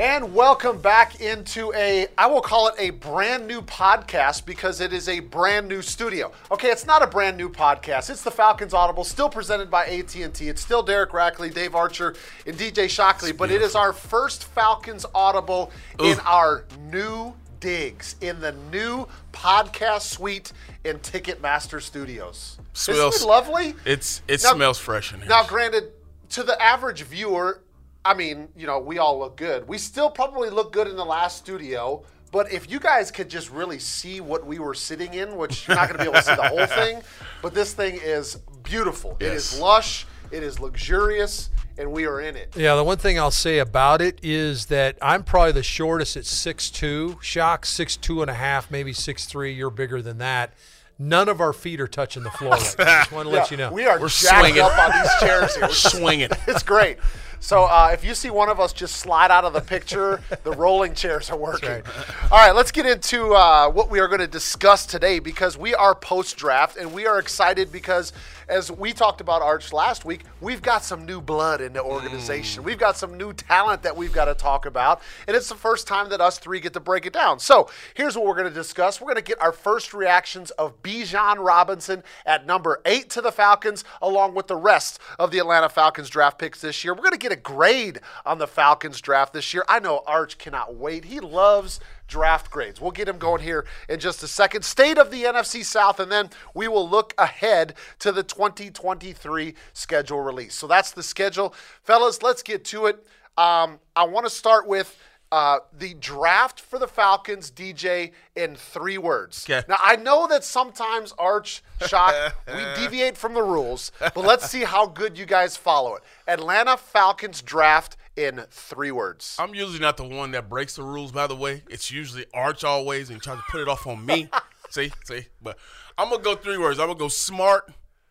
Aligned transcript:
And 0.00 0.34
welcome 0.34 0.80
back 0.80 1.20
into 1.20 1.74
a, 1.74 2.06
I 2.16 2.24
will 2.24 2.40
call 2.40 2.68
it 2.68 2.74
a 2.78 2.88
brand 2.88 3.46
new 3.46 3.60
podcast 3.60 4.46
because 4.46 4.80
it 4.80 4.94
is 4.94 5.10
a 5.10 5.20
brand 5.20 5.68
new 5.68 5.82
studio. 5.82 6.32
Okay, 6.50 6.68
it's 6.68 6.86
not 6.86 7.02
a 7.02 7.06
brand 7.06 7.36
new 7.36 7.50
podcast. 7.50 8.08
It's 8.08 8.22
the 8.22 8.30
Falcons 8.30 8.72
Audible, 8.72 9.04
still 9.04 9.28
presented 9.28 9.70
by 9.70 9.84
AT&T. 9.84 10.48
It's 10.48 10.62
still 10.62 10.82
Derek 10.82 11.10
Rackley, 11.10 11.52
Dave 11.52 11.74
Archer, 11.74 12.14
and 12.46 12.56
DJ 12.56 12.88
Shockley, 12.88 13.32
but 13.32 13.50
it 13.50 13.60
is 13.60 13.74
our 13.74 13.92
first 13.92 14.44
Falcons 14.44 15.04
Audible 15.14 15.70
in 15.98 16.18
our 16.20 16.64
new 16.90 17.34
digs, 17.60 18.16
in 18.22 18.40
the 18.40 18.52
new 18.72 19.06
podcast 19.34 20.00
suite 20.12 20.50
in 20.82 20.98
Ticketmaster 21.00 21.82
Studios. 21.82 22.56
Smells- 22.72 23.16
Isn't 23.16 23.26
it 23.26 23.30
lovely? 23.30 23.74
It's 23.84 24.22
it 24.26 24.42
Now- 24.44 24.54
smells 24.54 24.78
fresh 24.78 25.12
in 25.12 25.20
here. 25.20 25.28
Now, 25.28 25.44
granted, 25.44 25.92
to 26.30 26.42
the 26.42 26.58
average 26.62 27.02
viewer, 27.02 27.60
I 28.04 28.14
mean, 28.14 28.48
you 28.56 28.66
know, 28.66 28.78
we 28.78 28.98
all 28.98 29.18
look 29.18 29.36
good. 29.36 29.68
We 29.68 29.78
still 29.78 30.10
probably 30.10 30.50
look 30.50 30.72
good 30.72 30.86
in 30.88 30.96
the 30.96 31.04
last 31.04 31.38
studio. 31.38 32.04
But 32.32 32.52
if 32.52 32.70
you 32.70 32.78
guys 32.78 33.10
could 33.10 33.28
just 33.28 33.50
really 33.50 33.80
see 33.80 34.20
what 34.20 34.46
we 34.46 34.58
were 34.60 34.74
sitting 34.74 35.14
in, 35.14 35.36
which 35.36 35.66
you're 35.66 35.76
not 35.76 35.88
going 35.88 35.98
to 35.98 36.04
be 36.04 36.08
able 36.08 36.20
to 36.20 36.22
see 36.22 36.36
the 36.36 36.48
whole 36.48 36.66
thing, 36.66 37.02
but 37.42 37.54
this 37.54 37.74
thing 37.74 37.98
is 38.00 38.36
beautiful. 38.62 39.16
It 39.18 39.32
is 39.32 39.58
lush. 39.58 40.06
It 40.30 40.44
is 40.44 40.60
luxurious, 40.60 41.50
and 41.76 41.90
we 41.90 42.06
are 42.06 42.20
in 42.20 42.36
it. 42.36 42.54
Yeah, 42.56 42.76
the 42.76 42.84
one 42.84 42.98
thing 42.98 43.18
I'll 43.18 43.32
say 43.32 43.58
about 43.58 44.00
it 44.00 44.20
is 44.22 44.66
that 44.66 44.96
I'm 45.02 45.24
probably 45.24 45.50
the 45.50 45.64
shortest 45.64 46.16
at 46.16 46.22
6'2". 46.22 47.20
Shock 47.20 47.66
six 47.66 47.96
two 47.96 48.22
and 48.22 48.30
a 48.30 48.34
half, 48.34 48.70
maybe 48.70 48.92
six 48.92 49.26
three. 49.26 49.52
You're 49.52 49.70
bigger 49.70 50.00
than 50.00 50.18
that. 50.18 50.54
None 51.00 51.28
of 51.28 51.40
our 51.40 51.52
feet 51.52 51.80
are 51.80 51.88
touching 51.88 52.22
the 52.22 52.30
floor. 52.30 52.52
Right. 52.52 52.60
Just 52.78 53.10
want 53.10 53.26
to 53.28 53.34
let 53.34 53.50
you 53.50 53.56
know. 53.56 53.72
We 53.72 53.86
are 53.86 53.98
We're 53.98 54.08
swinging. 54.08 54.60
up 54.60 54.78
on 54.78 54.92
these 55.02 55.10
chairs 55.18 55.56
here. 55.56 55.68
swinging. 55.70 56.28
It's 56.46 56.62
great. 56.62 56.98
So 57.42 57.64
uh, 57.64 57.90
if 57.94 58.04
you 58.04 58.14
see 58.14 58.28
one 58.28 58.50
of 58.50 58.60
us 58.60 58.74
just 58.74 58.96
slide 58.96 59.30
out 59.30 59.44
of 59.44 59.54
the 59.54 59.62
picture, 59.62 60.22
the 60.44 60.52
rolling 60.52 60.94
chairs 60.94 61.30
are 61.30 61.38
working. 61.38 61.82
All 62.30 62.38
right, 62.38 62.54
let's 62.54 62.70
get 62.70 62.84
into 62.84 63.32
uh, 63.32 63.70
what 63.70 63.90
we 63.90 63.98
are 63.98 64.08
going 64.08 64.20
to 64.20 64.26
discuss 64.26 64.84
today 64.84 65.18
because 65.20 65.56
we 65.56 65.74
are 65.74 65.94
post 65.94 66.36
draft 66.36 66.76
and 66.76 66.92
we 66.92 67.06
are 67.06 67.18
excited 67.18 67.72
because, 67.72 68.12
as 68.46 68.70
we 68.70 68.92
talked 68.92 69.22
about 69.22 69.40
Arch 69.40 69.72
last 69.72 70.04
week, 70.04 70.20
we've 70.42 70.60
got 70.60 70.84
some 70.84 71.06
new 71.06 71.18
blood 71.20 71.62
in 71.62 71.72
the 71.72 71.82
organization. 71.82 72.62
We've 72.62 72.78
got 72.78 72.98
some 72.98 73.16
new 73.16 73.32
talent 73.32 73.82
that 73.84 73.96
we've 73.96 74.12
got 74.12 74.26
to 74.26 74.34
talk 74.34 74.66
about, 74.66 75.00
and 75.26 75.34
it's 75.34 75.48
the 75.48 75.54
first 75.54 75.88
time 75.88 76.10
that 76.10 76.20
us 76.20 76.38
three 76.38 76.60
get 76.60 76.74
to 76.74 76.80
break 76.80 77.06
it 77.06 77.14
down. 77.14 77.38
So 77.38 77.70
here's 77.94 78.16
what 78.16 78.26
we're 78.26 78.36
going 78.36 78.48
to 78.48 78.54
discuss. 78.54 79.00
We're 79.00 79.06
going 79.06 79.16
to 79.16 79.22
get 79.22 79.40
our 79.40 79.52
first 79.52 79.94
reactions 79.94 80.50
of 80.52 80.82
Bijan 80.82 81.38
Robinson 81.38 82.02
at 82.26 82.46
number 82.46 82.82
eight 82.84 83.08
to 83.10 83.22
the 83.22 83.32
Falcons, 83.32 83.82
along 84.02 84.34
with 84.34 84.46
the 84.46 84.56
rest 84.56 84.98
of 85.18 85.30
the 85.30 85.38
Atlanta 85.38 85.70
Falcons 85.70 86.10
draft 86.10 86.38
picks 86.38 86.60
this 86.60 86.84
year. 86.84 86.92
We're 86.92 87.00
going 87.00 87.12
to 87.12 87.18
get 87.18 87.29
a 87.32 87.36
grade 87.36 88.00
on 88.24 88.38
the 88.38 88.46
Falcons 88.46 89.00
draft 89.00 89.32
this 89.32 89.52
year. 89.54 89.64
I 89.68 89.78
know 89.78 90.02
Arch 90.06 90.38
cannot 90.38 90.74
wait. 90.74 91.04
He 91.06 91.20
loves 91.20 91.80
draft 92.06 92.50
grades. 92.50 92.80
We'll 92.80 92.90
get 92.90 93.08
him 93.08 93.18
going 93.18 93.42
here 93.42 93.64
in 93.88 94.00
just 94.00 94.22
a 94.22 94.28
second. 94.28 94.64
State 94.64 94.98
of 94.98 95.10
the 95.10 95.24
NFC 95.24 95.64
South, 95.64 96.00
and 96.00 96.10
then 96.10 96.30
we 96.54 96.68
will 96.68 96.88
look 96.88 97.14
ahead 97.16 97.74
to 98.00 98.12
the 98.12 98.22
2023 98.22 99.54
schedule 99.72 100.20
release. 100.20 100.54
So 100.54 100.66
that's 100.66 100.90
the 100.90 101.02
schedule. 101.02 101.54
Fellas, 101.82 102.22
let's 102.22 102.42
get 102.42 102.64
to 102.66 102.86
it. 102.86 103.06
Um, 103.38 103.78
I 103.96 104.04
want 104.04 104.26
to 104.26 104.30
start 104.30 104.66
with 104.66 104.98
uh, 105.32 105.60
the 105.76 105.94
draft 105.94 106.60
for 106.60 106.78
the 106.78 106.88
Falcons, 106.88 107.50
DJ, 107.50 108.12
in 108.34 108.56
three 108.56 108.98
words. 108.98 109.46
Okay. 109.48 109.64
Now, 109.68 109.76
I 109.82 109.96
know 109.96 110.26
that 110.26 110.42
sometimes 110.42 111.12
Arch, 111.18 111.62
Shock, 111.86 112.34
we 112.48 112.64
deviate 112.74 113.16
from 113.16 113.34
the 113.34 113.42
rules, 113.42 113.92
but 114.00 114.18
let's 114.18 114.50
see 114.50 114.64
how 114.64 114.86
good 114.86 115.16
you 115.16 115.26
guys 115.26 115.56
follow 115.56 115.94
it. 115.94 116.02
Atlanta 116.26 116.76
Falcons 116.76 117.42
draft 117.42 117.96
in 118.16 118.44
three 118.50 118.90
words. 118.90 119.36
I'm 119.38 119.54
usually 119.54 119.78
not 119.78 119.96
the 119.96 120.04
one 120.04 120.32
that 120.32 120.48
breaks 120.48 120.76
the 120.76 120.82
rules. 120.82 121.12
By 121.12 121.26
the 121.26 121.36
way, 121.36 121.62
it's 121.70 121.90
usually 121.90 122.26
Arch 122.34 122.64
always, 122.64 123.10
and 123.10 123.22
tries 123.22 123.38
to 123.38 123.44
put 123.50 123.60
it 123.60 123.68
off 123.68 123.86
on 123.86 124.04
me. 124.04 124.28
see, 124.70 124.92
see. 125.04 125.26
But 125.40 125.58
I'm 125.96 126.10
gonna 126.10 126.22
go 126.22 126.34
three 126.34 126.58
words. 126.58 126.78
I'm 126.78 126.88
gonna 126.88 126.98
go 126.98 127.08
smart, 127.08 127.70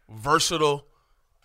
versatile, 0.10 0.86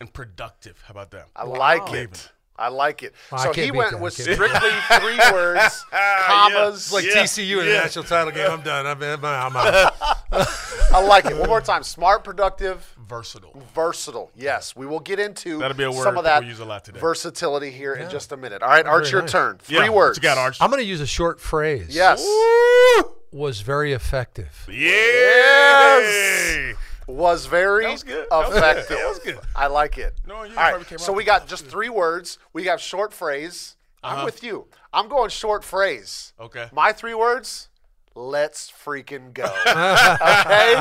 and 0.00 0.12
productive. 0.12 0.82
How 0.86 0.92
about 0.92 1.10
that? 1.10 1.28
I 1.34 1.44
like 1.44 1.90
Leaving. 1.90 2.12
it. 2.12 2.30
I 2.56 2.68
like 2.68 3.02
it. 3.02 3.14
Well, 3.32 3.40
so 3.42 3.52
he 3.52 3.72
went 3.72 3.90
that. 3.92 4.00
With 4.00 4.12
strictly 4.14 4.70
three 5.00 5.18
words, 5.32 5.84
commas. 5.90 6.74
It's 6.76 6.92
like 6.92 7.04
Yeah, 7.04 7.22
TCU 7.24 7.60
in 7.60 7.66
the 7.66 7.72
national 7.72 8.04
title 8.04 8.32
game. 8.32 8.48
I'm 8.50 8.62
done. 8.62 8.86
I'm, 8.86 9.02
I'm, 9.02 9.24
I'm 9.24 9.56
out. 9.56 9.92
I 10.92 11.04
like 11.04 11.24
it. 11.26 11.36
One 11.36 11.48
more 11.48 11.60
time. 11.60 11.82
Smart, 11.82 12.22
productive, 12.22 12.94
Versatile. 13.08 13.60
versatile. 13.74 14.30
Yes, 14.36 14.76
we 14.76 14.86
will 14.86 15.00
get 15.00 15.18
into 15.18 15.58
That'll 15.58 15.76
be 15.76 15.82
a 15.82 15.90
word 15.90 16.04
some 16.04 16.16
of 16.16 16.24
that 16.24 16.40
people 16.40 16.50
use 16.50 16.60
a 16.60 16.64
lot 16.64 16.84
today. 16.84 17.00
versatility 17.00 17.70
here 17.70 17.94
in 17.94 18.08
just 18.08 18.30
a 18.30 18.36
minute. 18.36 18.62
All 18.62 18.68
right, 18.68 18.86
Arch, 18.86 19.10
your 19.10 19.22
nice. 19.22 19.32
turn. 19.32 19.58
Three 19.58 19.76
Yeah, 19.78 19.88
words. 19.90 20.18
What 20.18 20.22
you 20.22 20.28
got, 20.28 20.38
Arch? 20.38 20.58
I'm 20.60 20.70
going 20.70 20.82
to 20.82 20.88
use 20.88 21.00
a 21.00 21.06
short 21.06 21.40
phrase. 21.40 21.88
Yes. 21.94 22.22
Woo! 22.24 23.14
Was 23.32 23.62
very 23.62 23.92
effective. 23.92 24.64
Yes. 24.70 26.76
Was 27.06 27.46
very 27.46 27.84
That 27.84 27.92
was 27.92 28.02
good. 28.02 28.26
That 28.30 28.36
was 28.38 28.48
good. 28.48 28.56
effective. 28.58 28.96
That 28.98 29.08
was 29.08 29.18
good. 29.18 29.38
I 29.54 29.66
like 29.66 29.98
it. 29.98 30.14
No, 30.26 30.42
you 30.44 30.56
All 30.56 30.72
right, 30.76 30.86
came 30.86 30.98
so 30.98 31.12
we 31.12 31.24
got 31.24 31.46
just 31.46 31.66
three 31.66 31.88
words. 31.90 32.38
We 32.52 32.64
got 32.64 32.80
short 32.80 33.12
phrase. 33.12 33.76
I'm 34.02 34.16
Uh-huh. 34.16 34.24
with 34.26 34.42
you. 34.42 34.66
I'm 34.92 35.08
going 35.08 35.30
short 35.30 35.64
phrase. 35.64 36.32
Okay. 36.40 36.68
My 36.72 36.92
three 36.92 37.14
words. 37.14 37.68
Let's 38.16 38.70
freaking 38.70 39.34
go. 39.34 39.42
okay? 39.66 40.80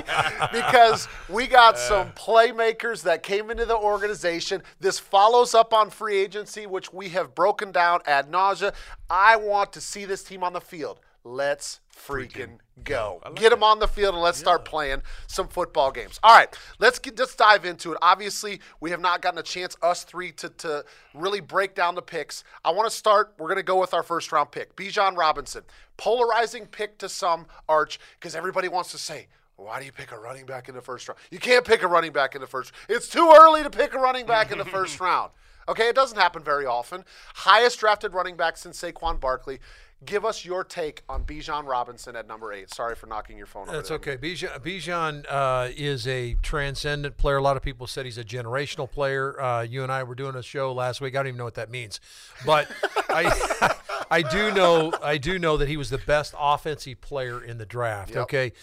Because 0.52 1.08
we 1.28 1.48
got 1.48 1.80
some 1.80 2.12
playmakers 2.12 3.02
that 3.04 3.24
came 3.24 3.50
into 3.50 3.66
the 3.66 3.76
organization. 3.76 4.62
This 4.80 5.00
follows 5.00 5.56
up 5.56 5.74
on 5.74 5.90
free 5.90 6.18
agency, 6.18 6.68
which 6.68 6.94
we 6.94 7.10
have 7.10 7.34
broken 7.34 7.72
down 7.72 8.02
ad 8.06 8.30
nausea. 8.30 8.74
I 9.10 9.36
want 9.38 9.74
to 9.74 9.82
see 9.82 10.06
this 10.06 10.24
team 10.24 10.44
on 10.44 10.54
the 10.54 10.62
field. 10.62 11.00
Let's 11.26 11.80
freaking 11.96 12.58
go. 12.84 13.22
Get 13.36 13.52
them 13.52 13.64
on 13.64 13.80
the 13.80 13.88
field 13.88 14.14
and 14.14 14.22
let's 14.22 14.38
start 14.38 14.66
playing 14.66 15.02
some 15.28 15.48
football 15.48 15.90
games. 15.90 16.20
All 16.22 16.36
right, 16.36 16.54
let's 16.80 17.00
get 17.00 17.18
let's 17.18 17.34
dive 17.34 17.64
into 17.64 17.94
it. 17.94 17.98
Obviously, 18.02 18.60
we 18.82 18.90
have 18.92 19.00
not 19.00 19.22
gotten 19.22 19.40
a 19.40 19.44
chance, 19.44 19.78
us 19.82 20.04
three, 20.04 20.34
to, 20.34 20.50
to 20.50 20.84
really 21.14 21.40
break 21.40 21.76
down 21.76 21.96
the 21.96 22.02
picks. 22.02 22.44
I 22.66 22.72
want 22.72 22.90
to 22.90 22.96
start. 22.96 23.36
We're 23.38 23.48
going 23.48 23.58
to 23.58 23.64
go 23.64 23.80
with 23.80 23.94
our 23.94 24.04
first 24.04 24.34
round 24.34 24.52
pick, 24.52 24.76
Bijan 24.76 25.16
Robinson. 25.16 25.64
Polarizing 25.96 26.66
pick 26.66 26.98
to 26.98 27.08
some, 27.08 27.46
Arch, 27.70 28.00
because 28.20 28.36
everybody 28.36 28.68
wants 28.68 28.92
to 28.92 28.98
say, 28.98 29.28
why 29.56 29.80
do 29.80 29.86
you 29.86 29.94
pick 29.94 30.12
a 30.12 30.20
running 30.20 30.46
back 30.46 30.68
in 30.68 30.76
the 30.76 30.82
first 30.82 31.08
round? 31.08 31.20
You 31.32 31.40
can't 31.40 31.64
pick 31.64 31.84
a 31.84 31.88
running 31.88 32.12
back 32.12 32.36
in 32.36 32.42
the 32.42 32.48
first. 32.48 32.74
It's 32.90 33.08
too 33.08 33.34
early 33.40 33.64
to 33.64 33.70
pick 33.70 33.94
a 33.94 34.00
running 34.00 34.26
back 34.26 34.52
in 34.52 34.58
the 34.58 34.66
first 34.66 35.00
round. 35.00 35.32
Okay, 35.68 35.88
it 35.88 35.96
doesn't 35.96 36.18
happen 36.18 36.44
very 36.44 36.66
often. 36.66 37.06
Highest 37.36 37.80
drafted 37.80 38.14
running 38.14 38.36
back 38.36 38.58
since 38.58 38.82
Saquon 38.82 39.20
Barkley. 39.20 39.60
Give 40.06 40.26
us 40.26 40.44
your 40.44 40.64
take 40.64 41.04
on 41.08 41.24
Bijan 41.24 41.66
Robinson 41.66 42.16
at 42.16 42.28
number 42.28 42.52
eight. 42.52 42.74
Sorry 42.74 42.96
for 42.96 43.08
knocking 43.08 43.38
your 43.38 43.46
phone 43.46 43.68
over. 43.68 43.78
That's 43.78 43.92
okay. 43.92 44.18
Bijan, 44.18 44.60
Bijan 44.62 45.26
uh, 45.30 45.70
is 45.76 46.08
a 46.08 46.36
transcendent 46.42 47.18
player. 47.18 47.38
A 47.38 47.42
lot 47.42 47.58
of 47.58 47.64
people 47.64 47.88
said 47.88 48.06
he's 48.06 48.18
a 48.18 48.24
generational 48.24 48.90
player. 48.90 49.40
Uh, 49.40 49.62
you 49.62 49.84
and 49.84 49.92
I 49.92 50.04
were 50.04 50.16
doing 50.16 50.36
a 50.36 50.44
show 50.44 50.74
last 50.74 51.02
week. 51.02 51.16
I 51.16 51.20
don't 51.20 51.28
even 51.28 51.38
know 51.38 51.44
what 51.44 51.56
that 51.56 51.70
means, 51.70 52.00
but 52.46 52.68
I, 53.10 53.76
I 54.12 54.22
do 54.22 54.52
know, 54.52 54.94
I 55.02 55.18
do 55.18 55.40
know 55.40 55.58
that 55.58 55.68
he 55.68 55.78
was 55.78 55.90
the 55.90 55.98
best 56.00 56.34
offensive 56.38 57.02
player 57.02 57.44
in 57.44 57.58
the 57.58 57.66
draft. 57.66 58.12
Yep. 58.12 58.24
Okay, 58.24 58.54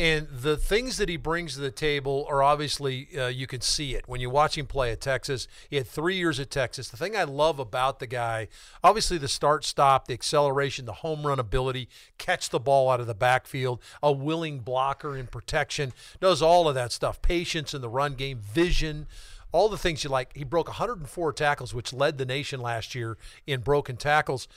and 0.00 0.28
the 0.32 0.56
things 0.56 0.96
that 0.96 1.10
he 1.10 1.18
brings 1.18 1.52
to 1.54 1.60
the 1.60 1.70
table 1.70 2.26
are 2.30 2.42
obviously 2.42 3.08
uh, 3.18 3.26
you 3.26 3.46
can 3.46 3.60
see 3.60 3.94
it 3.94 4.08
when 4.08 4.18
you 4.18 4.30
watch 4.30 4.56
him 4.56 4.64
play 4.64 4.90
at 4.92 5.00
Texas. 5.02 5.46
He 5.68 5.76
had 5.76 5.86
three 5.86 6.16
years 6.16 6.40
at 6.40 6.50
Texas. 6.50 6.88
The 6.88 6.96
thing 6.96 7.14
I 7.14 7.24
love 7.24 7.58
about 7.58 7.98
the 7.98 8.06
guy, 8.06 8.48
obviously 8.82 9.18
the 9.18 9.28
start 9.28 9.62
stop, 9.62 10.08
the 10.08 10.14
acceleration, 10.14 10.86
the 10.86 10.94
home 10.94 11.26
run 11.26 11.38
ability, 11.38 11.86
catch 12.16 12.48
the 12.48 12.58
ball 12.58 12.88
out 12.88 13.00
of 13.00 13.08
the 13.08 13.14
backfield, 13.14 13.82
a 14.02 14.10
willing 14.10 14.60
blocker 14.60 15.14
in 15.14 15.26
protection, 15.26 15.92
does 16.18 16.40
all 16.40 16.66
of 16.66 16.74
that 16.74 16.92
stuff. 16.92 17.20
Patience 17.20 17.74
in 17.74 17.82
the 17.82 17.90
run 17.90 18.14
game, 18.14 18.38
vision. 18.38 19.06
All 19.52 19.68
the 19.68 19.76
things 19.76 20.02
you 20.02 20.08
like. 20.08 20.34
He 20.34 20.44
broke 20.44 20.68
104 20.68 21.32
tackles, 21.34 21.74
which 21.74 21.92
led 21.92 22.16
the 22.16 22.24
nation 22.24 22.62
last 22.62 22.94
year 22.94 23.18
in 23.46 23.60
broken 23.60 23.98
tackles. 23.98 24.48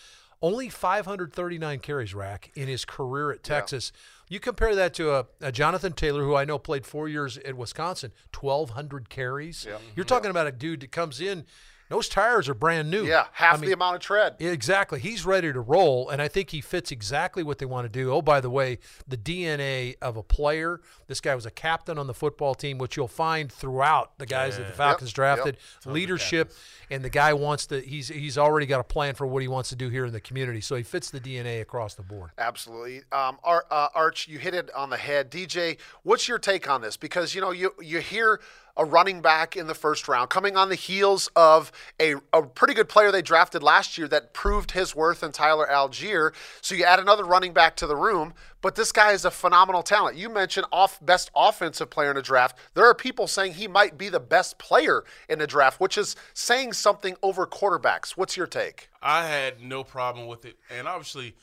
Only 0.43 0.67
539 0.67 1.79
carries, 1.79 2.13
rack, 2.13 2.51
in 2.53 2.67
his 2.67 2.83
career 2.83 3.31
at 3.31 3.43
Texas. 3.43 3.93
You 4.33 4.39
compare 4.39 4.73
that 4.73 4.95
to 4.95 5.13
a, 5.13 5.27
a 5.41 5.51
Jonathan 5.51 5.93
Taylor, 5.93 6.23
who 6.23 6.35
I 6.35 6.43
know 6.43 6.57
played 6.57 6.87
four 6.87 7.07
years 7.07 7.37
at 7.37 7.55
Wisconsin, 7.55 8.11
1,200 8.33 9.07
carries. 9.07 9.67
You're 9.95 10.05
talking 10.05 10.31
about 10.31 10.47
a 10.47 10.51
dude 10.51 10.79
that 10.79 10.91
comes 10.91 11.21
in, 11.21 11.45
those 11.93 12.09
tires 12.09 12.49
are 12.49 12.55
brand 12.55 12.89
new. 12.89 13.05
Yeah, 13.05 13.27
half 13.33 13.57
I 13.57 13.57
mean, 13.61 13.69
the 13.69 13.73
amount 13.75 13.95
of 13.95 14.01
tread. 14.01 14.35
Exactly. 14.39 14.99
He's 14.99 15.27
ready 15.27 15.53
to 15.53 15.61
roll, 15.61 16.09
and 16.09 16.23
I 16.23 16.27
think 16.27 16.49
he 16.49 16.59
fits 16.59 16.91
exactly 16.91 17.43
what 17.43 17.59
they 17.59 17.67
want 17.67 17.85
to 17.85 17.89
do. 17.89 18.11
Oh, 18.11 18.21
by 18.23 18.41
the 18.41 18.49
way, 18.49 18.79
the 19.07 19.15
DNA 19.15 19.95
of 20.01 20.17
a 20.17 20.23
player. 20.23 20.81
This 21.05 21.21
guy 21.21 21.35
was 21.35 21.45
a 21.45 21.51
captain 21.51 21.99
on 21.99 22.07
the 22.07 22.13
football 22.15 22.55
team, 22.55 22.79
which 22.79 22.97
you'll 22.97 23.07
find 23.07 23.51
throughout 23.51 24.17
the 24.17 24.25
guys 24.25 24.57
that 24.57 24.65
the 24.65 24.73
Falcons 24.73 25.11
Yep, 25.11 25.15
drafted. 25.15 25.57
Leadership, 25.85 26.51
and 26.89 27.03
the 27.03 27.11
guy 27.11 27.33
wants 27.33 27.67
to. 27.67 27.79
He's 27.79 28.07
he's 28.07 28.39
already 28.39 28.65
got 28.65 28.79
a 28.79 28.83
plan 28.83 29.13
for 29.13 29.27
what 29.27 29.43
he 29.43 29.47
wants 29.47 29.69
to 29.69 29.75
do 29.75 29.89
here 29.89 30.05
in 30.05 30.13
the 30.13 30.21
community. 30.21 30.61
So 30.61 30.75
he 30.75 30.81
fits 30.83 31.11
the 31.11 31.19
DNA 31.19 31.61
across 31.61 31.93
the 31.93 32.01
board. 32.01 32.31
Absolutely. 32.39 33.03
Um, 33.11 33.37
Ar- 33.43 33.67
uh, 33.69 33.89
Arch, 33.93 34.27
you 34.27 34.39
hit 34.39 34.55
it 34.55 34.73
on 34.73 34.89
the 34.89 34.97
head. 34.97 35.29
DJ, 35.29 35.77
what's 36.01 36.27
your 36.27 36.39
take 36.39 36.67
on 36.67 36.81
this? 36.81 36.97
Because 36.97 37.35
you 37.35 37.41
know 37.41 37.51
you 37.51 37.75
you 37.79 37.99
hear 37.99 38.39
a 38.75 38.83
running 38.83 39.21
back 39.21 39.55
in 39.55 39.67
the 39.67 39.75
first 39.75 40.07
round, 40.07 40.29
coming 40.29 40.57
on 40.57 40.69
the 40.69 40.75
heels 40.75 41.29
of 41.35 41.71
a, 41.99 42.15
a 42.31 42.41
pretty 42.41 42.73
good 42.73 42.89
player 42.89 43.11
they 43.11 43.21
drafted 43.21 43.61
last 43.61 43.97
year 43.97 44.07
that 44.07 44.33
proved 44.33 44.71
his 44.71 44.95
worth 44.95 45.21
in 45.21 45.31
Tyler 45.31 45.67
Allgeier. 45.69 46.33
So 46.61 46.73
you 46.73 46.83
add 46.83 46.99
another 46.99 47.23
running 47.23 47.53
back 47.53 47.75
to 47.77 47.87
the 47.87 47.95
room, 47.95 48.33
but 48.61 48.75
this 48.75 48.91
guy 48.91 49.11
is 49.11 49.25
a 49.25 49.31
phenomenal 49.31 49.83
talent. 49.83 50.17
You 50.17 50.29
mentioned 50.29 50.65
off 50.71 50.99
best 51.05 51.29
offensive 51.35 51.89
player 51.89 52.09
in 52.09 52.17
a 52.17 52.21
draft. 52.21 52.57
There 52.73 52.85
are 52.85 52.95
people 52.95 53.27
saying 53.27 53.53
he 53.53 53.67
might 53.67 53.97
be 53.97 54.09
the 54.09 54.19
best 54.19 54.57
player 54.57 55.03
in 55.29 55.39
the 55.39 55.47
draft, 55.47 55.79
which 55.79 55.97
is 55.97 56.15
saying 56.33 56.73
something 56.73 57.15
over 57.21 57.45
quarterbacks. 57.45 58.11
What's 58.11 58.35
your 58.35 58.47
take? 58.47 58.89
I 59.01 59.27
had 59.27 59.61
no 59.61 59.83
problem 59.83 60.27
with 60.27 60.45
it, 60.45 60.57
and 60.71 60.87
obviously, 60.87 61.35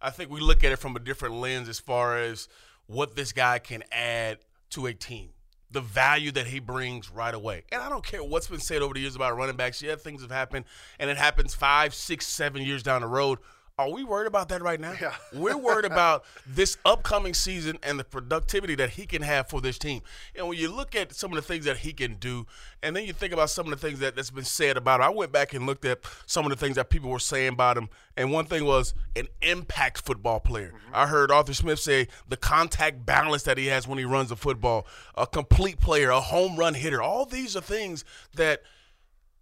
I 0.00 0.10
think 0.10 0.30
we 0.30 0.40
look 0.40 0.64
at 0.64 0.72
it 0.72 0.76
from 0.76 0.96
a 0.96 1.00
different 1.00 1.34
lens 1.34 1.68
as 1.68 1.80
far 1.80 2.16
as 2.16 2.48
what 2.86 3.16
this 3.16 3.32
guy 3.32 3.58
can 3.58 3.82
add 3.92 4.38
to 4.70 4.86
a 4.86 4.94
team 4.94 5.30
the 5.70 5.80
value 5.80 6.32
that 6.32 6.46
he 6.46 6.60
brings 6.60 7.10
right 7.10 7.34
away. 7.34 7.64
And 7.70 7.82
I 7.82 7.88
don't 7.88 8.04
care 8.04 8.24
what's 8.24 8.46
been 8.46 8.60
said 8.60 8.82
over 8.82 8.94
the 8.94 9.00
years 9.00 9.16
about 9.16 9.36
running 9.36 9.56
backs. 9.56 9.82
Yeah, 9.82 9.96
things 9.96 10.22
have 10.22 10.30
happened, 10.30 10.64
and 10.98 11.10
it 11.10 11.16
happens 11.16 11.54
five, 11.54 11.94
six, 11.94 12.26
seven 12.26 12.62
years 12.62 12.82
down 12.82 13.02
the 13.02 13.06
road. 13.06 13.38
Are 13.78 13.88
we 13.88 14.02
worried 14.02 14.26
about 14.26 14.48
that 14.48 14.60
right 14.60 14.80
now? 14.80 14.92
Yeah. 15.00 15.14
We're 15.32 15.56
worried 15.56 15.84
about 15.84 16.24
this 16.44 16.76
upcoming 16.84 17.32
season 17.32 17.78
and 17.84 17.96
the 17.96 18.02
productivity 18.02 18.74
that 18.74 18.90
he 18.90 19.06
can 19.06 19.22
have 19.22 19.48
for 19.48 19.60
this 19.60 19.78
team. 19.78 20.02
And 20.34 20.48
when 20.48 20.58
you 20.58 20.68
look 20.68 20.96
at 20.96 21.14
some 21.14 21.30
of 21.30 21.36
the 21.36 21.42
things 21.42 21.64
that 21.66 21.76
he 21.76 21.92
can 21.92 22.14
do, 22.14 22.44
and 22.82 22.96
then 22.96 23.04
you 23.04 23.12
think 23.12 23.32
about 23.32 23.50
some 23.50 23.66
of 23.66 23.70
the 23.70 23.76
things 23.76 24.00
that, 24.00 24.16
that's 24.16 24.32
been 24.32 24.42
said 24.42 24.76
about 24.76 24.98
him, 24.98 25.06
I 25.06 25.10
went 25.10 25.30
back 25.30 25.54
and 25.54 25.64
looked 25.64 25.84
at 25.84 26.00
some 26.26 26.44
of 26.44 26.50
the 26.50 26.56
things 26.56 26.74
that 26.74 26.90
people 26.90 27.08
were 27.08 27.20
saying 27.20 27.52
about 27.52 27.78
him. 27.78 27.88
And 28.16 28.32
one 28.32 28.46
thing 28.46 28.64
was 28.64 28.94
an 29.14 29.28
impact 29.42 29.98
football 29.98 30.40
player. 30.40 30.74
Mm-hmm. 30.74 30.94
I 30.96 31.06
heard 31.06 31.30
Arthur 31.30 31.54
Smith 31.54 31.78
say 31.78 32.08
the 32.28 32.36
contact 32.36 33.06
balance 33.06 33.44
that 33.44 33.58
he 33.58 33.66
has 33.66 33.86
when 33.86 33.98
he 33.98 34.04
runs 34.04 34.30
the 34.30 34.36
football, 34.36 34.88
a 35.14 35.24
complete 35.24 35.78
player, 35.78 36.10
a 36.10 36.20
home 36.20 36.56
run 36.56 36.74
hitter. 36.74 37.00
All 37.00 37.26
these 37.26 37.54
are 37.54 37.60
things 37.60 38.04
that 38.34 38.62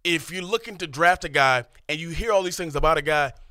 if 0.03 0.31
you're 0.31 0.43
looking 0.43 0.77
to 0.77 0.85
draft 0.85 1.23
a 1.23 1.29
guy 1.29 1.63
and 1.89 1.99
you 1.99 2.09
hear 2.09 2.31
all 2.31 2.43
these 2.43 2.55
things 2.55 2.75
about 2.75 2.99
a 2.99 3.01
guy– 3.01 3.33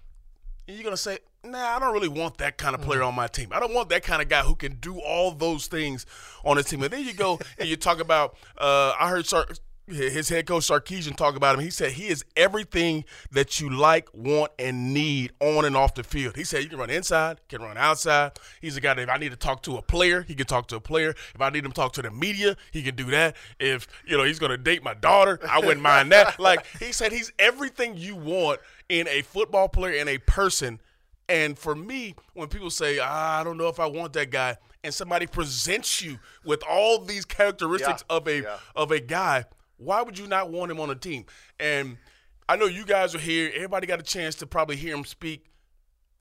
you're 0.66 0.84
gonna 0.84 0.96
say, 0.96 1.18
nah, 1.44 1.76
I 1.76 1.78
don't 1.78 1.92
really 1.92 2.08
want 2.08 2.38
that 2.38 2.58
kind 2.58 2.74
of 2.74 2.82
player 2.82 3.00
mm. 3.00 3.08
on 3.08 3.14
my 3.14 3.26
team. 3.26 3.50
I 3.52 3.60
don't 3.60 3.74
want 3.74 3.88
that 3.90 4.02
kind 4.02 4.20
of 4.20 4.28
guy 4.28 4.42
who 4.42 4.54
can 4.54 4.74
do 4.76 4.98
all 5.00 5.30
those 5.30 5.66
things 5.66 6.06
on 6.44 6.58
a 6.58 6.62
team. 6.62 6.82
And 6.82 6.92
then 6.92 7.04
you 7.04 7.12
go 7.12 7.38
and 7.58 7.68
you 7.68 7.76
talk 7.76 8.00
about. 8.00 8.36
Uh, 8.58 8.94
I 8.98 9.08
heard 9.08 9.26
Sar- 9.26 9.46
his 9.86 10.28
head 10.28 10.46
coach 10.46 10.66
Sarkisian 10.66 11.16
talk 11.16 11.36
about 11.36 11.54
him. 11.54 11.60
He 11.60 11.70
said 11.70 11.92
he 11.92 12.08
is 12.08 12.24
everything 12.36 13.04
that 13.30 13.60
you 13.60 13.70
like, 13.70 14.08
want, 14.12 14.50
and 14.58 14.92
need 14.92 15.32
on 15.40 15.64
and 15.64 15.76
off 15.76 15.94
the 15.94 16.02
field. 16.02 16.36
He 16.36 16.44
said 16.44 16.64
you 16.64 16.68
can 16.68 16.78
run 16.78 16.90
inside, 16.90 17.40
can 17.48 17.62
run 17.62 17.76
outside. 17.76 18.32
He's 18.60 18.76
a 18.76 18.80
guy 18.80 18.94
that 18.94 19.02
if 19.02 19.08
I 19.08 19.16
need 19.16 19.30
to 19.30 19.36
talk 19.36 19.62
to 19.62 19.76
a 19.76 19.82
player, 19.82 20.22
he 20.22 20.34
can 20.34 20.46
talk 20.46 20.66
to 20.68 20.76
a 20.76 20.80
player. 20.80 21.10
If 21.10 21.40
I 21.40 21.50
need 21.50 21.64
him 21.64 21.70
to 21.70 21.76
talk 21.76 21.92
to 21.94 22.02
the 22.02 22.10
media, 22.10 22.56
he 22.72 22.82
can 22.82 22.96
do 22.96 23.04
that. 23.06 23.36
If 23.60 23.86
you 24.06 24.16
know 24.16 24.24
he's 24.24 24.40
going 24.40 24.50
to 24.50 24.58
date 24.58 24.82
my 24.82 24.94
daughter, 24.94 25.38
I 25.48 25.60
wouldn't 25.60 25.82
mind 25.82 26.10
that. 26.12 26.40
Like 26.40 26.66
he 26.80 26.92
said, 26.92 27.12
he's 27.12 27.32
everything 27.38 27.96
you 27.96 28.16
want 28.16 28.60
in 28.88 29.08
a 29.08 29.22
football 29.22 29.68
player 29.68 29.98
and 29.98 30.08
a 30.08 30.18
person. 30.18 30.80
And 31.28 31.58
for 31.58 31.74
me, 31.74 32.14
when 32.34 32.48
people 32.48 32.70
say, 32.70 32.98
ah, 33.02 33.40
I 33.40 33.44
don't 33.44 33.56
know 33.56 33.68
if 33.68 33.80
I 33.80 33.86
want 33.86 34.12
that 34.12 34.30
guy, 34.30 34.56
and 34.84 34.94
somebody 34.94 35.26
presents 35.26 36.00
you 36.00 36.18
with 36.44 36.62
all 36.68 37.00
these 37.00 37.24
characteristics 37.24 38.04
yeah, 38.08 38.16
of 38.16 38.28
a 38.28 38.42
yeah. 38.42 38.56
of 38.76 38.92
a 38.92 39.00
guy, 39.00 39.44
why 39.78 40.02
would 40.02 40.16
you 40.16 40.28
not 40.28 40.50
want 40.50 40.70
him 40.70 40.78
on 40.78 40.90
a 40.90 40.94
team? 40.94 41.26
And 41.58 41.98
I 42.48 42.56
know 42.56 42.66
you 42.66 42.84
guys 42.84 43.14
are 43.14 43.18
here. 43.18 43.50
Everybody 43.54 43.88
got 43.88 43.98
a 43.98 44.04
chance 44.04 44.36
to 44.36 44.46
probably 44.46 44.76
hear 44.76 44.94
him 44.94 45.04
speak. 45.04 45.46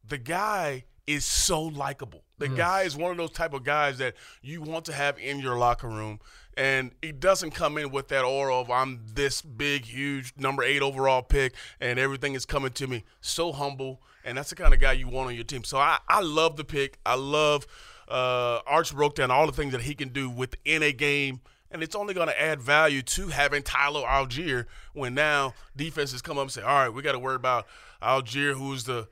The 0.08 0.18
guy 0.18 0.86
is 1.06 1.24
so 1.24 1.62
likable. 1.62 2.24
The 2.40 2.48
mm. 2.48 2.58
guy 2.58 2.82
is 2.82 2.98
one 2.98 3.12
of 3.12 3.18
those 3.18 3.32
type 3.32 3.54
of 3.54 3.64
guys 3.64 4.00
that 4.00 4.16
you 4.42 4.62
want 4.62 4.86
to 4.86 4.94
have 4.94 5.20
in 5.20 5.40
your 5.40 5.58
locker 5.58 5.88
room. 5.88 6.20
And 6.58 6.92
he 7.02 7.12
doesn't 7.12 7.52
come 7.52 7.78
in 7.78 7.92
with 7.92 8.08
that 8.10 8.24
aura 8.24 8.56
of 8.56 8.72
I'm 8.72 9.02
this 9.14 9.42
big, 9.42 9.86
huge 9.86 10.34
number 10.38 10.64
eight 10.64 10.82
overall 10.82 11.22
pick 11.22 11.54
and 11.82 12.00
everything 12.00 12.34
is 12.34 12.46
coming 12.46 12.72
to 12.74 12.88
me. 12.88 13.04
So 13.20 13.52
humble, 13.52 14.02
and 14.24 14.38
that's 14.38 14.52
the 14.52 14.56
kind 14.56 14.74
of 14.74 14.80
guy 14.80 14.94
you 14.94 15.08
want 15.08 15.28
on 15.28 15.36
your 15.36 15.44
team. 15.44 15.64
So 15.64 15.78
I, 15.78 15.98
I 16.08 16.22
love 16.22 16.56
the 16.56 16.64
pick. 16.64 16.98
I 17.06 17.16
love 17.16 17.68
uh, 18.08 18.60
Arch 18.66 18.94
broke 18.96 19.16
down 19.16 19.32
all 19.32 19.46
the 19.48 19.52
things 19.52 19.74
that 19.74 19.82
he 19.82 19.96
can 19.96 20.10
do 20.10 20.30
within 20.30 20.82
a 20.82 20.94
game 20.94 21.42
and 21.76 21.84
it's 21.84 21.96
only 21.96 22.14
going 22.14 22.28
to 22.28 22.42
add 22.42 22.62
value 22.62 23.02
to 23.02 23.28
having 23.28 23.62
Tyler 23.62 24.02
Allgeier 24.02 24.66
when 24.94 25.14
now 25.14 25.54
defenses 25.76 26.22
come 26.22 26.38
up 26.38 26.44
and 26.44 26.52
say, 26.52 26.62
all 26.62 26.74
right, 26.74 26.90
we 26.90 27.02
got 27.02 27.12
to 27.12 27.20
worry 27.20 27.36
about 27.36 27.68
Allgeier, 28.02 28.54
who's 28.54 28.86
the 28.86 29.10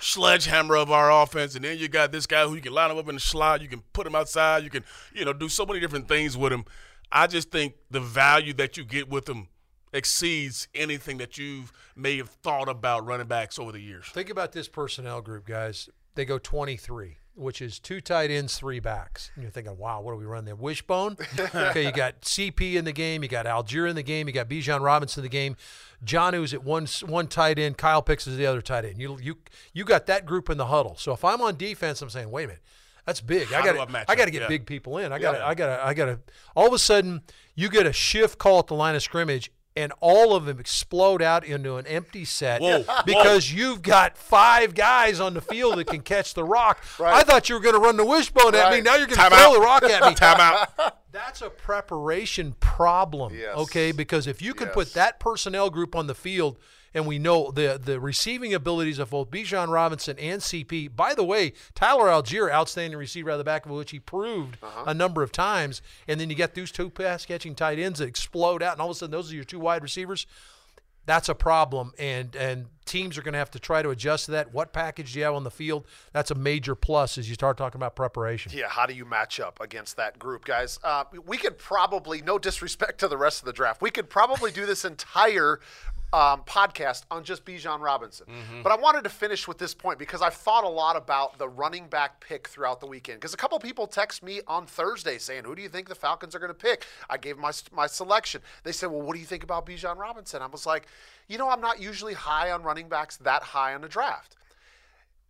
sledgehammer 0.00 0.76
of 0.76 0.90
our 0.90 1.10
offense, 1.10 1.54
and 1.54 1.64
then 1.64 1.78
you 1.78 1.88
got 1.88 2.12
this 2.12 2.26
guy 2.26 2.46
who 2.46 2.54
you 2.54 2.60
can 2.60 2.72
line 2.72 2.90
him 2.90 2.98
up 2.98 3.08
in 3.08 3.16
the 3.16 3.20
slot, 3.20 3.62
you 3.62 3.68
can 3.68 3.82
put 3.92 4.06
him 4.06 4.14
outside, 4.14 4.64
you 4.64 4.70
can 4.70 4.84
you 5.14 5.24
know 5.24 5.32
do 5.32 5.48
so 5.48 5.66
many 5.66 5.80
different 5.80 6.08
things 6.08 6.36
with 6.36 6.52
him. 6.52 6.64
I 7.10 7.26
just 7.26 7.50
think 7.50 7.74
the 7.90 8.00
value 8.00 8.52
that 8.54 8.76
you 8.76 8.84
get 8.84 9.08
with 9.08 9.28
him 9.28 9.48
exceeds 9.92 10.68
anything 10.74 11.18
that 11.18 11.38
you've 11.38 11.72
may 11.94 12.16
have 12.18 12.28
thought 12.28 12.68
about 12.68 13.06
running 13.06 13.26
backs 13.26 13.58
over 13.58 13.72
the 13.72 13.80
years. 13.80 14.06
Think 14.08 14.30
about 14.30 14.52
this 14.52 14.68
personnel 14.68 15.20
group, 15.22 15.46
guys. 15.46 15.88
They 16.14 16.24
go 16.24 16.38
23 16.38 17.16
which 17.36 17.60
is 17.60 17.78
two 17.78 18.00
tight 18.00 18.30
ends, 18.30 18.58
three 18.58 18.80
backs. 18.80 19.30
And 19.34 19.42
you're 19.42 19.50
thinking, 19.50 19.76
wow, 19.78 20.00
what 20.00 20.12
do 20.12 20.16
we 20.16 20.24
run 20.24 20.44
there? 20.44 20.56
Wishbone? 20.56 21.16
okay, 21.54 21.84
you 21.84 21.92
got 21.92 22.22
CP 22.22 22.74
in 22.74 22.84
the 22.84 22.92
game, 22.92 23.22
you 23.22 23.28
got 23.28 23.46
Allgeier 23.46 23.88
in 23.88 23.94
the 23.94 24.02
game, 24.02 24.26
you 24.26 24.32
got 24.32 24.48
Bijan 24.48 24.80
Robinson 24.80 25.20
in 25.20 25.24
the 25.24 25.28
game. 25.28 25.56
Jonnu's 26.04 26.52
at 26.52 26.64
one 26.64 26.86
one 27.06 27.28
tight 27.28 27.58
end, 27.58 27.78
Kyle 27.78 28.02
Pitts 28.02 28.26
is 28.26 28.36
the 28.36 28.46
other 28.46 28.62
tight 28.62 28.84
end. 28.84 29.00
You 29.00 29.18
you 29.20 29.38
you 29.72 29.84
got 29.84 30.06
that 30.06 30.26
group 30.26 30.50
in 30.50 30.58
the 30.58 30.66
huddle. 30.66 30.96
So 30.96 31.12
if 31.12 31.24
I'm 31.24 31.40
on 31.40 31.56
defense, 31.56 32.02
I'm 32.02 32.10
saying, 32.10 32.30
wait 32.30 32.44
a 32.44 32.48
minute, 32.48 32.62
that's 33.06 33.20
big. 33.20 33.48
How 33.48 33.60
I 33.60 33.64
got 33.64 33.94
I, 33.94 34.04
I 34.08 34.16
got 34.16 34.24
to 34.24 34.30
get 34.30 34.42
yeah. 34.42 34.48
big 34.48 34.66
people 34.66 34.98
in. 34.98 35.12
I 35.12 35.18
got 35.18 35.36
yeah. 35.36 35.46
I 35.46 35.54
got. 35.54 35.76
to 35.76 35.86
I 35.86 35.94
got 35.94 36.06
to. 36.06 36.18
All 36.56 36.66
of 36.66 36.72
a 36.72 36.78
sudden, 36.78 37.22
you 37.54 37.68
get 37.68 37.86
a 37.86 37.92
shift 37.92 38.38
call 38.38 38.58
at 38.58 38.66
the 38.66 38.74
line 38.74 38.96
of 38.96 39.02
scrimmage, 39.02 39.52
and 39.76 39.92
all 40.00 40.34
of 40.34 40.46
them 40.46 40.58
explode 40.58 41.20
out 41.20 41.44
into 41.44 41.76
an 41.76 41.86
empty 41.86 42.24
set 42.24 42.62
Whoa. 42.62 42.84
because 43.06 43.52
Whoa. 43.52 43.58
you've 43.58 43.82
got 43.82 44.16
five 44.16 44.74
guys 44.74 45.20
on 45.20 45.34
the 45.34 45.40
field 45.40 45.78
that 45.78 45.86
can 45.86 46.00
catch 46.00 46.34
the 46.34 46.44
rock. 46.44 46.82
Right. 46.98 47.14
I 47.14 47.22
thought 47.24 47.48
you 47.48 47.56
were 47.56 47.60
going 47.60 47.74
to 47.74 47.80
run 47.80 47.98
the 47.98 48.06
wishbone 48.06 48.52
right. 48.52 48.54
at 48.54 48.72
me. 48.72 48.80
Now 48.80 48.94
you're 48.94 49.06
going 49.06 49.18
to 49.18 49.28
throw 49.28 49.50
out. 49.50 49.52
the 49.52 49.60
rock 49.60 49.82
at 49.82 50.02
me. 50.02 50.14
Time 50.14 50.40
out. 50.40 50.98
That's 51.12 51.42
a 51.42 51.50
preparation 51.50 52.54
problem. 52.58 53.34
Yes. 53.34 53.54
Okay, 53.56 53.92
because 53.92 54.26
if 54.26 54.40
you 54.40 54.54
can 54.54 54.68
yes. 54.68 54.74
put 54.74 54.94
that 54.94 55.20
personnel 55.20 55.68
group 55.68 55.94
on 55.94 56.06
the 56.06 56.14
field– 56.14 56.58
and 56.96 57.06
we 57.06 57.18
know 57.18 57.50
the 57.50 57.78
the 57.80 58.00
receiving 58.00 58.54
abilities 58.54 58.98
of 58.98 59.10
both 59.10 59.30
Bijan 59.30 59.68
Robinson 59.68 60.18
and 60.18 60.40
CP. 60.40 60.96
By 60.96 61.12
the 61.14 61.22
way, 61.22 61.52
Tyler 61.74 62.06
Allgeier, 62.06 62.50
outstanding 62.50 62.98
receiver 62.98 63.30
out 63.30 63.34
of 63.34 63.38
the 63.38 63.44
back 63.44 63.66
of 63.66 63.72
which 63.72 63.90
he 63.90 64.00
proved 64.00 64.56
uh-huh. 64.62 64.84
a 64.86 64.94
number 64.94 65.22
of 65.22 65.30
times, 65.30 65.82
and 66.08 66.18
then 66.18 66.30
you 66.30 66.36
get 66.36 66.54
those 66.54 66.72
two 66.72 66.88
pass 66.88 67.26
catching 67.26 67.54
tight 67.54 67.78
ends 67.78 67.98
that 67.98 68.08
explode 68.08 68.62
out, 68.62 68.72
and 68.72 68.80
all 68.80 68.88
of 68.88 68.96
a 68.96 68.98
sudden 68.98 69.10
those 69.10 69.30
are 69.30 69.34
your 69.34 69.44
two 69.44 69.60
wide 69.60 69.82
receivers. 69.82 70.26
That's 71.04 71.28
a 71.28 71.34
problem, 71.34 71.92
and 71.98 72.34
and 72.34 72.66
teams 72.86 73.18
are 73.18 73.22
going 73.22 73.34
to 73.34 73.38
have 73.38 73.50
to 73.50 73.60
try 73.60 73.82
to 73.82 73.90
adjust 73.90 74.24
to 74.24 74.30
that. 74.30 74.54
What 74.54 74.72
package 74.72 75.12
do 75.12 75.18
you 75.18 75.24
have 75.26 75.34
on 75.34 75.44
the 75.44 75.50
field? 75.50 75.86
That's 76.12 76.30
a 76.30 76.34
major 76.34 76.74
plus 76.74 77.18
as 77.18 77.28
you 77.28 77.34
start 77.34 77.58
talking 77.58 77.78
about 77.78 77.94
preparation. 77.94 78.52
Yeah, 78.54 78.68
how 78.68 78.86
do 78.86 78.94
you 78.94 79.04
match 79.04 79.38
up 79.38 79.60
against 79.60 79.96
that 79.98 80.18
group, 80.18 80.46
guys? 80.46 80.80
Uh, 80.82 81.04
we 81.26 81.36
could 81.36 81.58
probably, 81.58 82.22
no 82.22 82.38
disrespect 82.38 82.98
to 83.00 83.08
the 83.08 83.16
rest 83.16 83.40
of 83.40 83.46
the 83.46 83.52
draft, 83.52 83.82
we 83.82 83.90
could 83.90 84.08
probably 84.08 84.50
do 84.50 84.64
this 84.66 84.84
entire 84.84 85.60
um, 86.12 86.42
podcast 86.44 87.02
on 87.10 87.24
just 87.24 87.44
Bijan 87.44 87.80
Robinson. 87.80 88.26
Mm-hmm. 88.26 88.62
But 88.62 88.72
I 88.72 88.76
wanted 88.76 89.04
to 89.04 89.10
finish 89.10 89.48
with 89.48 89.58
this 89.58 89.74
point 89.74 89.98
because 89.98 90.22
I've 90.22 90.34
thought 90.34 90.64
a 90.64 90.68
lot 90.68 90.96
about 90.96 91.38
the 91.38 91.48
running 91.48 91.88
back 91.88 92.20
pick 92.20 92.48
throughout 92.48 92.80
the 92.80 92.86
weekend. 92.86 93.20
Because 93.20 93.34
a 93.34 93.36
couple 93.36 93.58
people 93.58 93.86
text 93.86 94.22
me 94.22 94.40
on 94.46 94.66
Thursday 94.66 95.18
saying, 95.18 95.44
"Who 95.44 95.54
do 95.54 95.62
you 95.62 95.68
think 95.68 95.88
the 95.88 95.94
Falcons 95.94 96.34
are 96.34 96.38
going 96.38 96.50
to 96.50 96.54
pick?" 96.54 96.86
I 97.10 97.16
gave 97.16 97.38
my 97.38 97.52
my 97.72 97.86
selection. 97.86 98.40
They 98.62 98.72
said, 98.72 98.90
"Well, 98.90 99.02
what 99.02 99.14
do 99.14 99.20
you 99.20 99.26
think 99.26 99.42
about 99.42 99.66
Bijan 99.66 99.96
Robinson?" 99.96 100.42
I 100.42 100.46
was 100.46 100.64
like, 100.64 100.86
"You 101.28 101.38
know, 101.38 101.50
I'm 101.50 101.60
not 101.60 101.80
usually 101.80 102.14
high 102.14 102.50
on 102.50 102.62
running 102.62 102.88
backs 102.88 103.16
that 103.18 103.42
high 103.42 103.74
on 103.74 103.80
the 103.80 103.88
draft." 103.88 104.36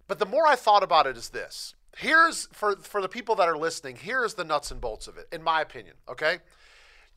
But 0.09 0.19
the 0.19 0.27
more 0.27 0.47
I 0.47 0.57
thought 0.57 0.83
about 0.83 1.07
it, 1.07 1.17
is 1.17 1.31
this. 1.31 1.75
Here's 1.97 2.47
for 2.53 2.77
for 2.77 3.01
the 3.01 3.09
people 3.09 3.35
that 3.37 3.49
are 3.49 3.57
listening. 3.57 3.97
Here 3.97 4.25
is 4.25 4.35
the 4.35 4.45
nuts 4.45 4.71
and 4.71 4.81
bolts 4.81 5.09
of 5.09 5.17
it, 5.17 5.27
in 5.33 5.43
my 5.43 5.63
opinion. 5.63 5.97
Okay. 6.09 6.39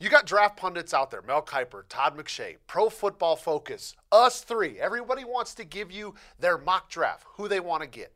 You 0.00 0.08
got 0.08 0.24
draft 0.24 0.56
pundits 0.56 0.94
out 0.94 1.10
there, 1.10 1.20
Mel 1.20 1.42
Kiper, 1.42 1.82
Todd 1.90 2.16
McShay, 2.16 2.56
Pro 2.66 2.88
Football 2.88 3.36
Focus, 3.36 3.94
us 4.10 4.40
three. 4.40 4.80
Everybody 4.80 5.24
wants 5.24 5.54
to 5.56 5.64
give 5.64 5.92
you 5.92 6.14
their 6.38 6.56
mock 6.56 6.88
draft, 6.88 7.26
who 7.34 7.48
they 7.48 7.60
want 7.60 7.82
to 7.82 7.88
get. 7.88 8.10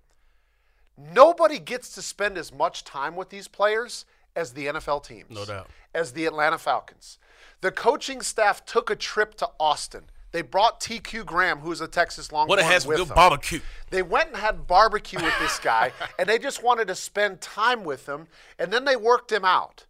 Nobody 0.96 1.58
gets 1.58 1.94
to 1.94 2.02
spend 2.02 2.38
as 2.38 2.54
much 2.54 2.84
time 2.84 3.16
with 3.16 3.28
these 3.28 3.48
players 3.48 4.06
as 4.34 4.54
the 4.54 4.66
NFL 4.66 5.04
teams. 5.04 5.30
No 5.30 5.44
doubt. 5.44 5.68
As 5.94 6.12
the 6.12 6.24
Atlanta 6.24 6.56
Falcons. 6.56 7.18
The 7.60 7.70
coaching 7.70 8.22
staff 8.22 8.64
took 8.64 8.88
a 8.88 8.96
trip 8.96 9.34
to 9.36 9.50
Austin. 9.60 10.04
They 10.32 10.40
brought 10.40 10.80
TQ 10.80 11.26
Graham, 11.26 11.58
who's 11.60 11.82
a 11.82 11.86
Texas 11.86 12.32
Longhorn. 12.32 12.48
What 12.48 12.58
it 12.58 12.64
has 12.64 12.86
with 12.86 12.96
good 12.96 13.14
barbecue. 13.14 13.60
They 13.90 14.02
went 14.02 14.28
and 14.28 14.38
had 14.38 14.66
barbecue 14.66 15.22
with 15.22 15.38
this 15.38 15.58
guy, 15.58 15.92
and 16.18 16.28
they 16.28 16.38
just 16.38 16.62
wanted 16.62 16.88
to 16.88 16.94
spend 16.94 17.42
time 17.42 17.84
with 17.84 18.08
him, 18.08 18.26
and 18.58 18.72
then 18.72 18.86
they 18.86 18.96
worked 18.96 19.30
him 19.30 19.44
out. 19.44 19.84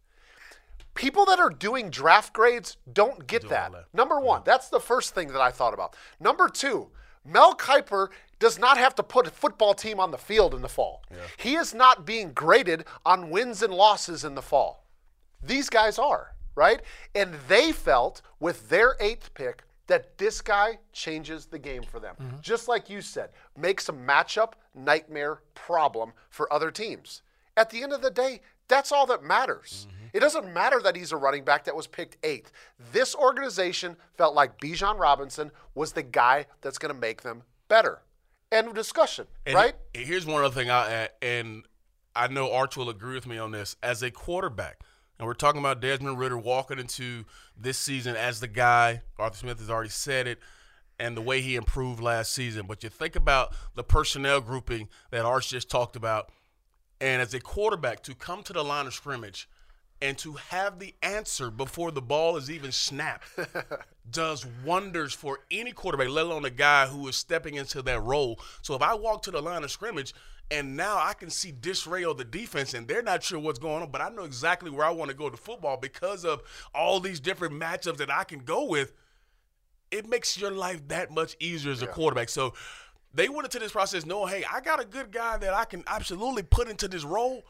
People 0.94 1.24
that 1.26 1.40
are 1.40 1.50
doing 1.50 1.90
draft 1.90 2.32
grades 2.32 2.76
don't 2.92 3.26
get 3.26 3.48
that. 3.48 3.72
Number 3.92 4.20
one, 4.20 4.42
that's 4.44 4.68
the 4.68 4.80
first 4.80 5.14
thing 5.14 5.28
that 5.28 5.40
I 5.40 5.50
thought 5.50 5.74
about. 5.74 5.96
Number 6.20 6.48
two, 6.48 6.88
Mel 7.24 7.54
Kiper 7.54 8.08
does 8.38 8.58
not 8.58 8.78
have 8.78 8.94
to 8.96 9.02
put 9.02 9.26
a 9.26 9.30
football 9.30 9.74
team 9.74 9.98
on 9.98 10.10
the 10.10 10.18
field 10.18 10.54
in 10.54 10.62
the 10.62 10.68
fall. 10.68 11.02
Yeah. 11.10 11.16
He 11.36 11.54
is 11.56 11.74
not 11.74 12.04
being 12.04 12.32
graded 12.32 12.84
on 13.04 13.30
wins 13.30 13.62
and 13.62 13.72
losses 13.74 14.24
in 14.24 14.34
the 14.34 14.42
fall. 14.42 14.84
These 15.42 15.68
guys 15.70 15.98
are. 15.98 16.34
right? 16.54 16.80
And 17.14 17.34
they 17.48 17.72
felt 17.72 18.22
with 18.38 18.68
their 18.68 18.96
eighth 19.00 19.34
pick 19.34 19.64
that 19.86 20.16
this 20.18 20.40
guy 20.40 20.78
changes 20.92 21.46
the 21.46 21.58
game 21.58 21.82
for 21.82 22.00
them. 22.00 22.14
Mm-hmm. 22.20 22.36
Just 22.40 22.68
like 22.68 22.88
you 22.88 23.00
said, 23.02 23.30
makes 23.56 23.88
a 23.88 23.92
matchup 23.92 24.52
nightmare 24.74 25.40
problem 25.54 26.12
for 26.30 26.50
other 26.52 26.70
teams. 26.70 27.22
At 27.56 27.70
the 27.70 27.82
end 27.82 27.92
of 27.92 28.00
the 28.02 28.10
day, 28.10 28.40
that's 28.68 28.92
all 28.92 29.06
that 29.06 29.22
matters. 29.22 29.86
Mm-hmm. 29.88 30.03
It 30.14 30.20
doesn't 30.20 30.54
matter 30.54 30.80
that 30.80 30.94
he's 30.94 31.10
a 31.10 31.16
running 31.16 31.44
back 31.44 31.64
that 31.64 31.74
was 31.74 31.88
picked 31.88 32.16
eighth. 32.24 32.52
This 32.92 33.14
organization 33.16 33.96
felt 34.16 34.34
like 34.34 34.58
Bijan 34.60 34.98
Robinson 34.98 35.50
was 35.74 35.92
the 35.92 36.04
guy 36.04 36.46
that's 36.62 36.78
going 36.78 36.94
to 36.94 36.98
make 36.98 37.22
them 37.22 37.42
better. 37.68 38.00
End 38.52 38.68
of 38.68 38.74
discussion, 38.74 39.26
And 39.44 39.56
right? 39.56 39.74
he- 39.92 40.04
here's 40.04 40.24
one 40.24 40.44
other 40.44 40.54
thing 40.54 40.70
I 40.70 41.08
and 41.20 41.64
I 42.14 42.28
know 42.28 42.52
Arch 42.52 42.76
will 42.76 42.88
agree 42.88 43.16
with 43.16 43.26
me 43.26 43.38
on 43.38 43.50
this. 43.50 43.74
As 43.82 44.04
a 44.04 44.10
quarterback, 44.12 44.78
and 45.18 45.26
we're 45.26 45.34
talking 45.34 45.58
about 45.58 45.80
Desmond 45.80 46.16
Ridder 46.20 46.38
walking 46.38 46.78
into 46.78 47.24
this 47.56 47.76
season 47.76 48.14
as 48.14 48.38
the 48.38 48.46
guy. 48.46 49.02
Arthur 49.18 49.38
Smith 49.38 49.58
has 49.58 49.68
already 49.68 49.90
said 49.90 50.28
it, 50.28 50.38
and 51.00 51.16
the 51.16 51.20
way 51.22 51.40
he 51.40 51.56
improved 51.56 52.00
last 52.00 52.32
season. 52.32 52.66
But 52.68 52.84
you 52.84 52.88
think 52.88 53.16
about 53.16 53.52
the 53.74 53.82
personnel 53.82 54.40
grouping 54.40 54.88
that 55.10 55.24
Arch 55.24 55.48
just 55.50 55.68
talked 55.68 55.96
about, 55.96 56.30
and 57.00 57.20
as 57.20 57.34
a 57.34 57.40
quarterback 57.40 58.04
to 58.04 58.14
come 58.14 58.44
to 58.44 58.52
the 58.52 58.62
line 58.62 58.86
of 58.86 58.94
scrimmage 58.94 59.48
and 60.04 60.18
to 60.18 60.34
have 60.34 60.78
the 60.78 60.94
answer 61.02 61.50
before 61.50 61.90
the 61.90 62.02
ball 62.02 62.36
is 62.36 62.50
even 62.50 62.70
snapped 62.70 63.26
does 64.10 64.44
wonders 64.62 65.14
for 65.14 65.40
any 65.50 65.72
quarterback, 65.72 66.10
let 66.10 66.26
alone 66.26 66.44
a 66.44 66.50
guy 66.50 66.86
who 66.86 67.08
is 67.08 67.16
stepping 67.16 67.54
into 67.54 67.80
that 67.80 68.02
role. 68.02 68.38
So 68.60 68.74
if 68.74 68.82
I 68.82 68.92
walk 68.94 69.22
to 69.22 69.30
the 69.30 69.40
line 69.40 69.64
of 69.64 69.70
scrimmage 69.70 70.12
and 70.50 70.76
now 70.76 70.98
I 70.98 71.14
can 71.14 71.30
see 71.30 71.52
disarray 71.52 72.04
of 72.04 72.18
the 72.18 72.24
defense 72.24 72.74
and 72.74 72.86
they're 72.86 73.02
not 73.02 73.22
sure 73.22 73.38
what's 73.38 73.58
going 73.58 73.82
on, 73.82 73.90
but 73.90 74.02
I 74.02 74.10
know 74.10 74.24
exactly 74.24 74.70
where 74.70 74.84
I 74.84 74.90
want 74.90 75.10
to 75.10 75.16
go 75.16 75.30
to 75.30 75.38
football 75.38 75.78
because 75.78 76.26
of 76.26 76.42
all 76.74 77.00
these 77.00 77.18
different 77.18 77.54
matchups 77.54 77.96
that 77.96 78.10
I 78.10 78.24
can 78.24 78.40
go 78.40 78.66
with, 78.66 78.92
it 79.90 80.06
makes 80.06 80.38
your 80.38 80.50
life 80.50 80.86
that 80.88 81.12
much 81.12 81.34
easier 81.40 81.72
as 81.72 81.80
a 81.80 81.86
quarterback. 81.86 82.28
So 82.28 82.52
they 83.14 83.30
went 83.30 83.46
into 83.46 83.58
this 83.58 83.72
process 83.72 84.04
knowing, 84.04 84.34
hey, 84.34 84.44
I 84.52 84.60
got 84.60 84.82
a 84.82 84.84
good 84.84 85.12
guy 85.12 85.38
that 85.38 85.54
I 85.54 85.64
can 85.64 85.82
absolutely 85.86 86.42
put 86.42 86.68
into 86.68 86.88
this 86.88 87.04
role. 87.04 87.44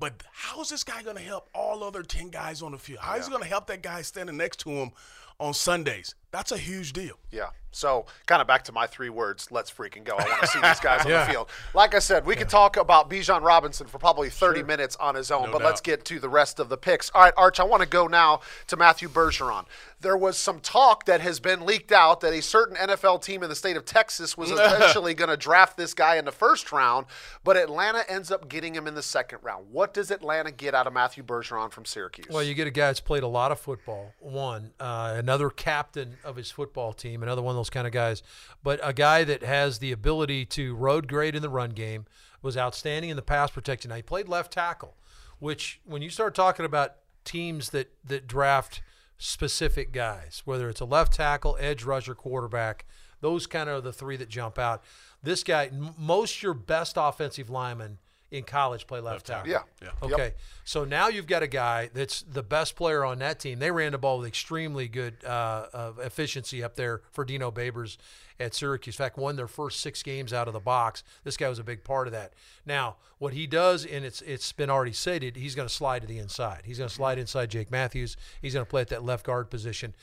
But 0.00 0.22
how 0.32 0.62
is 0.62 0.70
this 0.70 0.82
guy 0.82 1.02
going 1.02 1.16
to 1.16 1.22
help 1.22 1.50
all 1.54 1.84
other 1.84 2.02
10 2.02 2.30
guys 2.30 2.62
on 2.62 2.72
the 2.72 2.78
field? 2.78 3.00
How 3.02 3.16
is 3.16 3.26
he 3.26 3.30
going 3.30 3.42
to 3.42 3.48
help 3.48 3.66
that 3.66 3.82
guy 3.82 4.00
standing 4.00 4.38
next 4.38 4.60
to 4.60 4.70
him 4.70 4.92
on 5.38 5.52
Sundays? 5.52 6.14
That's 6.30 6.52
a 6.52 6.58
huge 6.58 6.92
deal. 6.92 7.18
Yeah. 7.30 7.50
So, 7.72 8.06
kind 8.26 8.42
of 8.42 8.48
back 8.48 8.64
to 8.64 8.72
my 8.72 8.86
three 8.86 9.10
words, 9.10 9.52
let's 9.52 9.70
freaking 9.70 10.02
go. 10.02 10.16
I 10.16 10.24
want 10.24 10.40
to 10.40 10.46
see 10.48 10.60
these 10.60 10.80
guys 10.80 11.04
on 11.04 11.12
the 11.12 11.24
field. 11.30 11.48
Like 11.72 11.94
I 11.94 12.00
said, 12.00 12.26
we 12.26 12.34
could 12.34 12.48
talk 12.48 12.76
about 12.76 13.08
Bijan 13.08 13.42
Robinson 13.42 13.86
for 13.86 13.98
probably 13.98 14.28
30 14.28 14.64
minutes 14.64 14.96
on 14.96 15.14
his 15.14 15.30
own, 15.30 15.46
No 15.46 15.52
but 15.52 15.62
let's 15.62 15.80
get 15.80 16.04
to 16.06 16.18
the 16.18 16.28
rest 16.28 16.58
of 16.58 16.68
the 16.68 16.76
picks. 16.76 17.10
All 17.10 17.22
right, 17.22 17.34
Arch, 17.36 17.60
I 17.60 17.64
want 17.64 17.82
to 17.82 17.88
go 17.88 18.08
now 18.08 18.40
to 18.66 18.76
Matthew 18.76 19.08
Bergeron. 19.08 19.66
There 20.00 20.16
was 20.16 20.36
some 20.36 20.60
talk 20.60 21.04
that 21.04 21.20
has 21.20 21.38
been 21.38 21.64
leaked 21.64 21.92
out 21.92 22.22
that 22.22 22.32
a 22.32 22.42
certain 22.42 22.74
NFL 22.76 23.22
team 23.22 23.42
in 23.42 23.48
the 23.48 23.54
state 23.54 23.76
of 23.76 23.84
Texas 23.84 24.36
was 24.36 24.50
eventually 24.50 25.14
going 25.14 25.30
to 25.30 25.36
draft 25.36 25.76
this 25.76 25.94
guy 25.94 26.16
in 26.16 26.24
the 26.24 26.32
first 26.32 26.72
round, 26.72 27.06
but 27.44 27.56
Atlanta 27.56 28.02
ends 28.08 28.32
up 28.32 28.48
getting 28.48 28.74
him 28.74 28.88
in 28.88 28.94
the 28.94 29.02
second 29.02 29.38
round. 29.42 29.66
What 29.70 29.94
does 29.94 30.10
Atlanta 30.10 30.50
get 30.50 30.74
out 30.74 30.88
of 30.88 30.92
Matthew 30.92 31.22
Bergeron 31.22 31.70
from 31.70 31.84
Syracuse? 31.84 32.26
Well, 32.30 32.42
you 32.42 32.54
get 32.54 32.66
a 32.66 32.72
guy 32.72 32.86
that's 32.86 33.00
played 33.00 33.22
a 33.22 33.28
lot 33.28 33.52
of 33.52 33.60
football. 33.60 34.12
One, 34.18 34.72
uh, 34.80 35.14
another 35.16 35.50
captain 35.50 36.16
of 36.24 36.36
his 36.36 36.50
football 36.50 36.92
team, 36.92 37.22
another 37.22 37.42
one 37.42 37.52
of 37.52 37.56
those 37.56 37.70
kind 37.70 37.86
of 37.86 37.92
guys. 37.92 38.22
But 38.62 38.80
a 38.82 38.92
guy 38.92 39.24
that 39.24 39.42
has 39.42 39.78
the 39.78 39.92
ability 39.92 40.44
to 40.46 40.74
road 40.74 41.08
grade 41.08 41.34
in 41.34 41.42
the 41.42 41.48
run 41.48 41.70
game, 41.70 42.06
was 42.42 42.56
outstanding 42.56 43.10
in 43.10 43.16
the 43.16 43.22
pass 43.22 43.50
protection. 43.50 43.90
Now 43.90 43.96
he 43.96 44.02
played 44.02 44.28
left 44.28 44.52
tackle, 44.52 44.96
which 45.38 45.80
when 45.84 46.02
you 46.02 46.10
start 46.10 46.34
talking 46.34 46.64
about 46.64 46.96
teams 47.24 47.70
that 47.70 47.92
that 48.04 48.26
draft 48.26 48.82
specific 49.18 49.92
guys, 49.92 50.42
whether 50.44 50.68
it's 50.68 50.80
a 50.80 50.86
left 50.86 51.12
tackle, 51.12 51.56
edge 51.60 51.84
rusher, 51.84 52.14
quarterback, 52.14 52.86
those 53.20 53.46
kind 53.46 53.68
of 53.68 53.84
the 53.84 53.92
three 53.92 54.16
that 54.16 54.28
jump 54.28 54.58
out. 54.58 54.82
This 55.22 55.44
guy, 55.44 55.70
most 55.98 56.42
your 56.42 56.54
best 56.54 56.94
offensive 56.96 57.50
linemen 57.50 57.98
in 58.30 58.44
college 58.44 58.86
play 58.86 59.00
left, 59.00 59.26
tackle. 59.26 59.50
Yeah. 59.50 59.62
Yeah. 59.82 59.90
Yep. 60.02 60.12
Okay, 60.12 60.32
so 60.64 60.84
now 60.84 61.08
you've 61.08 61.26
got 61.26 61.42
a 61.42 61.48
guy 61.48 61.90
that's 61.92 62.22
the 62.22 62.42
best 62.42 62.76
player 62.76 63.04
on 63.04 63.18
that 63.18 63.40
team. 63.40 63.58
They 63.58 63.70
ran 63.70 63.92
the 63.92 63.98
ball 63.98 64.18
with 64.18 64.28
extremely 64.28 64.88
good 64.88 65.16
uh, 65.24 65.66
uh, 65.72 65.92
efficiency 65.98 66.62
up 66.62 66.76
there 66.76 67.02
for 67.10 67.24
Dino 67.24 67.50
Babers 67.50 67.96
at 68.38 68.54
Syracuse. 68.54 68.94
In 68.94 69.04
fact, 69.04 69.18
won 69.18 69.36
their 69.36 69.48
first 69.48 69.80
six 69.80 70.02
games 70.02 70.32
out 70.32 70.48
of 70.48 70.54
the 70.54 70.60
box. 70.60 71.02
This 71.24 71.36
guy 71.36 71.48
was 71.48 71.58
a 71.58 71.64
big 71.64 71.84
part 71.84 72.06
of 72.06 72.12
that. 72.12 72.32
Now, 72.64 72.96
what 73.18 73.34
he 73.34 73.46
does, 73.46 73.84
and 73.84 74.04
it's 74.04 74.22
it's 74.22 74.52
been 74.52 74.70
already 74.70 74.92
stated, 74.92 75.36
he's 75.36 75.54
going 75.54 75.68
to 75.68 75.74
slide 75.74 76.02
to 76.02 76.08
the 76.08 76.18
inside. 76.18 76.62
He's 76.64 76.78
going 76.78 76.88
to 76.88 76.94
slide 76.94 77.18
inside 77.18 77.50
Jake 77.50 77.70
Matthews. 77.70 78.16
He's 78.40 78.54
going 78.54 78.64
to 78.64 78.70
play 78.70 78.80
at 78.80 78.88
that 78.88 79.04
left 79.04 79.26
guard 79.26 79.50
position. 79.50 79.94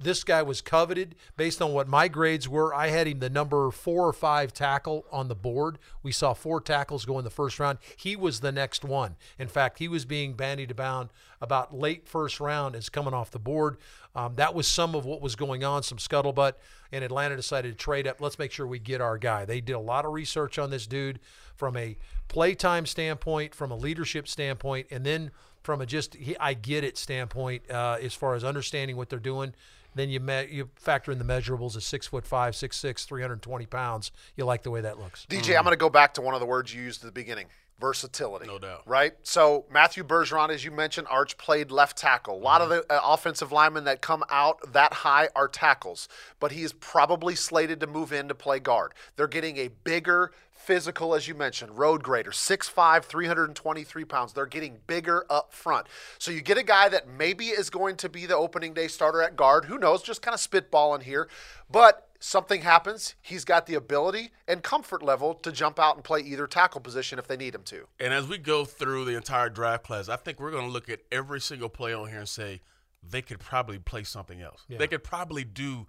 This 0.00 0.24
guy 0.24 0.42
was 0.42 0.60
coveted 0.60 1.14
based 1.36 1.62
on 1.62 1.72
what 1.72 1.88
my 1.88 2.08
grades 2.08 2.48
were. 2.48 2.74
I 2.74 2.88
had 2.88 3.06
him 3.06 3.20
the 3.20 3.30
number 3.30 3.70
four 3.70 4.06
or 4.06 4.12
five 4.12 4.52
tackle 4.52 5.04
on 5.10 5.28
the 5.28 5.34
board. 5.34 5.78
We 6.02 6.12
saw 6.12 6.34
four 6.34 6.60
tackles 6.60 7.04
go 7.04 7.18
in 7.18 7.24
the 7.24 7.30
first 7.30 7.58
round. 7.58 7.78
He 7.96 8.16
was 8.16 8.40
the 8.40 8.52
next 8.52 8.84
one. 8.84 9.16
In 9.38 9.48
fact, 9.48 9.78
he 9.78 9.88
was 9.88 10.04
being 10.04 10.34
bandied 10.34 10.70
about 10.70 11.10
about 11.40 11.74
late 11.74 12.06
first 12.06 12.38
round 12.38 12.76
as 12.76 12.88
coming 12.88 13.12
off 13.12 13.30
the 13.30 13.38
board. 13.38 13.76
Um, 14.14 14.36
that 14.36 14.54
was 14.54 14.68
some 14.68 14.94
of 14.94 15.04
what 15.04 15.20
was 15.20 15.34
going 15.34 15.64
on, 15.64 15.82
some 15.82 15.98
scuttlebutt, 15.98 16.52
and 16.92 17.02
Atlanta 17.02 17.34
decided 17.34 17.72
to 17.72 17.84
trade 17.84 18.06
up. 18.06 18.20
Let's 18.20 18.38
make 18.38 18.52
sure 18.52 18.66
we 18.66 18.78
get 18.78 19.00
our 19.00 19.18
guy. 19.18 19.44
They 19.44 19.60
did 19.60 19.72
a 19.72 19.80
lot 19.80 20.04
of 20.04 20.12
research 20.12 20.58
on 20.58 20.70
this 20.70 20.86
dude 20.86 21.18
from 21.56 21.76
a 21.76 21.96
playtime 22.28 22.86
standpoint, 22.86 23.54
from 23.54 23.72
a 23.72 23.76
leadership 23.76 24.28
standpoint, 24.28 24.86
and 24.90 25.04
then 25.04 25.32
from 25.62 25.80
a 25.80 25.86
just 25.86 26.14
he, 26.14 26.36
I 26.38 26.54
get 26.54 26.84
it 26.84 26.98
standpoint 26.98 27.70
uh, 27.70 27.98
as 28.00 28.14
far 28.14 28.34
as 28.34 28.44
understanding 28.44 28.96
what 28.96 29.08
they're 29.08 29.18
doing. 29.18 29.54
Then 29.94 30.08
you 30.08 30.20
you 30.50 30.70
factor 30.76 31.12
in 31.12 31.18
the 31.18 31.24
measurables 31.24 31.76
of 31.76 31.82
six 31.82 32.06
foot 32.06 32.26
five, 32.26 32.56
six 32.56 32.76
six, 32.76 33.04
three 33.04 33.22
hundred 33.22 33.42
twenty 33.42 33.66
pounds. 33.66 34.10
You 34.36 34.44
like 34.44 34.62
the 34.62 34.70
way 34.70 34.80
that 34.80 34.98
looks. 34.98 35.26
DJ, 35.28 35.56
I'm 35.56 35.64
going 35.64 35.72
to 35.72 35.76
go 35.76 35.90
back 35.90 36.14
to 36.14 36.22
one 36.22 36.34
of 36.34 36.40
the 36.40 36.46
words 36.46 36.74
you 36.74 36.82
used 36.82 37.02
at 37.02 37.06
the 37.06 37.12
beginning 37.12 37.46
versatility. 37.82 38.46
No 38.46 38.60
doubt. 38.60 38.82
Right? 38.86 39.14
So, 39.24 39.66
Matthew 39.70 40.04
Bergeron, 40.04 40.50
as 40.50 40.64
you 40.64 40.70
mentioned, 40.70 41.08
Arch 41.10 41.36
played 41.36 41.70
left 41.72 41.98
tackle. 41.98 42.36
A 42.36 42.40
lot 42.40 42.62
of 42.62 42.68
the 42.68 42.86
uh, 42.88 43.00
offensive 43.04 43.50
linemen 43.50 43.84
that 43.84 44.00
come 44.00 44.22
out 44.30 44.72
that 44.72 44.92
high 44.92 45.28
are 45.34 45.48
tackles, 45.48 46.08
but 46.38 46.52
he 46.52 46.62
is 46.62 46.72
probably 46.72 47.34
slated 47.34 47.80
to 47.80 47.86
move 47.88 48.12
in 48.12 48.28
to 48.28 48.34
play 48.34 48.60
guard. 48.60 48.94
They're 49.16 49.26
getting 49.26 49.58
a 49.58 49.68
bigger, 49.68 50.30
physical, 50.52 51.12
as 51.12 51.26
you 51.26 51.34
mentioned, 51.34 51.76
road 51.76 52.04
grader, 52.04 52.30
6'5, 52.30 53.02
323 53.02 54.04
pounds. 54.04 54.32
They're 54.32 54.46
getting 54.46 54.78
bigger 54.86 55.26
up 55.28 55.52
front. 55.52 55.88
So, 56.18 56.30
you 56.30 56.40
get 56.40 56.56
a 56.56 56.62
guy 56.62 56.88
that 56.88 57.08
maybe 57.08 57.46
is 57.48 57.68
going 57.68 57.96
to 57.96 58.08
be 58.08 58.26
the 58.26 58.36
opening 58.36 58.74
day 58.74 58.86
starter 58.86 59.22
at 59.22 59.34
guard. 59.36 59.64
Who 59.64 59.76
knows? 59.76 60.02
Just 60.02 60.22
kind 60.22 60.34
of 60.34 60.40
spitballing 60.40 61.02
here. 61.02 61.28
But 61.68 62.08
something 62.22 62.62
happens, 62.62 63.14
he's 63.20 63.44
got 63.44 63.66
the 63.66 63.74
ability 63.74 64.30
and 64.46 64.62
comfort 64.62 65.02
level 65.02 65.34
to 65.34 65.50
jump 65.50 65.78
out 65.78 65.96
and 65.96 66.04
play 66.04 66.20
either 66.20 66.46
tackle 66.46 66.80
position 66.80 67.18
if 67.18 67.26
they 67.26 67.36
need 67.36 67.54
him 67.54 67.62
to. 67.64 67.86
And 67.98 68.14
as 68.14 68.28
we 68.28 68.38
go 68.38 68.64
through 68.64 69.04
the 69.04 69.16
entire 69.16 69.48
draft 69.48 69.84
class, 69.84 70.08
I 70.08 70.16
think 70.16 70.40
we're 70.40 70.52
going 70.52 70.66
to 70.66 70.72
look 70.72 70.88
at 70.88 71.00
every 71.10 71.40
single 71.40 71.68
play 71.68 71.92
on 71.92 72.08
here 72.08 72.20
and 72.20 72.28
say 72.28 72.60
they 73.02 73.22
could 73.22 73.40
probably 73.40 73.78
play 73.78 74.04
something 74.04 74.40
else. 74.40 74.64
They 74.68 74.86
could 74.86 75.02
probably 75.02 75.44
do 75.44 75.86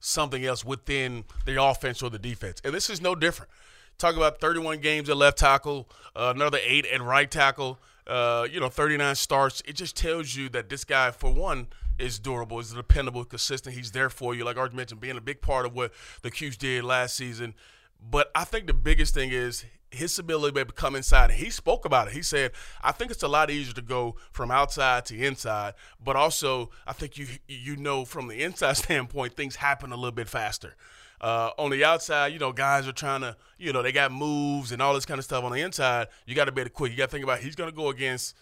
something 0.00 0.44
else 0.44 0.64
within 0.64 1.24
the 1.46 1.62
offense 1.62 2.02
or 2.02 2.10
the 2.10 2.18
defense. 2.18 2.60
And 2.64 2.74
this 2.74 2.90
is 2.90 3.00
no 3.00 3.14
different. 3.14 3.50
Talk 3.98 4.16
about 4.16 4.40
31 4.40 4.80
games 4.80 5.08
at 5.08 5.16
left 5.16 5.38
tackle, 5.38 5.88
uh, 6.14 6.32
another 6.34 6.58
eight 6.62 6.84
at 6.86 7.00
right 7.00 7.30
tackle. 7.30 7.78
Uh, 8.06 8.46
you 8.50 8.60
know, 8.60 8.68
39 8.68 9.14
starts. 9.16 9.62
It 9.66 9.72
just 9.72 9.96
tells 9.96 10.36
you 10.36 10.48
that 10.50 10.68
this 10.68 10.84
guy, 10.84 11.10
for 11.10 11.32
one, 11.32 11.66
is 11.98 12.18
durable, 12.18 12.58
is 12.58 12.72
dependable, 12.72 13.24
consistent. 13.24 13.76
He's 13.76 13.92
there 13.92 14.10
for 14.10 14.34
you, 14.34 14.44
like 14.44 14.56
Art 14.56 14.74
mentioned, 14.74 15.00
being 15.00 15.16
a 15.16 15.20
big 15.20 15.40
part 15.40 15.66
of 15.66 15.74
what 15.74 15.92
the 16.22 16.30
'Cuse 16.30 16.56
did 16.56 16.84
last 16.84 17.16
season. 17.16 17.54
But 18.00 18.30
I 18.34 18.44
think 18.44 18.66
the 18.66 18.74
biggest 18.74 19.14
thing 19.14 19.30
is 19.30 19.64
his 19.90 20.18
ability 20.18 20.64
to 20.64 20.72
come 20.72 20.94
inside. 20.94 21.30
He 21.32 21.50
spoke 21.50 21.84
about 21.84 22.08
it. 22.08 22.14
He 22.14 22.22
said, 22.22 22.52
"I 22.82 22.92
think 22.92 23.10
it's 23.10 23.22
a 23.22 23.28
lot 23.28 23.50
easier 23.50 23.72
to 23.74 23.82
go 23.82 24.16
from 24.32 24.50
outside 24.50 25.06
to 25.06 25.16
inside, 25.16 25.74
but 26.02 26.16
also 26.16 26.70
I 26.86 26.92
think 26.92 27.16
you 27.16 27.26
you 27.48 27.76
know 27.76 28.04
from 28.04 28.28
the 28.28 28.42
inside 28.42 28.72
standpoint 28.76 29.34
things 29.34 29.56
happen 29.56 29.92
a 29.92 29.96
little 29.96 30.12
bit 30.12 30.28
faster." 30.28 30.76
Uh, 31.18 31.50
on 31.56 31.70
the 31.70 31.82
outside, 31.82 32.32
you 32.32 32.38
know, 32.38 32.52
guys 32.52 32.86
are 32.86 32.92
trying 32.92 33.22
to, 33.22 33.34
you 33.56 33.72
know, 33.72 33.82
they 33.82 33.90
got 33.90 34.12
moves 34.12 34.70
and 34.70 34.82
all 34.82 34.92
this 34.92 35.06
kind 35.06 35.18
of 35.18 35.24
stuff. 35.24 35.42
On 35.44 35.50
the 35.50 35.60
inside, 35.60 36.08
you 36.26 36.34
got 36.34 36.44
to 36.44 36.52
be 36.52 36.60
able 36.60 36.68
to 36.68 36.74
quick. 36.74 36.92
You 36.92 36.98
got 36.98 37.06
to 37.06 37.10
think 37.10 37.24
about 37.24 37.38
he's 37.38 37.54
going 37.54 37.70
to 37.70 37.74
go 37.74 37.88
against 37.88 38.36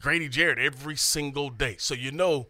Grady 0.00 0.28
Jarrett 0.28 0.58
every 0.58 0.96
single 0.96 1.50
day, 1.50 1.76
so 1.78 1.94
you 1.94 2.10
know 2.12 2.48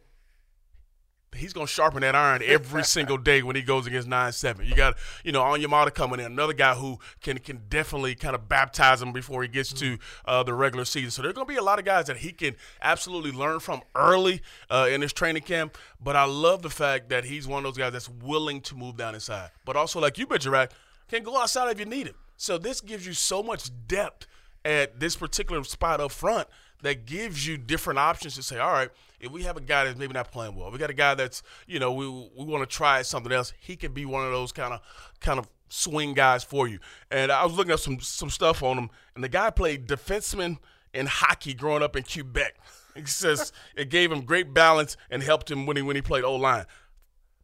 he's 1.35 1.53
gonna 1.53 1.67
sharpen 1.67 2.01
that 2.01 2.15
iron 2.15 2.43
every 2.45 2.85
single 2.97 3.19
day 3.19 3.43
when 3.43 3.57
he 3.57 3.63
goes 3.63 3.87
against 3.87 4.09
nine 4.09 4.33
seven. 4.33 4.67
You 4.67 4.75
got 4.75 4.97
you 5.25 5.33
know 5.33 5.43
Onyemata 5.43 5.95
coming 5.95 6.21
in, 6.21 6.27
another 6.27 6.53
guy 6.53 6.75
who 6.75 6.99
can 7.21 7.39
can 7.39 7.63
definitely 7.69 8.15
kind 8.15 8.35
of 8.35 8.49
baptize 8.49 9.03
him 9.03 9.13
before 9.13 9.43
he 9.43 9.49
gets 9.49 9.73
to 9.75 9.99
uh, 10.25 10.43
the 10.43 10.55
regular 10.55 10.85
season. 10.85 11.11
So 11.11 11.23
there's 11.23 11.35
gonna 11.35 11.47
be 11.47 11.57
a 11.57 11.63
lot 11.63 11.79
of 11.79 11.85
guys 11.85 12.07
that 12.07 12.19
he 12.19 12.33
can 12.33 12.57
absolutely 12.83 13.33
learn 13.33 13.61
from 13.61 13.83
early 13.95 14.43
uh, 14.71 14.89
in 14.91 15.01
his 15.01 15.13
training 15.13 15.43
camp. 15.43 15.77
But 16.03 16.17
I 16.17 16.25
love 16.25 16.63
the 16.63 16.71
fact 16.71 17.09
that 17.11 17.25
he's 17.25 17.47
one 17.47 17.65
of 17.65 17.65
those 17.65 17.79
guys 17.79 17.93
that's 17.93 18.09
willing 18.09 18.61
to 18.63 18.75
move 18.75 18.97
down 18.97 19.15
inside, 19.15 19.51
but 19.65 19.77
also 19.77 20.01
like 20.01 20.19
you 20.19 20.27
mentioned, 20.29 20.53
right, 20.53 20.71
can 21.09 21.23
go 21.23 21.41
outside 21.41 21.71
if 21.71 21.79
you 21.79 21.87
need 21.87 22.09
him. 22.09 22.15
So 22.37 22.59
this 22.59 22.81
gives 22.81 23.07
you 23.07 23.15
so 23.15 23.43
much 23.43 23.71
depth 23.89 24.27
at 24.65 25.01
this 25.01 25.17
particular 25.17 25.63
spot 25.65 26.01
up 26.01 26.13
front 26.13 26.49
that 26.83 27.07
gives 27.07 27.47
you 27.47 27.57
different 27.57 27.99
options 27.99 28.35
to 28.37 28.43
say, 28.43 28.59
all 28.59 28.73
right, 28.73 28.91
if 29.21 29.31
we 29.33 29.43
have 29.43 29.57
a 29.57 29.61
guy 29.61 29.85
that's 29.85 29.99
maybe 29.99 30.13
not 30.13 30.31
playing 30.31 30.55
well, 30.55 30.71
we 30.71 30.79
got 30.79 30.91
a 30.91 30.95
guy 30.95 31.15
that's 31.15 31.43
you 31.67 31.79
know 31.79 31.93
we 31.93 32.07
we 32.09 32.45
want 32.45 32.69
to 32.69 32.77
try 32.77 33.03
something 33.03 33.33
else. 33.33 33.53
He 33.59 33.77
could 33.77 33.95
be 33.95 34.05
one 34.05 34.25
of 34.25 34.33
those 34.33 34.53
kind 34.53 34.73
of 34.73 34.81
kind 35.21 35.39
of 35.39 35.49
swing 35.69 36.15
guys 36.15 36.45
for 36.45 36.69
you. 36.69 36.79
And 37.11 37.31
I 37.33 37.45
was 37.45 37.55
looking 37.55 37.73
at 37.73 37.81
some 37.81 38.01
some 38.01 38.31
stuff 38.31 38.63
on 38.63 38.79
him, 38.79 38.91
and 39.15 39.25
the 39.25 39.29
guy 39.29 39.51
played 39.51 39.89
defenseman 39.89 40.59
in 40.95 41.07
hockey 41.07 41.55
growing 41.55 41.83
up 41.83 41.97
in 41.97 42.05
Quebec. 42.05 42.55
He 42.97 43.05
says 43.07 43.53
it 43.77 43.91
gave 43.91 44.11
him 44.11 44.23
great 44.23 44.53
balance 44.53 44.97
and 45.09 45.23
helped 45.23 45.49
him 45.49 45.67
when 45.67 45.77
he 45.77 45.83
when 45.83 45.95
he 45.95 46.03
played 46.03 46.25
O 46.25 46.35
line 46.35 46.65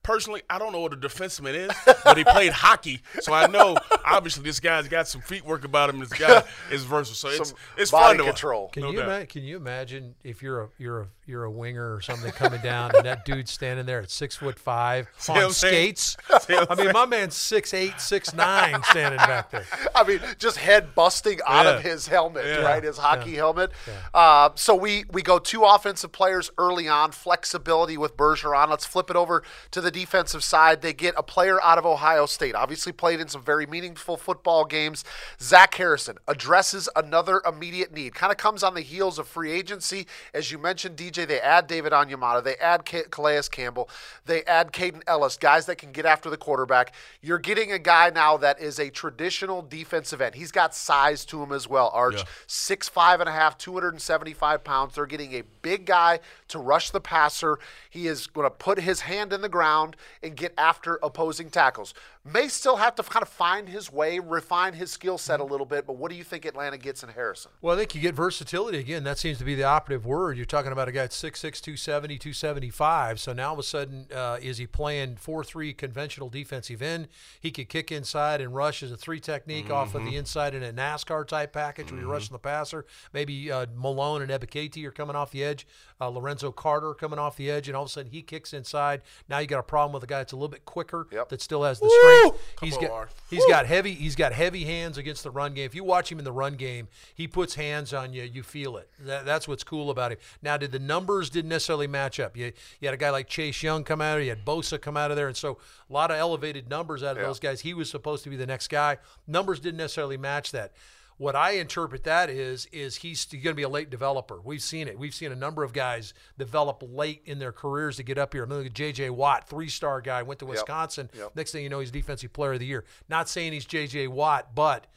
personally, 0.05 0.43
I 0.49 0.61
don't 0.61 0.71
know 0.71 0.79
what 0.79 0.93
a 0.93 0.97
defenseman 0.97 1.55
is, 1.55 1.71
but 2.05 2.17
he 2.17 2.23
played 2.23 2.53
hockey, 2.65 3.03
so 3.21 3.33
I 3.33 3.49
know 3.49 3.77
obviously 4.05 4.45
this 4.45 4.61
guy's 4.61 4.87
got 4.87 5.09
some 5.09 5.21
feet 5.21 5.45
work 5.45 5.65
about 5.65 5.91
him. 5.91 5.99
This 5.99 6.11
guy 6.11 6.45
is 6.71 6.85
versatile, 6.85 7.17
so 7.17 7.29
it's 7.37 7.49
Some 7.49 7.59
it's 7.77 7.91
body 7.91 8.19
fun 8.19 8.27
to 8.27 8.31
control. 8.33 8.69
Can 8.69 8.83
No 8.85 8.91
you 8.93 9.01
ima- 9.01 9.27
can 9.27 9.43
you 9.43 9.57
imagine 9.57 10.15
if 10.23 10.43
you're 10.43 10.63
a 10.63 10.69
you're 10.79 11.01
a 11.01 11.09
you're 11.27 11.45
a 11.45 11.51
winger 11.51 11.95
or 11.95 12.01
something 12.01 12.31
coming 12.33 12.61
down 12.61 12.95
and 12.95 13.05
that 13.07 13.25
dude's 13.25 13.51
standing 13.51 13.87
there 13.87 14.01
at 14.01 14.11
six 14.11 14.37
foot 14.37 14.59
five 14.59 15.09
I'm 15.29 15.45
on 15.47 15.53
skates? 15.53 16.17
I 16.49 16.75
mean, 16.77 16.93
my 16.93 17.07
man's 17.07 17.35
six 17.37 17.73
eight, 17.73 18.01
six 18.01 18.35
nine, 18.35 18.83
standing 18.85 19.19
back 19.19 19.51
there. 19.51 19.65
I 19.95 20.05
mean, 20.05 20.21
just 20.39 20.59
head 20.59 20.95
busting 20.95 21.41
out 21.47 21.67
of 21.67 21.83
his 21.83 22.09
helmet, 22.09 22.45
Yeah. 22.45 22.63
right? 22.63 22.83
His 22.85 22.99
hockey 22.99 23.35
helmet. 23.37 23.71
Uh, 24.13 24.51
so 24.55 24.75
we 24.75 25.05
we 25.13 25.23
go 25.23 25.39
two 25.39 25.65
offensive 25.65 26.13
players 26.13 26.51
early 26.59 26.89
on, 26.89 27.13
flexibility 27.13 27.97
with 27.97 28.17
Bergeron. 28.17 28.69
Let's 28.69 28.85
flip 28.87 29.09
it 29.09 29.17
over 29.17 29.43
to 29.71 29.81
the 29.81 29.91
defensive 29.91 30.45
side. 30.45 30.83
They 30.83 30.93
get 30.93 31.15
a 31.17 31.23
player 31.23 31.63
out 31.63 31.79
of 31.79 31.87
Ohio 31.87 32.27
State, 32.27 32.55
obviously 32.55 32.93
played 32.93 33.21
in 33.21 33.29
some 33.29 33.43
very 33.43 33.67
meaningful 33.67 34.17
football 34.17 34.65
games. 34.65 35.05
Zach 35.41 35.75
Harrison 35.75 36.19
addresses 36.29 36.89
another 36.97 37.41
immediate 37.47 37.93
need. 37.93 38.15
Kind 38.15 38.31
of 38.31 38.37
comes 38.37 38.63
on 38.63 38.75
the 38.75 38.81
heels 38.83 39.19
of 39.19 39.27
free 39.27 39.51
agency, 39.53 40.07
as 40.35 40.51
you 40.53 40.59
mentioned, 40.59 40.97
DJ. 40.99 41.14
They 41.23 41.41
add 41.41 41.67
David 41.69 41.93
Onyemata, 41.93 42.43
they 42.43 42.57
add 42.57 42.85
Ca- 42.85 43.05
Calais 43.11 43.43
Campbell, 43.51 43.89
they 44.27 44.43
add 44.45 44.73
Kaden 44.73 45.03
Elliss, 45.07 45.37
guys 45.39 45.67
that 45.67 45.77
can 45.77 45.93
get 45.93 46.05
after 46.05 46.29
the 46.31 46.37
quarterback. 46.37 46.93
You're 47.23 47.39
getting 47.39 47.71
a 47.71 47.79
guy 47.79 48.11
now 48.11 48.37
that 48.39 48.61
is 48.61 48.81
a 48.81 48.91
traditional 48.91 49.63
defensive 49.63 50.21
end. 50.21 50.35
He's 50.35 50.51
got 50.51 50.75
size 50.75 51.25
to 51.27 51.43
him 51.43 51.53
as 51.53 51.69
well. 51.69 51.91
Arch, 51.95 52.17
Yeah. 52.17 52.25
six 52.49 52.89
five 52.89 53.21
and 53.21 53.29
a 53.29 53.33
half, 53.33 53.57
275 53.59 54.65
pounds. 54.65 54.95
They're 54.97 55.07
getting 55.07 55.35
a 55.35 55.43
big 55.63 55.87
guy 55.87 56.19
to 56.49 56.59
rush 56.59 56.91
the 56.91 57.01
passer. 57.01 57.59
He 57.89 58.07
is 58.09 58.27
going 58.27 58.47
to 58.47 58.51
put 58.51 58.81
his 58.81 59.01
hand 59.03 59.33
in 59.33 59.41
the 59.41 59.49
ground 59.49 59.97
and 60.23 60.35
get 60.37 60.53
after 60.59 60.99
opposing 61.03 61.51
tackles. 61.51 61.95
May 62.27 62.49
still 62.49 62.77
have 62.77 62.95
to 62.95 63.03
kind 63.03 63.23
of 63.23 63.29
find 63.29 63.69
his 63.69 63.93
way, 63.93 64.19
refine 64.19 64.73
his 64.73 64.91
skill 64.91 65.19
set 65.19 65.41
a 65.41 65.45
little 65.45 65.67
bit. 65.67 65.87
But 65.87 65.97
what 65.97 66.11
do 66.11 66.17
you 66.17 66.25
think 66.25 66.47
Atlanta 66.47 66.79
gets 66.79 67.03
in 67.03 67.11
Harrison? 67.11 67.51
Well, 67.61 67.77
I 67.77 67.79
think 67.79 67.95
you 67.95 68.01
get 68.01 68.15
versatility 68.15 68.79
again. 68.79 69.05
That 69.05 69.19
seems 69.19 69.37
to 69.39 69.45
be 69.45 69.55
the 69.55 69.65
operative 69.65 70.07
word. 70.07 70.39
You're 70.39 70.47
talking 70.47 70.73
about 70.73 70.89
a 70.89 70.93
guy 70.93 71.03
at 71.03 71.11
6'6", 71.11 71.41
270, 71.61 72.17
275. 72.17 73.21
So 73.21 73.35
now 73.35 73.49
all 73.49 73.53
of 73.53 73.59
a 73.59 73.63
sudden, 73.63 74.07
uh, 74.11 74.39
is 74.41 74.57
he 74.57 74.67
playing 74.67 75.17
4-3 75.17 75.77
conventional 75.77 76.31
defensive 76.31 76.81
end? 76.81 77.09
He 77.43 77.51
could 77.51 77.69
kick 77.69 77.93
inside 77.93 78.41
and 78.41 78.55
rush 78.55 78.83
as 78.83 78.91
a 78.91 78.97
three 78.97 79.21
technique 79.21 79.71
off 79.71 79.95
of 79.95 80.03
the 80.07 80.17
inside 80.17 80.55
in 80.55 80.63
a 80.63 80.73
NASCAR 80.73 81.29
type 81.29 81.53
package 81.53 81.93
where 81.93 82.01
you're 82.01 82.11
rushing 82.11 82.33
the 82.33 82.39
passer. 82.39 82.87
Maybe 83.13 83.53
uh, 83.53 83.67
Malone 83.77 84.23
and 84.23 84.31
Ebiketie 84.31 84.87
are 84.87 84.91
coming 84.91 85.15
off 85.15 85.31
the 85.31 85.45
edge. 85.45 85.67
Uh, 86.01 86.09
Lorenzo 86.09 86.51
Carter 86.51 86.93
coming 86.95 87.19
off 87.19 87.37
the 87.37 87.51
edge, 87.51 87.69
and 87.69 87.77
all 87.77 87.85
of 87.85 87.89
a 87.89 87.93
sudden 87.93 88.11
he 88.11 88.21
kicks 88.21 88.53
inside. 88.53 89.03
Now 89.29 89.39
you 89.39 89.47
got 89.47 89.61
a 89.61 89.63
problem 89.63 89.93
with 89.93 90.03
a 90.03 90.07
guy 90.07 90.19
that's 90.19 90.33
a 90.33 90.37
little 90.37 90.49
bit 90.49 90.65
quicker 90.65 91.07
Yep. 91.13 91.29
that 91.29 91.41
still 91.41 91.63
has 91.63 91.79
the 91.79 91.89
strength. 91.89 92.57
Come 92.57 92.67
He's 92.67 92.77
on, 92.77 92.83
got 92.83 92.91
Art. 92.91 93.11
He's 93.31 93.47
got 93.47 93.67
heavy. 93.67 93.93
He's 93.95 94.17
got 94.17 94.33
heavy 94.33 94.65
hands 94.65 94.99
against 94.99 95.23
the 95.23 95.31
run 95.31 95.55
game. 95.55 95.67
If 95.67 95.75
you 95.75 95.85
watch 95.85 96.11
him 96.11 96.19
in 96.19 96.25
the 96.25 96.33
run 96.33 96.55
game, 96.57 96.89
he 97.15 97.29
puts 97.29 97.55
hands 97.55 97.95
on 97.95 98.13
you. 98.13 98.23
You 98.25 98.43
feel 98.43 98.77
it. 98.77 98.89
That, 99.01 99.25
that's 99.25 99.47
what's 99.47 99.63
cool 99.65 99.91
about 99.91 100.13
him. 100.13 100.19
Now, 100.43 100.57
did 100.57 100.73
the 100.73 100.79
numbers 100.81 101.31
didn't 101.31 101.51
necessarily 101.51 101.87
match 101.87 102.19
up? 102.19 102.37
You, 102.37 102.53
you 102.81 102.89
had 102.89 102.95
a 102.95 102.99
guy 102.99 103.11
like 103.11 103.29
Chase 103.29 103.63
Young 103.63 103.85
come 103.85 104.01
out. 104.01 104.17
You 104.17 104.31
had 104.31 104.45
Bosa 104.45 104.81
come 104.81 104.97
out 104.97 105.11
of 105.13 105.17
there, 105.17 105.29
and 105.29 105.37
so 105.37 105.59
a 105.89 105.93
lot 105.93 106.11
of 106.11 106.17
elevated 106.17 106.69
numbers 106.69 107.03
out 107.03 107.17
of 107.17 107.23
those 107.23 107.39
guys. 107.39 107.61
He 107.61 107.73
was 107.73 107.89
supposed 107.89 108.25
to 108.25 108.31
be 108.31 108.37
the 108.37 108.47
next 108.47 108.69
guy. 108.69 108.99
Numbers 109.29 109.61
didn't 109.61 109.79
necessarily 109.79 110.17
match 110.17 110.51
that. 110.53 110.73
What 111.17 111.37
I 111.37 111.53
interpret 111.53 112.05
that 112.05 112.29
is 112.29 112.67
is 112.73 112.97
he's 112.97 113.25
going 113.25 113.43
to 113.43 113.55
be 113.55 113.63
a 113.63 113.69
late 113.69 113.89
developer. 113.89 114.41
We've 114.43 114.63
seen 114.63 114.89
it. 114.89 114.99
We've 114.99 115.15
seen 115.15 115.31
a 115.31 115.37
number 115.37 115.63
of 115.63 115.73
guys 115.73 116.13
develop 116.39 116.83
late 116.87 117.23
in 117.25 117.39
their 117.39 117.53
careers 117.53 117.97
to 117.97 118.03
get 118.03 118.19
up 118.19 118.33
here. 118.33 118.45
I 118.45 118.47
mean, 118.47 118.69
J.J. 118.73 119.11
Watt, 119.11 119.49
three-star 119.49 120.01
guy, 120.01 120.23
went 120.23 120.41
to 120.41 120.47
Wisconsin. 120.47 121.09
Yep. 121.17 121.37
Next 121.37 121.53
thing 121.53 121.63
you 121.63 121.69
know, 121.69 121.81
he's 121.81 121.93
defensive 121.93 122.33
player 122.33 122.55
of 122.55 122.59
the 122.59 122.67
year. 122.67 122.85
Not 123.09 123.29
saying 123.29 123.53
he's 123.53 123.65
J.J. 123.65 124.09
Watt, 124.09 124.55
but 124.55 124.89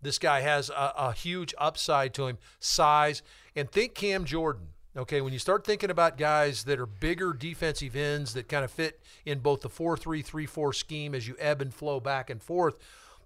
this 0.00 0.18
guy 0.18 0.40
has 0.40 0.70
a, 0.70 0.92
a 0.96 1.12
huge 1.12 1.54
upside 1.58 2.14
to 2.14 2.26
him, 2.28 2.38
size. 2.60 3.22
And 3.56 3.70
think 3.70 3.94
Cam 3.94 4.24
Jordan. 4.24 4.68
Okay, 4.96 5.20
when 5.20 5.32
you 5.32 5.40
start 5.40 5.64
thinking 5.66 5.90
about 5.90 6.16
guys 6.16 6.64
that 6.64 6.78
are 6.78 6.86
bigger 6.86 7.32
defensive 7.32 7.96
ends 7.96 8.32
that 8.34 8.48
kind 8.48 8.64
of 8.64 8.70
fit 8.70 9.00
in 9.24 9.40
both 9.40 9.62
the 9.62 9.68
4 9.68 9.96
3 9.96 10.22
3 10.22 10.46
4 10.46 10.72
scheme 10.72 11.16
as 11.16 11.26
you 11.26 11.34
ebb 11.40 11.60
and 11.60 11.74
flow 11.74 11.98
back 11.98 12.30
and 12.30 12.40
forth, 12.40 12.76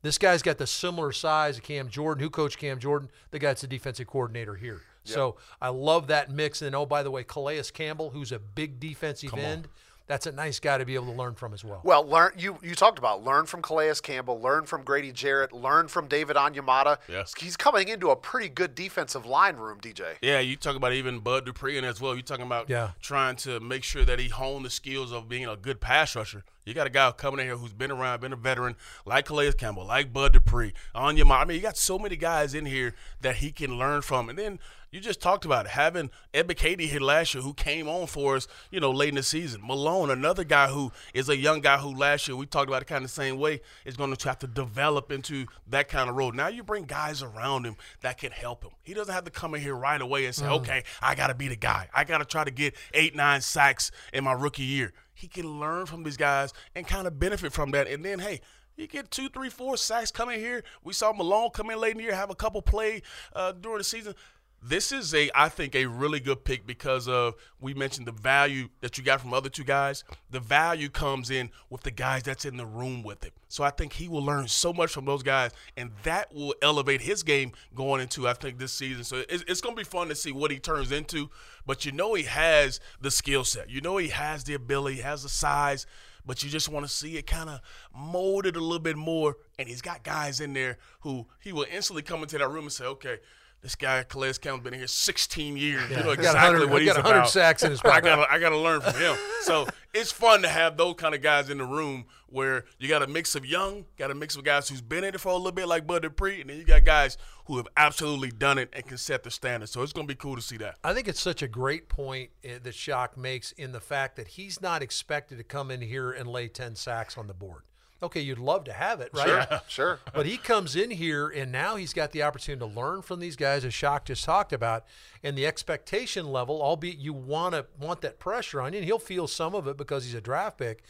this 0.03 0.19
guy's 0.19 0.43
got 0.43 0.59
the 0.59 0.67
similar 0.67 1.13
size 1.13 1.59
of 1.59 1.63
Cam 1.65 1.89
Jordan. 1.89 2.23
Who 2.23 2.31
coached 2.31 2.59
Cam 2.59 2.79
Jordan? 2.79 3.11
The 3.31 3.39
guy's 3.39 3.61
the 3.61 3.67
defensive 3.67 4.07
coordinator 4.07 4.55
here. 4.55 4.83
So 5.05 5.37
I 5.61 5.69
love 5.69 6.09
that 6.09 6.31
mix. 6.31 6.61
And 6.61 6.75
oh, 6.77 6.85
by 6.85 7.03
the 7.03 7.11
way, 7.11 7.25
Calais 7.25 7.63
Campbell, 7.73 8.11
who's 8.11 8.31
a 8.31 8.39
big 8.39 8.79
defensive 8.79 9.33
end, 9.33 9.69
that's 10.07 10.27
a 10.27 10.33
nice 10.33 10.59
guy 10.59 10.77
to 10.79 10.85
be 10.85 10.95
able 10.95 11.07
to 11.07 11.13
learn 11.13 11.35
from 11.35 11.53
as 11.55 11.63
well. 11.65 11.81
Well, 11.85 12.03
learn 12.07 12.33
you 12.37 12.59
you 12.63 12.75
talked 12.75 12.99
about 12.99 13.23
learn 13.25 13.47
from 13.47 13.63
Calais 13.63 13.93
Campbell, 14.03 14.41
learn 14.41 14.65
from 14.67 14.83
Grady 14.83 15.13
Jarrett, 15.13 15.53
learn 15.53 15.89
from 15.89 16.09
David 16.09 16.37
Onyemata. 16.37 16.97
Yes. 17.09 17.35
He's 17.39 17.57
coming 17.57 17.89
into 17.89 18.11
a 18.11 18.17
pretty 18.17 18.49
good 18.49 18.75
defensive 18.75 19.27
line 19.27 19.57
room, 19.57 19.79
DJ. 19.81 20.17
Yeah, 20.23 20.41
you 20.41 20.57
talk 20.57 20.77
about 20.77 20.93
even 20.95 21.21
Bud 21.21 21.45
Dupree 21.47 21.77
and 21.77 21.87
as 21.87 22.01
well. 22.01 22.15
You're 22.15 22.23
talking 22.23 22.47
about 22.47 22.69
Yeah. 22.71 22.91
trying 23.01 23.37
to 23.37 23.61
make 23.61 23.85
sure 23.85 24.05
that 24.05 24.19
he 24.19 24.29
honed 24.29 24.65
the 24.65 24.71
skills 24.71 25.13
of 25.13 25.29
being 25.29 25.47
a 25.47 25.57
good 25.57 25.81
pass 25.81 26.17
rusher. 26.17 26.45
You 26.69 26.75
got 26.75 26.87
a 26.87 26.91
guy 26.91 27.11
coming 27.13 27.41
in 27.41 27.47
here 27.47 27.57
who's 27.57 27.73
been 27.73 27.91
around, 27.91 28.21
been 28.21 28.35
a 28.35 28.37
veteran, 28.37 28.77
like 29.07 29.25
Calais 29.25 29.53
Campbell, 29.53 29.87
like 29.87 30.13
Bud 30.13 30.35
Dupree, 30.35 30.75
on 30.95 31.17
your 31.17 31.25
mind. 31.25 31.43
I 31.43 31.45
mean, 31.47 31.57
you 31.57 31.63
got 31.63 31.79
so 31.79 31.99
many 31.99 32.15
guys 32.15 32.53
in 32.53 32.67
here 32.67 32.95
that 33.23 33.37
he 33.37 33.53
can 33.53 33.79
learn 33.79 34.03
from. 34.03 34.29
And 34.29 34.39
then 34.39 34.59
you 34.91 35.01
just 35.01 35.23
talked 35.23 35.47
about 35.47 35.65
it, 35.65 35.71
having 35.71 36.11
Ebiketie 36.35 36.89
here 36.89 37.01
last 37.01 37.33
year 37.33 37.43
who 37.43 37.55
came 37.55 37.89
on 37.89 38.07
for 38.07 38.37
us, 38.37 38.47
you 38.71 38.81
know, 38.81 38.91
late 38.91 39.09
in 39.09 39.15
the 39.15 39.23
season. 39.23 39.63
Malone, 39.65 40.11
another 40.11 40.45
guy 40.45 40.69
who 40.69 40.93
is 41.15 41.31
a 41.31 41.39
young 41.39 41.63
guy 41.63 41.79
who 41.79 41.95
last 41.95 42.29
year, 42.29 42.37
we 42.37 42.45
talked 42.45 42.69
about 42.69 42.83
it 42.83 42.85
kind 42.85 43.03
of 43.03 43.11
the 43.11 43.15
same 43.15 43.39
way, 43.39 43.63
is 43.87 43.97
going 43.97 44.15
to 44.15 44.29
have 44.29 44.39
to 44.41 44.47
develop 44.47 45.11
into 45.11 45.47
that 45.69 45.89
kind 45.89 46.11
of 46.11 46.17
role. 46.17 46.33
Now 46.33 46.49
you 46.49 46.63
bring 46.63 46.85
guys 46.85 47.23
around 47.23 47.65
him 47.65 47.77
that 48.03 48.19
can 48.19 48.31
help 48.31 48.63
him. 48.63 48.73
He 48.83 48.93
doesn't 48.93 49.15
have 49.15 49.25
to 49.25 49.31
come 49.31 49.55
in 49.55 49.63
here 49.63 49.75
right 49.75 50.01
away 50.01 50.27
and 50.27 50.35
say, 50.35 50.45
mm. 50.45 50.59
okay, 50.59 50.85
I 51.01 51.15
got 51.15 51.29
to 51.29 51.35
be 51.35 51.49
the 51.49 51.57
guy. 51.57 51.89
I 51.95 52.05
got 52.05 52.19
to 52.19 52.27
try 52.27 52.45
to 52.45 52.51
get 52.51 52.75
eight, 52.93 53.17
nine 53.17 53.41
sacks 53.41 53.91
in 54.13 54.25
my 54.25 54.33
rookie 54.33 54.65
year. 54.65 54.93
He 55.19 55.27
can 55.27 55.59
learn 55.59 55.87
from 55.87 56.05
these 56.05 56.17
guys 56.17 56.53
and 56.77 56.87
kind 56.87 57.09
of 57.09 57.19
benefit 57.19 57.53
from 57.53 57.73
that. 57.73 57.89
And 57.89 58.05
then, 58.05 58.21
hey, 58.21 58.41
you 58.77 58.87
get 58.87 59.11
two, 59.11 59.29
three, 59.29 59.51
four 59.51 59.77
sacks 59.77 60.13
coming 60.13 60.39
here. 60.39 60.63
We 60.85 60.93
saw 60.93 61.13
Malone 61.13 61.51
come 61.51 61.71
in 61.71 61.81
late 61.81 61.91
in 61.91 61.97
the 61.99 62.05
year, 62.05 62.15
have 62.15 62.31
a 62.31 62.37
couple 62.37 62.63
play 62.63 63.03
uh, 63.35 63.51
during 63.51 63.79
the 63.79 63.85
season. 63.85 64.15
This 64.61 64.91
is 64.91 65.15
a, 65.15 65.31
I 65.35 65.49
think, 65.49 65.75
a 65.75 65.87
really 65.87 66.19
good 66.19 66.45
pick 66.45 66.67
because 66.67 67.07
of 67.07 67.35
we 67.61 67.75
mentioned 67.75 68.07
the 68.07 68.13
value 68.13 68.69
that 68.81 68.99
you 68.99 69.05
got 69.05 69.21
from 69.21 69.33
other 69.33 69.49
two 69.49 69.63
guys. 69.63 70.03
The 70.31 70.41
value 70.41 70.89
comes 70.89 71.31
in 71.31 71.51
with 71.71 71.83
the 71.83 71.93
guys 71.93 72.25
that's 72.25 72.45
in 72.45 72.57
the 72.57 72.67
room 72.67 73.03
with 73.05 73.23
him. 73.23 73.31
So 73.49 73.63
I 73.63 73.71
think 73.71 73.93
he 73.93 74.09
will 74.09 74.25
learn 74.25 74.49
so 74.49 74.73
much 74.73 74.91
from 74.91 75.05
those 75.05 75.23
guys, 75.23 75.53
and 75.77 75.93
that 76.03 76.35
will 76.35 76.55
elevate 76.61 77.01
his 77.01 77.23
game 77.23 77.53
going 77.75 78.01
into 78.01 78.27
I 78.27 78.35
think 78.35 78.59
this 78.59 78.73
season. 78.73 79.05
So 79.05 79.23
it's, 79.29 79.45
it's 79.47 79.61
going 79.61 79.77
to 79.77 79.81
be 79.81 79.89
fun 79.89 80.09
to 80.09 80.15
see 80.15 80.33
what 80.33 80.51
he 80.51 80.59
turns 80.59 80.91
into. 80.93 81.31
But 81.65 81.87
you 81.87 81.93
know 81.93 82.15
he 82.15 82.25
has 82.25 82.81
the 83.01 83.11
skill 83.11 83.45
set. 83.45 83.71
You 83.71 83.81
know 83.81 83.97
he 83.97 84.09
has 84.09 84.45
the 84.45 84.55
ability, 84.55 84.97
he 84.97 85.03
has 85.03 85.23
the 85.23 85.29
size 85.29 85.87
but 86.27 86.43
you 86.45 86.51
just 86.51 86.69
want 86.69 86.85
to 86.85 86.93
see 86.93 87.17
it 87.17 87.27
kind 87.27 87.49
of 87.49 87.61
molded 87.97 88.55
a 88.55 88.61
little 88.61 88.79
bit 88.79 88.99
more. 88.99 89.39
And 89.59 89.67
he's 89.67 89.81
got 89.81 90.05
guys 90.05 90.41
in 90.41 90.53
there 90.53 90.77
who 91.01 91.27
he 91.41 91.55
will 91.55 91.65
instantly 91.73 92.03
come 92.03 92.21
into 92.23 92.37
that 92.37 92.49
room 92.49 92.65
and 92.65 92.73
say, 92.73 92.85
okay, 92.85 93.17
this 93.63 93.75
guy 93.75 94.03
Calais 94.05 94.35
Campbell's 94.35 94.63
been 94.65 94.75
in 94.75 94.81
here 94.81 94.87
16 94.87 95.57
years. 95.57 95.91
you 95.91 95.97
know 95.97 96.11
exactly 96.11 96.41
100 96.41 96.71
what 96.71 96.81
he 96.83 96.87
he's 96.87 96.95
got 96.95 97.03
100 97.05 97.19
about. 97.19 97.31
sacks 97.31 97.63
in 97.63 97.71
his 97.71 97.81
I 97.85 97.89
pocket. 97.89 98.05
gotta, 98.05 98.33
I 98.33 98.39
gotta 98.39 98.57
learn 98.57 98.81
from 98.81 98.95
him. 98.95 99.17
So 99.43 99.67
it's 99.95 100.13
fun 100.13 100.43
to 100.43 100.49
have 100.49 100.77
those 100.77 100.95
kind 100.95 101.15
of 101.15 101.23
guys 101.23 101.51
in 101.51 101.59
the 101.59 101.65
room 101.65 102.07
where 102.29 102.65
you 102.79 102.89
got 102.89 103.03
a 103.03 103.07
mix 103.07 103.35
of 103.35 103.47
young, 103.47 103.87
got 103.97 104.11
a 104.11 104.15
mix 104.15 104.37
of 104.37 104.45
guys 104.45 104.69
who's 104.69 104.83
been 104.83 105.03
in 105.03 105.15
it 105.15 105.21
for 105.21 105.31
a 105.31 105.35
little 105.37 105.51
bit, 105.51 105.67
like 105.67 105.87
Bud 105.87 106.03
Dupree, 106.03 106.43
and 106.43 106.51
then 106.51 106.59
you 106.59 106.65
got 106.65 106.85
guys 106.85 107.17
who 107.47 107.57
have 107.57 107.67
absolutely 107.77 108.31
done 108.31 108.59
it 108.59 108.69
and 108.75 108.87
can 108.87 108.99
set 108.99 109.23
the 109.23 109.31
standard. 109.31 109.69
So 109.71 109.83
it's 109.83 109.93
gonna 109.95 110.07
be 110.07 110.15
cool 110.15 110.37
to 110.37 110.43
see 110.43 110.59
that. 110.59 110.77
I 110.85 110.93
think 110.95 111.09
it's 111.09 111.21
such 111.21 111.43
a 111.43 111.49
great 111.49 111.89
point 111.89 112.31
uh, 112.45 112.59
that 112.63 112.75
Shock 112.75 113.17
makes 113.17 113.53
in 113.53 113.73
the 113.73 113.81
fact 113.81 114.17
that 114.17 114.29
he's 114.29 114.61
not 114.61 114.83
expected 114.83 115.39
to 115.39 115.45
come 115.45 115.71
in 115.71 115.81
here 115.81 116.13
and 116.13 116.29
lay 116.29 116.49
10 116.49 116.77
sacks 116.77 117.17
on 117.17 117.27
the 117.27 117.35
board. 117.35 117.63
Okay, 118.03 118.21
you'd 118.21 118.39
love 118.39 118.65
to 118.65 118.73
have 118.73 119.01
it, 119.01 119.11
right? 119.13 119.27
Sure. 119.49 119.61
Sure. 119.69 120.01
But 120.15 120.25
he 120.27 120.37
comes 120.37 120.77
in 120.77 120.91
here 120.93 121.29
and 121.29 121.51
now 121.51 121.75
he's 121.77 121.93
got 121.93 122.13
the 122.13 122.23
opportunity 122.23 122.61
to 122.61 122.67
learn 122.81 123.03
from 123.03 123.19
these 123.19 123.35
guys, 123.35 123.65
as 123.65 123.75
Shock 123.75 124.05
just 124.05 124.25
talked 124.25 124.53
about, 124.53 124.85
and 125.25 125.37
the 125.37 125.47
expectation 125.47 126.27
level, 126.31 126.63
albeit 126.63 126.99
you 126.99 127.13
want 127.13 127.55
to 127.55 127.67
want 127.81 128.01
that 128.03 128.19
pressure 128.21 128.61
on 128.61 128.73
you, 128.73 128.79
and 128.79 128.85
he'll 128.87 129.01
feel 129.01 129.27
some 129.27 129.55
of 129.55 129.67
it 129.67 129.77
because 129.77 130.05
he's 130.05 130.15
a 130.15 130.21
draft 130.21 130.59
pick. 130.59 130.83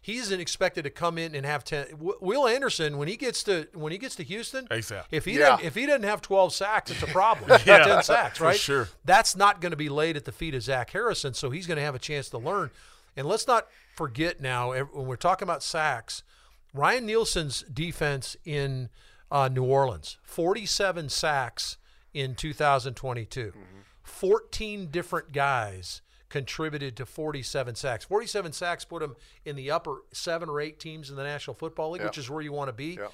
He 0.00 0.16
isn't 0.18 0.40
expected 0.40 0.82
to 0.84 0.90
come 0.90 1.18
in 1.18 1.34
and 1.34 1.44
have 1.44 1.64
ten. 1.64 1.86
Will 1.98 2.46
Anderson, 2.48 2.98
when 2.98 3.08
he 3.08 3.16
gets 3.16 3.42
to 3.44 3.68
when 3.74 3.92
he 3.92 3.98
gets 3.98 4.14
to 4.16 4.22
Houston, 4.22 4.66
ASAP. 4.68 5.04
if 5.10 5.24
he 5.24 5.32
Yeah. 5.32 5.50
doesn't 5.50 5.66
if 5.66 5.74
he 5.74 5.86
doesn't 5.86 6.04
have 6.04 6.22
twelve 6.22 6.54
sacks, 6.54 6.90
it's 6.90 7.02
a 7.02 7.06
problem. 7.08 7.50
Yeah, 7.66 7.78
got 7.78 7.84
ten 7.86 8.02
sacks, 8.04 8.38
for 8.38 8.44
right? 8.44 8.58
sure. 8.58 8.88
That's 9.04 9.36
not 9.36 9.60
going 9.60 9.70
to 9.72 9.76
be 9.76 9.88
laid 9.88 10.16
at 10.16 10.24
the 10.24 10.32
feet 10.32 10.54
of 10.54 10.62
Zach 10.62 10.90
Harrison, 10.90 11.34
so 11.34 11.50
he's 11.50 11.66
going 11.66 11.76
to 11.78 11.82
have 11.84 11.94
a 11.96 11.98
chance 12.00 12.28
to 12.30 12.38
learn. 12.38 12.70
And 13.16 13.26
let's 13.28 13.46
not 13.48 13.66
forget 13.96 14.40
now 14.40 14.72
when 14.72 15.06
we're 15.06 15.16
talking 15.16 15.44
about 15.46 15.62
sacks, 15.64 16.22
Ryan 16.74 17.06
Nielsen's 17.06 17.62
defense 17.62 18.36
in 18.44 18.88
uh, 19.30 19.48
New 19.48 19.64
Orleans, 19.64 20.18
forty-seven 20.22 21.08
sacks 21.08 21.76
in 22.14 22.34
2022. 22.34 23.52
14 24.02 24.86
different 24.90 25.32
guys 25.32 26.00
contributed 26.30 26.96
to 26.96 27.04
47 27.06 27.74
sacks. 27.74 28.04
47 28.04 28.52
sacks 28.52 28.84
put 28.84 29.02
him 29.02 29.14
in 29.44 29.54
the 29.56 29.70
upper 29.70 30.02
seven 30.12 30.48
or 30.48 30.60
eight 30.60 30.78
teams 30.80 31.10
in 31.10 31.16
the 31.16 31.22
National 31.22 31.54
Football 31.54 31.90
League, 31.92 32.00
Yeah. 32.00 32.06
which 32.06 32.18
is 32.18 32.30
where 32.30 32.42
you 32.42 32.52
want 32.52 32.68
to 32.68 32.72
be. 32.72 32.96
Yeah. 32.98 33.08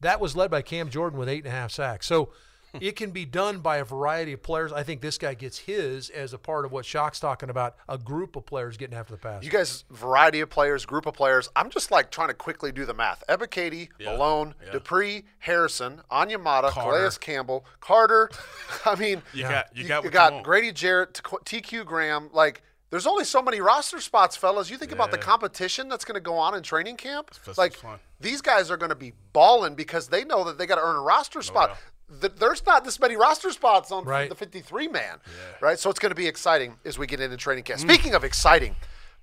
That 0.00 0.20
was 0.20 0.34
led 0.36 0.50
by 0.50 0.62
Cam 0.62 0.90
Jordan 0.90 1.18
with 1.18 1.28
eight 1.28 1.44
and 1.44 1.48
a 1.48 1.50
half 1.56 1.70
sacks. 1.72 2.06
So 2.06 2.32
it 2.80 2.96
can 2.96 3.10
be 3.10 3.24
done 3.24 3.58
by 3.58 3.78
a 3.78 3.84
variety 3.84 4.32
of 4.32 4.42
players. 4.42 4.72
I 4.72 4.82
think 4.82 5.00
this 5.00 5.18
guy 5.18 5.34
gets 5.34 5.58
his 5.58 6.10
as 6.10 6.32
a 6.32 6.38
part 6.38 6.64
of 6.64 6.72
what 6.72 6.84
Shock's 6.84 7.20
talking 7.20 7.50
about 7.50 7.76
a 7.88 7.98
group 7.98 8.36
of 8.36 8.46
players 8.46 8.76
getting 8.76 8.96
after 8.96 9.12
the 9.12 9.18
pass. 9.18 9.44
You 9.44 9.50
guys, 9.50 9.84
variety 9.90 10.40
of 10.40 10.50
players, 10.50 10.86
group 10.86 11.06
of 11.06 11.14
players. 11.14 11.48
I'm 11.54 11.70
just 11.70 11.90
like 11.90 12.10
trying 12.10 12.28
to 12.28 12.34
quickly 12.34 12.72
do 12.72 12.84
the 12.84 12.94
math. 12.94 13.22
Ebiketie, 13.28 13.88
Malone, 14.00 14.54
yeah. 14.64 14.72
Dupree, 14.72 15.24
Harrison, 15.38 16.00
Onyemata, 16.10 16.70
Carter. 16.70 16.98
Calais 16.98 17.10
Campbell, 17.20 17.64
Carter. 17.80 18.30
I 18.84 18.94
mean, 18.94 19.22
You 19.32 19.42
got 19.42 19.76
you 19.76 19.84
got 19.84 20.02
you 20.02 20.08
what 20.08 20.12
got 20.12 20.30
you 20.30 20.34
want. 20.34 20.44
Grady 20.44 20.72
Jarrett, 20.72 21.14
TQ 21.14 21.84
Graham. 21.84 22.30
Like, 22.32 22.62
there's 22.90 23.06
only 23.06 23.24
so 23.24 23.40
many 23.40 23.60
roster 23.60 24.00
spots, 24.00 24.36
fellas. 24.36 24.68
You 24.70 24.76
think 24.76 24.92
about 24.92 25.10
the 25.10 25.16
competition 25.18 25.88
that's 25.88 26.04
going 26.04 26.14
to 26.16 26.20
go 26.20 26.36
on 26.36 26.54
in 26.54 26.62
training 26.62 26.96
camp. 26.98 27.30
That's 27.46 27.56
like, 27.56 27.74
fun. 27.74 27.98
these 28.20 28.42
guys 28.42 28.70
are 28.70 28.76
going 28.76 28.90
to 28.90 28.94
be 28.94 29.14
balling 29.32 29.74
because 29.74 30.08
they 30.08 30.24
know 30.24 30.44
that 30.44 30.58
they 30.58 30.66
got 30.66 30.74
to 30.74 30.82
earn 30.82 30.96
a 30.96 31.00
roster 31.00 31.40
spot. 31.40 31.70
doubt. 31.70 31.78
Th- 32.20 32.32
There's 32.36 32.64
not 32.66 32.84
this 32.84 33.00
many 33.00 33.16
roster 33.16 33.50
spots 33.50 33.90
on 33.90 34.04
Right. 34.04 34.28
the 34.28 34.34
53 34.34 34.88
man, 34.88 35.18
right? 35.60 35.78
So 35.78 35.90
it's 35.90 35.98
going 35.98 36.10
to 36.10 36.16
be 36.16 36.26
exciting 36.26 36.76
as 36.84 36.98
we 36.98 37.06
get 37.06 37.20
into 37.20 37.36
training 37.36 37.64
camp. 37.64 37.80
Speaking 37.80 38.14
of 38.14 38.24
exciting, 38.24 38.76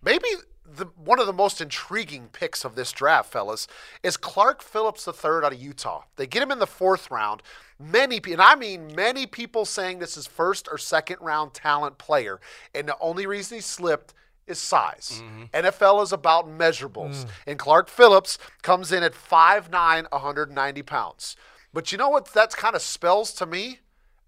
maybe 0.03 0.27
the 0.65 0.85
one 0.95 1.19
of 1.19 1.25
the 1.25 1.33
most 1.33 1.61
intriguing 1.61 2.29
picks 2.31 2.63
of 2.63 2.75
this 2.75 2.91
draft, 2.91 3.31
fellas, 3.31 3.67
is 4.03 4.17
Clark 4.17 4.61
Phillips 4.61 5.07
III 5.07 5.43
out 5.43 5.53
of 5.53 5.59
Utah. 5.61 6.03
They 6.15 6.27
get 6.27 6.43
him 6.43 6.51
in 6.51 6.59
the 6.59 6.67
fourth 6.67 7.09
round. 7.09 7.41
Many, 7.79 8.19
and 8.31 8.41
I 8.41 8.55
mean 8.55 8.93
many 8.95 9.25
people 9.25 9.65
saying 9.65 9.99
this 9.99 10.17
is 10.17 10.27
first 10.27 10.67
or 10.71 10.77
second 10.77 11.17
round 11.21 11.53
talent 11.53 11.97
player, 11.97 12.39
and 12.75 12.87
the 12.87 12.97
only 12.99 13.25
reason 13.25 13.57
he 13.57 13.61
slipped 13.61 14.13
is 14.47 14.59
size. 14.59 15.21
Mm-hmm. 15.23 15.65
NFL 15.65 16.03
is 16.03 16.11
about 16.11 16.47
measurables, 16.47 17.23
mm. 17.25 17.29
and 17.47 17.57
Clark 17.57 17.87
Phillips 17.87 18.37
comes 18.61 18.91
in 18.91 19.03
at 19.03 19.13
5'9", 19.13 19.71
190 20.11 20.81
pounds. 20.83 21.35
But 21.73 21.91
you 21.91 21.97
know 21.97 22.09
what 22.09 22.33
that 22.33 22.55
kind 22.55 22.75
of 22.75 22.81
spells 22.81 23.33
to 23.33 23.45
me? 23.45 23.79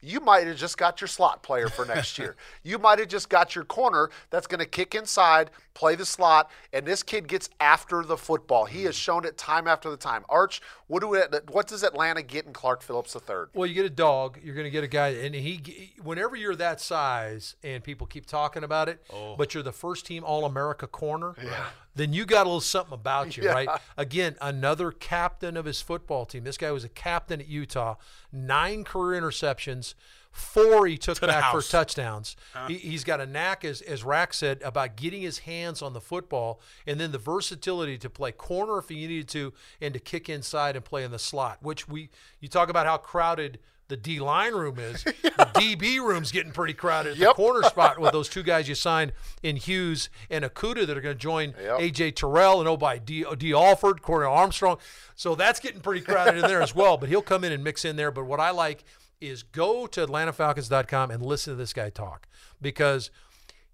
You 0.03 0.19
might 0.19 0.47
have 0.47 0.57
just 0.57 0.77
got 0.77 0.99
your 0.99 1.07
slot 1.07 1.43
player 1.43 1.69
for 1.69 1.85
next 1.85 2.17
year. 2.19 2.35
You 2.63 2.79
might 2.79 2.99
have 2.99 3.07
just 3.07 3.29
got 3.29 3.55
your 3.55 3.63
corner 3.63 4.09
that's 4.31 4.47
going 4.47 4.59
to 4.59 4.65
kick 4.65 4.95
inside, 4.95 5.51
play 5.73 5.95
the 5.95 6.05
slot, 6.05 6.49
and 6.73 6.85
this 6.85 7.03
kid 7.03 7.27
gets 7.27 7.49
after 7.59 8.03
the 8.03 8.17
football. 8.17 8.65
He 8.65 8.83
has 8.83 8.95
shown 8.95 9.25
it 9.25 9.37
time 9.37 9.67
after 9.67 9.89
the 9.89 9.97
time. 9.97 10.23
Arch, 10.29 10.61
what 10.87 11.01
do 11.01 11.07
we, 11.07 11.19
what 11.49 11.67
does 11.67 11.83
Atlanta 11.83 12.21
get 12.21 12.45
in 12.45 12.53
Clark 12.53 12.81
Phillips 12.81 13.15
III? 13.15 13.45
Well, 13.53 13.65
you 13.65 13.73
get 13.73 13.85
a 13.85 13.89
dog. 13.89 14.39
You're 14.43 14.55
going 14.55 14.65
to 14.65 14.71
get 14.71 14.83
a 14.83 14.87
guy, 14.87 15.09
and 15.09 15.33
he. 15.35 15.93
Whenever 16.01 16.35
you're 16.35 16.55
that 16.55 16.81
size, 16.81 17.55
and 17.63 17.83
people 17.83 18.07
keep 18.07 18.25
talking 18.25 18.63
about 18.63 18.89
it, 18.89 19.03
oh. 19.13 19.35
but 19.37 19.53
you're 19.53 19.63
the 19.63 19.71
first 19.71 20.05
team 20.05 20.23
All 20.23 20.45
America 20.45 20.87
corner, 20.87 21.35
Yeah. 21.43 21.65
then 21.95 22.13
you 22.13 22.25
got 22.25 22.43
a 22.43 22.49
little 22.49 22.61
something 22.61 22.93
about 22.93 23.37
you, 23.37 23.47
right? 23.49 23.69
Again, 23.97 24.35
another 24.41 24.91
captain 24.91 25.57
of 25.57 25.65
his 25.65 25.81
football 25.81 26.25
team. 26.25 26.43
This 26.43 26.57
guy 26.57 26.71
was 26.71 26.83
a 26.83 26.89
captain 26.89 27.39
at 27.41 27.47
Utah. 27.47 27.95
Nine 28.31 28.83
career 28.83 29.21
interceptions. 29.21 29.93
Four 30.31 30.87
he 30.87 30.97
took 30.97 31.19
the 31.19 31.27
back 31.27 31.51
for 31.51 31.61
touchdowns. 31.61 32.35
Uh-huh. 32.55 32.67
He, 32.67 32.75
he's 32.77 33.03
got 33.03 33.19
a 33.19 33.25
knack, 33.25 33.65
as 33.65 33.81
as 33.81 34.03
Rack 34.03 34.33
said, 34.33 34.61
about 34.63 34.95
getting 34.95 35.21
his 35.21 35.39
hands 35.39 35.81
on 35.81 35.93
the 35.93 36.01
football, 36.01 36.61
and 36.87 36.99
then 36.99 37.11
the 37.11 37.17
versatility 37.17 37.97
to 37.97 38.09
play 38.09 38.31
corner 38.31 38.77
if 38.79 38.87
he 38.89 38.95
needed 38.95 39.27
to, 39.29 39.53
and 39.81 39.93
to 39.93 39.99
kick 39.99 40.29
inside 40.29 40.75
and 40.75 40.85
play 40.85 41.03
in 41.03 41.11
the 41.11 41.19
slot. 41.19 41.57
Which 41.61 41.87
we 41.87 42.09
you 42.39 42.47
talk 42.47 42.69
about 42.69 42.85
how 42.85 42.97
crowded 42.97 43.59
the 43.89 43.97
D 43.97 44.19
line 44.21 44.53
room 44.53 44.79
is. 44.79 45.03
The 45.41 45.75
DB 45.75 45.97
room's 45.97 46.31
getting 46.31 46.51
pretty 46.51 46.73
crowded 46.73 47.13
at 47.13 47.17
Yep. 47.17 47.29
the 47.29 47.33
corner 47.33 47.63
spot 47.63 47.99
with 47.99 48.11
those 48.11 48.29
two 48.35 48.43
guys 48.43 48.69
you 48.69 48.75
signed 48.75 49.11
in 49.41 49.55
Hughes 49.55 50.09
and 50.29 50.45
Okudah 50.45 50.85
that 50.85 50.95
are 50.97 51.01
going 51.01 51.15
to 51.15 51.19
join 51.19 51.55
Yep. 51.59 51.79
AJ 51.79 52.15
Terrell 52.15 52.59
and 52.59 52.69
oh 52.69 52.77
by 52.77 52.99
D, 52.99 53.25
uh, 53.25 53.33
Dee 53.35 53.53
Alford, 53.53 54.01
Cornell 54.03 54.31
Armstrong. 54.31 54.77
So 55.15 55.33
that's 55.35 55.59
getting 55.59 55.81
pretty 55.81 56.01
crowded 56.01 56.35
in 56.35 56.41
there 56.43 56.61
as 56.61 56.75
well. 56.75 56.97
But 56.97 57.09
he'll 57.09 57.21
come 57.23 57.43
in 57.43 57.51
and 57.51 57.63
mix 57.63 57.83
in 57.85 57.95
there. 57.95 58.11
But 58.11 58.25
what 58.25 58.39
I 58.39 58.51
like 58.51 58.83
is 59.21 59.43
go 59.43 59.87
to 59.87 60.05
AtlantaFalcons.com 60.05 61.11
and 61.11 61.23
listen 61.23 61.53
to 61.53 61.57
this 61.57 61.73
guy 61.73 61.89
talk 61.89 62.27
because 62.61 63.11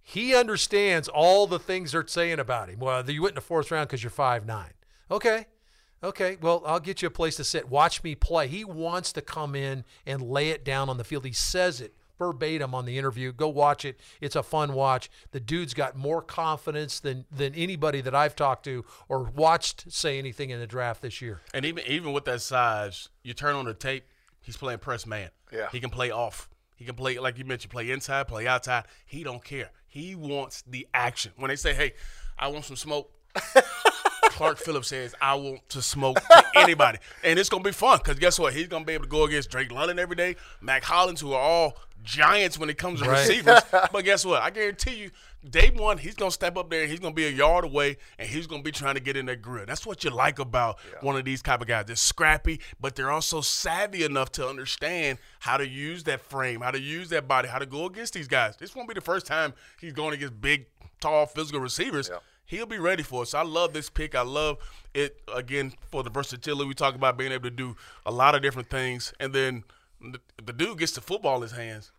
he 0.02 0.36
understands 0.36 1.08
all 1.08 1.48
the 1.48 1.60
things 1.60 1.94
they're 1.94 2.06
saying 2.08 2.40
about 2.40 2.70
him. 2.70 2.80
Well, 2.80 3.10
you 3.10 3.22
went 3.22 3.32
in 3.32 3.36
the 3.36 3.42
fourth 3.42 3.72
round 3.72 3.88
because 3.88 4.04
you're 4.04 4.10
five 4.10 4.46
nine. 4.46 4.74
Okay. 5.10 5.48
Okay, 6.04 6.38
well, 6.40 6.62
I'll 6.64 6.80
get 6.80 7.02
you 7.02 7.08
a 7.08 7.12
place 7.12 7.38
to 7.38 7.44
sit. 7.44 7.70
Watch 7.70 8.04
me 8.04 8.14
play. 8.14 8.48
He 8.48 8.64
wants 8.64 9.12
to 9.14 9.22
come 9.22 9.56
in 9.56 9.84
and 10.06 10.22
lay 10.22 10.50
it 10.50 10.64
down 10.64 10.90
on 10.90 10.98
the 10.98 11.04
field. 11.04 11.26
He 11.26 11.32
says 11.32 11.82
it 11.82 11.96
verbatim 12.18 12.74
on 12.74 12.86
the 12.86 12.98
interview. 12.98 13.32
Go 13.32 13.48
watch 13.48 13.86
it. 13.86 14.00
It's 14.22 14.36
a 14.36 14.44
fun 14.44 14.74
watch. 14.74 15.10
The 15.32 15.40
dude's 15.40 15.74
got 15.74 15.96
more 15.96 16.22
confidence 16.22 17.00
than 17.00 17.26
than 17.32 17.54
anybody 17.56 18.02
that 18.02 18.16
I've 18.16 18.36
talked 18.36 18.66
to 18.66 18.86
or 19.08 19.24
watched 19.24 19.92
say 19.92 20.18
anything 20.18 20.50
in 20.50 20.60
the 20.60 20.68
draft 20.68 21.02
this 21.02 21.22
year. 21.22 21.42
And 21.54 21.66
even 21.66 21.84
even 21.88 22.14
with 22.14 22.26
that 22.26 22.42
size, 22.42 23.10
you 23.24 23.34
turn 23.34 23.56
on 23.56 23.66
the 23.66 23.74
tape, 23.74 24.06
he's 24.48 24.58
playing 24.58 24.80
press 24.80 25.06
man. 25.06 25.30
Yeah. 25.54 25.68
He 25.72 25.80
can 25.80 25.92
play 25.92 26.10
off. 26.10 26.50
He 26.76 26.86
can 26.86 26.96
play 26.96 27.20
like 27.20 27.38
you 27.38 27.46
mentioned, 27.46 27.72
play 27.72 27.92
inside, 27.92 28.28
play 28.28 28.48
outside. 28.48 28.86
He 29.06 29.24
don't 29.24 29.44
care. 29.44 29.70
He 29.88 30.16
wants 30.16 30.64
the 30.64 30.88
action. 30.94 31.34
When 31.36 31.50
they 31.50 31.56
say, 31.56 31.74
"Hey, 31.74 31.94
I 32.40 32.48
want 32.48 32.66
some 32.66 32.76
smoke," 32.76 33.12
Clark 34.30 34.58
Phillips 34.60 34.90
says, 34.90 35.16
"I 35.22 35.34
want 35.36 35.68
to 35.70 35.82
smoke 35.82 36.20
to 36.20 36.44
anybody," 36.56 37.00
and 37.24 37.40
it's 37.40 37.50
gonna 37.50 37.64
be 37.64 37.72
fun 37.72 37.98
because 37.98 38.20
guess 38.20 38.38
what? 38.38 38.54
He's 38.54 38.68
gonna 38.68 38.86
be 38.86 38.94
able 38.94 39.06
to 39.06 39.10
go 39.10 39.24
against 39.24 39.50
Drake 39.50 39.72
London 39.72 39.98
every 40.00 40.16
day, 40.16 40.36
Mack 40.62 40.84
Hollins, 40.84 41.20
who 41.22 41.34
are 41.34 41.42
all 41.42 41.78
giants 42.04 42.58
when 42.58 42.70
it 42.70 42.78
comes 42.78 43.02
to 43.02 43.10
Right. 43.10 43.28
receivers. 43.28 43.62
but 43.92 44.04
guess 44.06 44.24
what? 44.24 44.42
I 44.44 44.50
guarantee 44.52 44.96
you, 44.96 45.12
day 45.50 45.72
one, 45.72 45.98
he's 45.98 46.14
gonna 46.14 46.30
step 46.32 46.56
up 46.56 46.70
there. 46.70 46.86
He's 46.86 47.00
gonna 47.00 47.16
be 47.16 47.26
a 47.26 47.32
yard 47.32 47.66
away, 47.66 47.98
and 48.20 48.30
he's 48.30 48.46
gonna 48.48 48.62
be 48.62 48.72
trying 48.72 48.94
to 48.94 49.00
get 49.02 49.18
in 49.18 49.26
that 49.26 49.42
grill. 49.42 49.66
That's 49.66 49.86
what 49.86 50.04
you 50.04 50.12
like 50.12 50.38
about 50.40 50.78
one 51.02 51.16
of 51.18 51.26
these 51.26 51.42
type 51.42 51.62
of 51.62 51.68
guys. 51.68 51.86
They're 51.88 51.96
scrappy, 51.96 52.62
but 52.80 52.96
they're 52.96 53.12
also 53.12 53.42
savvy 53.42 54.04
enough 54.04 54.32
to 54.34 54.48
understand 54.48 55.18
how 55.40 55.58
to 55.58 55.68
use 55.68 56.04
that 56.04 56.22
frame, 56.22 56.62
how 56.62 56.72
to 56.72 56.80
use 56.80 57.10
that 57.10 57.28
body, 57.28 57.48
how 57.48 57.60
to 57.60 57.66
go 57.66 57.86
against 57.86 58.14
these 58.14 58.28
guys. 58.28 58.56
This 58.58 58.76
won't 58.76 58.88
be 58.88 58.94
the 58.94 59.02
first 59.02 59.26
time 59.26 59.54
he's 59.82 59.94
going 59.94 60.14
against 60.14 60.40
big, 60.40 60.68
tall, 61.02 61.26
physical 61.26 61.60
receivers. 61.60 62.10
Yeah. 62.12 62.20
He'll 62.48 62.66
be 62.66 62.80
ready 62.80 63.04
for 63.04 63.24
it. 63.24 63.28
So 63.28 63.40
I 63.40 63.44
love 63.44 63.74
this 63.74 63.90
pick. 63.90 64.16
I 64.16 64.22
love 64.22 64.58
it 64.94 65.22
again 65.34 65.74
for 65.92 66.02
the 66.02 66.10
versatility. 66.10 66.68
We 66.68 66.74
talk 66.74 66.96
about 66.96 67.18
being 67.18 67.32
able 67.32 67.44
to 67.44 67.56
do 67.56 67.76
a 68.06 68.12
lot 68.12 68.36
of 68.36 68.42
different 68.42 68.70
things, 68.70 69.14
and 69.20 69.34
then 69.34 69.66
the, 70.02 70.20
the 70.44 70.54
dude 70.54 70.80
gets 70.80 70.94
the 70.94 71.02
football 71.02 71.36
in 71.36 71.42
his 71.44 71.52
hands. 71.52 71.92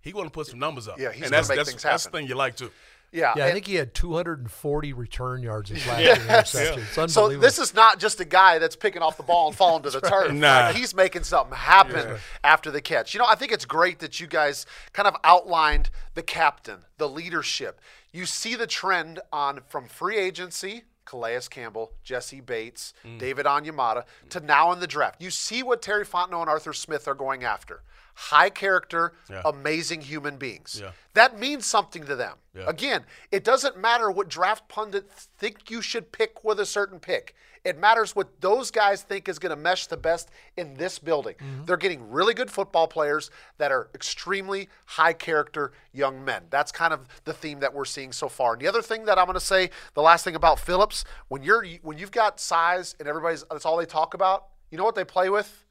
He 0.00 0.12
going 0.12 0.26
to 0.26 0.30
put 0.30 0.46
some 0.46 0.58
numbers 0.58 0.88
up. 0.88 0.98
Yeah, 0.98 1.12
he's 1.12 1.22
and 1.22 1.30
gonna 1.30 1.36
that's, 1.36 1.48
make 1.48 1.56
that's, 1.58 1.70
things 1.70 1.82
That's 1.82 2.04
the 2.04 2.10
thing 2.10 2.26
you 2.26 2.34
like 2.34 2.56
too. 2.56 2.70
Yeah, 3.12 3.34
Yeah, 3.36 3.44
I 3.44 3.46
and- 3.48 3.54
think 3.54 3.66
he 3.66 3.74
had 3.74 3.94
240 3.94 4.92
return 4.94 5.42
yards 5.42 5.70
this 5.70 5.86
last 5.86 6.00
year. 6.02 6.14
interceptions. 6.16 7.04
It's 7.04 7.12
So 7.14 7.28
this 7.38 7.58
is 7.58 7.74
not 7.74 7.98
just 7.98 8.20
a 8.20 8.24
guy 8.24 8.58
that's 8.58 8.74
picking 8.76 9.02
off 9.02 9.16
the 9.16 9.22
ball 9.22 9.48
and 9.48 9.56
falling 9.56 9.82
to 9.82 9.90
the 9.90 10.00
turf. 10.08 10.32
Nah. 10.32 10.66
Like, 10.68 10.76
he's 10.76 10.94
making 10.94 11.24
something 11.24 11.54
happen 11.56 12.16
after 12.42 12.70
the 12.70 12.80
catch. 12.80 13.14
You 13.14 13.20
know, 13.20 13.26
I 13.28 13.34
think 13.34 13.52
it's 13.52 13.64
great 13.66 13.98
that 14.00 14.18
you 14.20 14.26
guys 14.26 14.64
kind 14.92 15.06
of 15.06 15.14
outlined 15.24 15.90
the 16.14 16.22
captain, 16.22 16.78
the 16.98 17.08
leadership. 17.08 17.80
You 18.12 18.26
see 18.26 18.54
the 18.54 18.66
trend 18.66 19.20
on 19.32 19.60
from 19.68 19.86
free 19.88 20.16
agency, 20.18 20.84
Calais 21.04 21.40
Campbell, 21.50 21.92
Jessie 22.04 22.40
Bates, 22.40 22.94
Mm. 23.06 23.18
David 23.18 23.44
Onyemata, 23.46 24.04
to 24.30 24.40
now 24.40 24.72
in 24.72 24.80
the 24.80 24.86
draft. 24.86 25.20
You 25.20 25.30
see 25.30 25.62
what 25.62 25.82
Terry 25.82 26.04
Fontenot 26.06 26.40
and 26.42 26.48
Arthur 26.50 26.72
Smith 26.72 27.06
are 27.08 27.14
going 27.14 27.44
after. 27.44 27.82
High 28.14 28.50
character, 28.50 29.12
Yeah. 29.28 29.42
amazing 29.44 30.02
human 30.02 30.36
beings. 30.36 30.78
Yeah. 30.80 30.92
That 31.14 31.38
means 31.38 31.66
something 31.66 32.04
to 32.06 32.16
them. 32.16 32.36
Yeah. 32.54 32.64
Again, 32.66 33.04
it 33.30 33.44
doesn't 33.44 33.76
matter 33.76 34.10
what 34.10 34.28
draft 34.28 34.68
pundits 34.68 35.28
think 35.38 35.70
you 35.70 35.80
should 35.82 36.12
pick 36.12 36.44
with 36.44 36.60
a 36.60 36.66
certain 36.66 37.00
pick. 37.00 37.34
It 37.64 37.78
matters 37.78 38.16
what 38.16 38.40
those 38.40 38.72
guys 38.72 39.02
think 39.02 39.28
is 39.28 39.38
going 39.38 39.50
to 39.50 39.56
mesh 39.56 39.86
the 39.86 39.96
best 39.96 40.30
in 40.56 40.74
this 40.74 40.98
building. 40.98 41.36
Mm-hmm. 41.36 41.64
They're 41.64 41.76
getting 41.76 42.10
really 42.10 42.34
good 42.34 42.50
football 42.50 42.88
players 42.88 43.30
that 43.58 43.70
are 43.70 43.88
extremely 43.94 44.68
high 44.84 45.12
character 45.12 45.72
young 45.92 46.24
men. 46.24 46.42
That's 46.50 46.72
kind 46.72 46.92
of 46.92 47.06
the 47.24 47.32
theme 47.32 47.60
that 47.60 47.72
we're 47.72 47.84
seeing 47.84 48.10
so 48.12 48.28
far. 48.28 48.54
And 48.54 48.60
the 48.62 48.66
other 48.66 48.82
thing 48.82 49.04
that 49.04 49.16
I'm 49.16 49.26
going 49.26 49.34
to 49.34 49.40
say, 49.40 49.70
the 49.94 50.02
last 50.02 50.24
thing 50.24 50.34
about 50.34 50.58
Phillips, 50.58 51.04
when 51.28 51.44
you're 51.44 51.64
when 51.82 51.98
you've 51.98 52.10
got 52.10 52.40
size 52.40 52.96
and 52.98 53.06
everybody's 53.08 53.44
that's 53.48 53.64
all 53.64 53.76
they 53.76 53.86
talk 53.86 54.14
about, 54.14 54.46
you 54.70 54.76
know 54.76 54.84
what 54.84 54.96
they 54.96 55.04
play 55.04 55.28
with? 55.28 55.61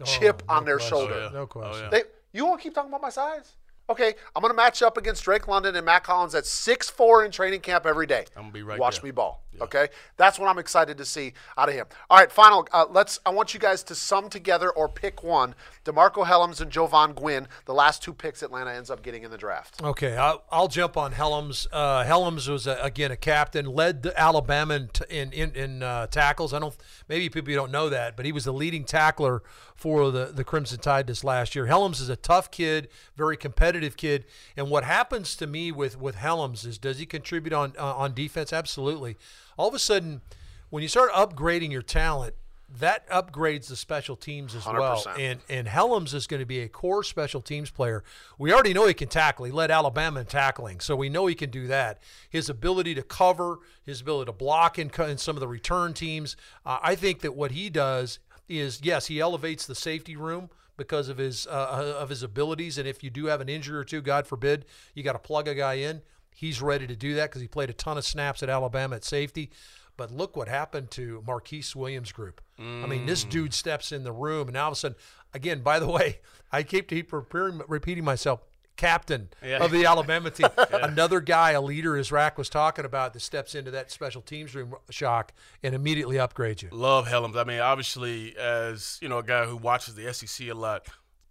Oh, 0.00 0.04
chip 0.04 0.42
no 0.48 0.54
on 0.54 0.64
their 0.64 0.78
question. 0.78 0.98
shoulder. 0.98 1.14
Oh, 1.14 1.24
yeah. 1.24 1.30
No 1.32 1.46
question. 1.46 1.74
Oh, 1.74 1.82
yeah. 1.84 1.90
They, 1.90 2.02
you 2.32 2.44
won't 2.44 2.60
keep 2.60 2.74
talking 2.74 2.90
about 2.90 3.02
my 3.02 3.10
size. 3.10 3.56
Okay, 3.90 4.12
I'm 4.36 4.42
going 4.42 4.52
to 4.52 4.56
match 4.56 4.82
up 4.82 4.98
against 4.98 5.24
Drake 5.24 5.48
London 5.48 5.74
and 5.74 5.86
Mack 5.86 6.06
Hollins 6.06 6.34
at 6.34 6.44
six 6.44 6.90
four 6.90 7.24
in 7.24 7.30
training 7.30 7.60
camp 7.60 7.86
every 7.86 8.06
day. 8.06 8.26
I'm 8.36 8.42
gonna 8.42 8.52
be 8.52 8.62
right 8.62 8.78
Watch 8.78 8.96
there. 8.96 9.04
me 9.04 9.12
ball. 9.12 9.42
Okay, 9.60 9.88
that's 10.16 10.38
what 10.38 10.46
I'm 10.46 10.58
excited 10.58 10.98
to 10.98 11.04
see 11.04 11.32
out 11.56 11.68
of 11.68 11.74
him. 11.74 11.86
All 12.08 12.18
right, 12.18 12.30
final. 12.30 12.68
Uh, 12.70 12.84
let's. 12.90 13.18
I 13.26 13.30
want 13.30 13.54
you 13.54 13.60
guys 13.60 13.82
to 13.84 13.94
sum 13.94 14.28
together 14.28 14.70
or 14.70 14.88
pick 14.88 15.24
one. 15.24 15.54
DeMarcco 15.84 16.26
Hellams 16.26 16.60
and 16.60 16.70
Jovaughn 16.70 17.14
Gwyn, 17.14 17.48
the 17.64 17.74
last 17.74 18.02
two 18.02 18.12
picks 18.12 18.42
Atlanta 18.42 18.72
ends 18.72 18.90
up 18.90 19.02
getting 19.02 19.24
in 19.24 19.30
the 19.30 19.38
draft. 19.38 19.82
Okay, 19.82 20.16
I'll, 20.16 20.44
I'll 20.52 20.68
jump 20.68 20.96
on 20.96 21.12
Hellams. 21.12 21.66
Uh, 21.72 22.04
Hellams 22.04 22.46
was 22.46 22.66
a, 22.66 22.78
again 22.82 23.10
a 23.10 23.16
captain, 23.16 23.66
led 23.66 24.02
the 24.02 24.20
Alabama 24.20 24.74
in 24.74 24.90
in 25.08 25.32
in, 25.32 25.54
in 25.56 25.82
uh, 25.82 26.06
tackles. 26.08 26.52
I 26.52 26.58
don't 26.58 26.76
maybe 27.08 27.28
people 27.30 27.52
don't 27.54 27.72
know 27.72 27.88
that, 27.88 28.16
but 28.16 28.26
he 28.26 28.32
was 28.32 28.44
the 28.44 28.52
leading 28.52 28.84
tackler 28.84 29.42
for 29.78 30.10
the 30.10 30.26
the 30.26 30.42
Crimson 30.42 30.80
Tide 30.80 31.06
this 31.06 31.22
last 31.22 31.54
year. 31.54 31.66
Hellams 31.66 32.00
is 32.00 32.08
a 32.08 32.16
tough 32.16 32.50
kid, 32.50 32.88
very 33.16 33.36
competitive 33.36 33.96
kid, 33.96 34.24
and 34.56 34.68
what 34.68 34.82
happens 34.82 35.36
to 35.36 35.46
me 35.46 35.70
with 35.70 35.98
with 35.98 36.16
Hellams 36.16 36.66
is 36.66 36.78
does 36.78 36.98
he 36.98 37.06
contribute 37.06 37.52
on 37.52 37.72
uh, 37.78 37.94
on 37.94 38.12
defense? 38.12 38.52
Absolutely. 38.52 39.16
All 39.56 39.68
of 39.68 39.74
a 39.74 39.78
sudden, 39.78 40.20
when 40.68 40.82
you 40.82 40.88
start 40.88 41.12
upgrading 41.12 41.70
your 41.72 41.82
talent. 41.82 42.34
That 42.80 43.08
upgrades 43.08 43.68
the 43.68 43.76
special 43.76 44.14
teams 44.14 44.54
as 44.54 44.66
well, 44.66 44.98
100%. 44.98 45.18
and 45.18 45.40
and 45.48 45.66
Hellams 45.66 46.12
is 46.12 46.26
going 46.26 46.40
to 46.40 46.44
be 46.44 46.60
a 46.60 46.68
core 46.68 47.02
special 47.02 47.40
teams 47.40 47.70
player. 47.70 48.04
We 48.36 48.52
already 48.52 48.74
know 48.74 48.86
he 48.86 48.92
can 48.92 49.08
tackle. 49.08 49.46
He 49.46 49.52
led 49.52 49.70
Alabama 49.70 50.20
in 50.20 50.26
tackling, 50.26 50.80
so 50.80 50.94
we 50.94 51.08
know 51.08 51.24
he 51.24 51.34
can 51.34 51.48
do 51.48 51.66
that. 51.68 52.02
His 52.28 52.50
ability 52.50 52.94
to 52.96 53.02
cover, 53.02 53.60
his 53.86 54.02
ability 54.02 54.26
to 54.26 54.32
block 54.36 54.78
in, 54.78 54.90
in 55.00 55.16
some 55.16 55.34
of 55.34 55.40
the 55.40 55.48
return 55.48 55.94
teams. 55.94 56.36
Uh, 56.66 56.78
I 56.82 56.94
think 56.94 57.20
that 57.20 57.34
what 57.34 57.52
he 57.52 57.70
does 57.70 58.18
is 58.48 58.80
yes, 58.82 59.06
he 59.06 59.20
elevates 59.20 59.66
the 59.66 59.74
safety 59.74 60.16
room 60.16 60.50
because 60.76 61.08
of 61.08 61.18
his 61.18 61.46
uh, 61.46 61.96
of 61.98 62.08
his 62.08 62.22
abilities. 62.22 62.78
And 62.78 62.88
if 62.88 63.02
you 63.02 63.10
do 63.10 63.26
have 63.26 63.40
an 63.40 63.48
injury 63.48 63.76
or 63.76 63.84
two, 63.84 64.00
God 64.00 64.26
forbid, 64.26 64.64
you 64.94 65.02
got 65.02 65.12
to 65.12 65.18
plug 65.18 65.48
a 65.48 65.54
guy 65.54 65.74
in. 65.74 66.02
He's 66.34 66.62
ready 66.62 66.86
to 66.86 66.96
do 66.96 67.14
that 67.14 67.30
because 67.30 67.42
he 67.42 67.48
played 67.48 67.68
a 67.68 67.72
ton 67.72 67.98
of 67.98 68.04
snaps 68.04 68.42
at 68.42 68.48
Alabama 68.48 68.96
at 68.96 69.04
safety. 69.04 69.50
But 69.96 70.12
look 70.12 70.36
what 70.36 70.46
happened 70.46 70.92
to 70.92 71.24
Marquice 71.26 71.74
Williams' 71.74 72.12
group. 72.12 72.40
I 72.84 72.86
mean, 72.86 73.06
this 73.06 73.24
dude 73.24 73.52
steps 73.52 73.90
in 73.90 74.04
the 74.04 74.12
room, 74.12 74.46
and 74.46 74.56
all 74.56 74.68
of 74.68 74.72
a 74.72 74.76
sudden, 74.76 74.96
again, 75.34 75.60
by 75.62 75.80
the 75.80 75.88
way, 75.90 76.20
I 76.52 76.62
keep 76.62 77.12
repeating 77.12 78.04
myself. 78.04 78.40
Captain 78.78 79.28
Yeah. 79.44 79.62
of 79.62 79.70
the 79.70 79.84
Alabama 79.84 80.30
team, 80.30 80.48
another 80.72 81.20
guy, 81.20 81.50
a 81.50 81.60
leader, 81.60 81.96
as 81.98 82.10
Rack 82.10 82.38
was 82.38 82.48
talking 82.48 82.86
about, 82.86 83.12
that 83.12 83.20
steps 83.20 83.54
into 83.54 83.70
that 83.72 83.90
special 83.90 84.22
teams 84.22 84.54
room 84.54 84.74
shock 84.88 85.34
and 85.62 85.74
immediately 85.74 86.16
upgrades 86.16 86.62
you. 86.62 86.70
Love 86.72 87.06
Hellams. 87.06 87.36
I 87.36 87.44
mean, 87.44 87.60
obviously, 87.60 88.34
as 88.38 88.98
you 89.02 89.08
know, 89.10 89.18
a 89.18 89.22
guy 89.22 89.44
who 89.44 89.56
watches 89.58 89.94
the 89.96 90.10
SEC 90.14 90.48
a 90.48 90.54
lot. 90.54 90.86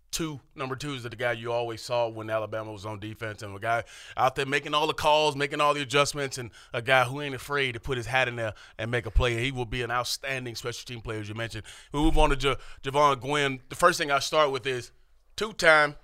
Two 0.09 0.39
number 0.55 0.75
two 0.77 0.93
is 0.93 1.03
the 1.03 1.09
guy 1.09 1.33
you 1.33 1.51
always 1.51 1.81
saw 1.81 2.07
when 2.07 2.29
Alabama 2.29 2.71
was 2.71 2.85
on 2.85 2.97
defense, 2.99 3.43
and 3.43 3.53
a 3.55 3.59
guy 3.59 3.83
out 4.15 4.35
there 4.35 4.45
making 4.45 4.73
all 4.73 4.87
the 4.87 4.93
calls, 4.93 5.35
making 5.35 5.59
all 5.59 5.73
the 5.73 5.81
adjustments, 5.81 6.37
and 6.37 6.49
a 6.73 6.81
guy 6.81 7.03
who 7.03 7.21
ain't 7.21 7.35
afraid 7.35 7.73
to 7.73 7.79
put 7.79 7.97
his 7.97 8.05
hat 8.07 8.27
in 8.29 8.35
there 8.37 8.53
and 8.79 8.89
make 8.89 9.05
a 9.05 9.11
play. 9.11 9.37
He 9.43 9.51
will 9.51 9.65
be 9.65 9.81
an 9.83 9.91
outstanding 9.91 10.55
special 10.55 10.85
team 10.85 11.01
player, 11.01 11.19
as 11.19 11.27
you 11.27 11.35
mentioned. 11.35 11.63
We 11.91 11.99
move 11.99 12.17
on 12.17 12.29
to 12.29 12.35
J- 12.37 12.55
Jovaughn 12.83 13.19
Gwyn. 13.19 13.59
The 13.69 13.75
first 13.75 13.99
thing 13.99 14.09
I 14.09 14.19
start 14.19 14.49
with 14.49 14.65
is 14.65 14.91
two-time 15.35 15.95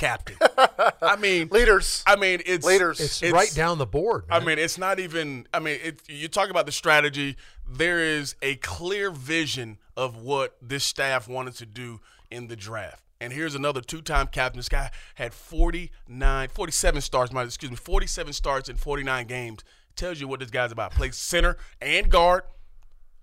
captain. 0.00 0.36
I 1.02 1.16
mean, 1.16 1.48
Leaders. 1.50 2.02
I 2.06 2.16
mean, 2.16 2.40
it's 2.46 2.66
Leaders. 2.66 3.00
It's, 3.00 3.22
right 3.32 3.52
down 3.54 3.78
the 3.78 3.86
board. 3.86 4.24
I 4.30 4.40
mean, 4.40 4.58
it's 4.58 4.78
not 4.78 4.98
even. 4.98 5.46
I 5.52 5.60
mean, 5.60 5.78
it, 5.82 6.00
you 6.08 6.26
talk 6.26 6.50
about 6.50 6.66
the 6.66 6.72
strategy. 6.72 7.36
There 7.68 8.00
is 8.00 8.34
a 8.42 8.56
clear 8.56 9.10
vision 9.10 9.78
of 9.96 10.16
what 10.16 10.56
this 10.60 10.84
staff 10.84 11.28
wanted 11.28 11.54
to 11.56 11.66
do 11.66 12.00
in 12.30 12.48
the 12.48 12.56
draft. 12.56 13.04
And 13.20 13.34
here's 13.34 13.54
another 13.54 13.82
two-time 13.82 14.28
captain. 14.28 14.58
This 14.58 14.70
guy 14.70 14.90
had 15.16 15.34
49, 15.34 16.48
47 16.48 17.00
starts. 17.02 17.32
My 17.32 17.42
excuse 17.42 17.70
me, 17.70 17.76
47 17.76 18.32
starts 18.32 18.68
in 18.70 18.76
49 18.76 19.26
games. 19.26 19.62
Tells 19.94 20.20
you 20.20 20.26
what 20.26 20.40
this 20.40 20.50
guy's 20.50 20.72
about. 20.72 20.92
Plays 20.92 21.16
center 21.16 21.58
and 21.82 22.08
guard. 22.08 22.44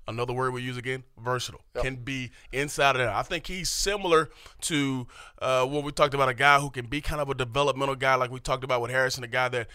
Another 0.08 0.32
word 0.32 0.54
we 0.54 0.62
use 0.62 0.78
again, 0.78 1.04
versatile. 1.18 1.62
Can 1.82 1.98
be 1.98 2.32
inside 2.54 2.96
and 2.96 3.10
out. 3.10 3.16
I 3.16 3.24
think 3.24 3.48
he's 3.48 3.70
similar 3.70 4.30
to 4.62 5.06
uh, 5.42 5.66
what 5.66 5.84
we 5.84 5.92
talked 5.92 6.14
about, 6.14 6.30
a 6.30 6.34
guy 6.34 6.60
who 6.60 6.70
can 6.70 6.86
be 6.86 7.02
kind 7.02 7.20
of 7.20 7.30
a 7.30 7.36
developmental 7.36 7.96
guy, 7.96 8.16
like 8.16 8.32
we 8.32 8.40
talked 8.40 8.64
about 8.64 8.82
with 8.82 8.90
Harrison, 8.92 9.26
a 9.26 9.28
guy 9.28 9.50
that 9.50 9.68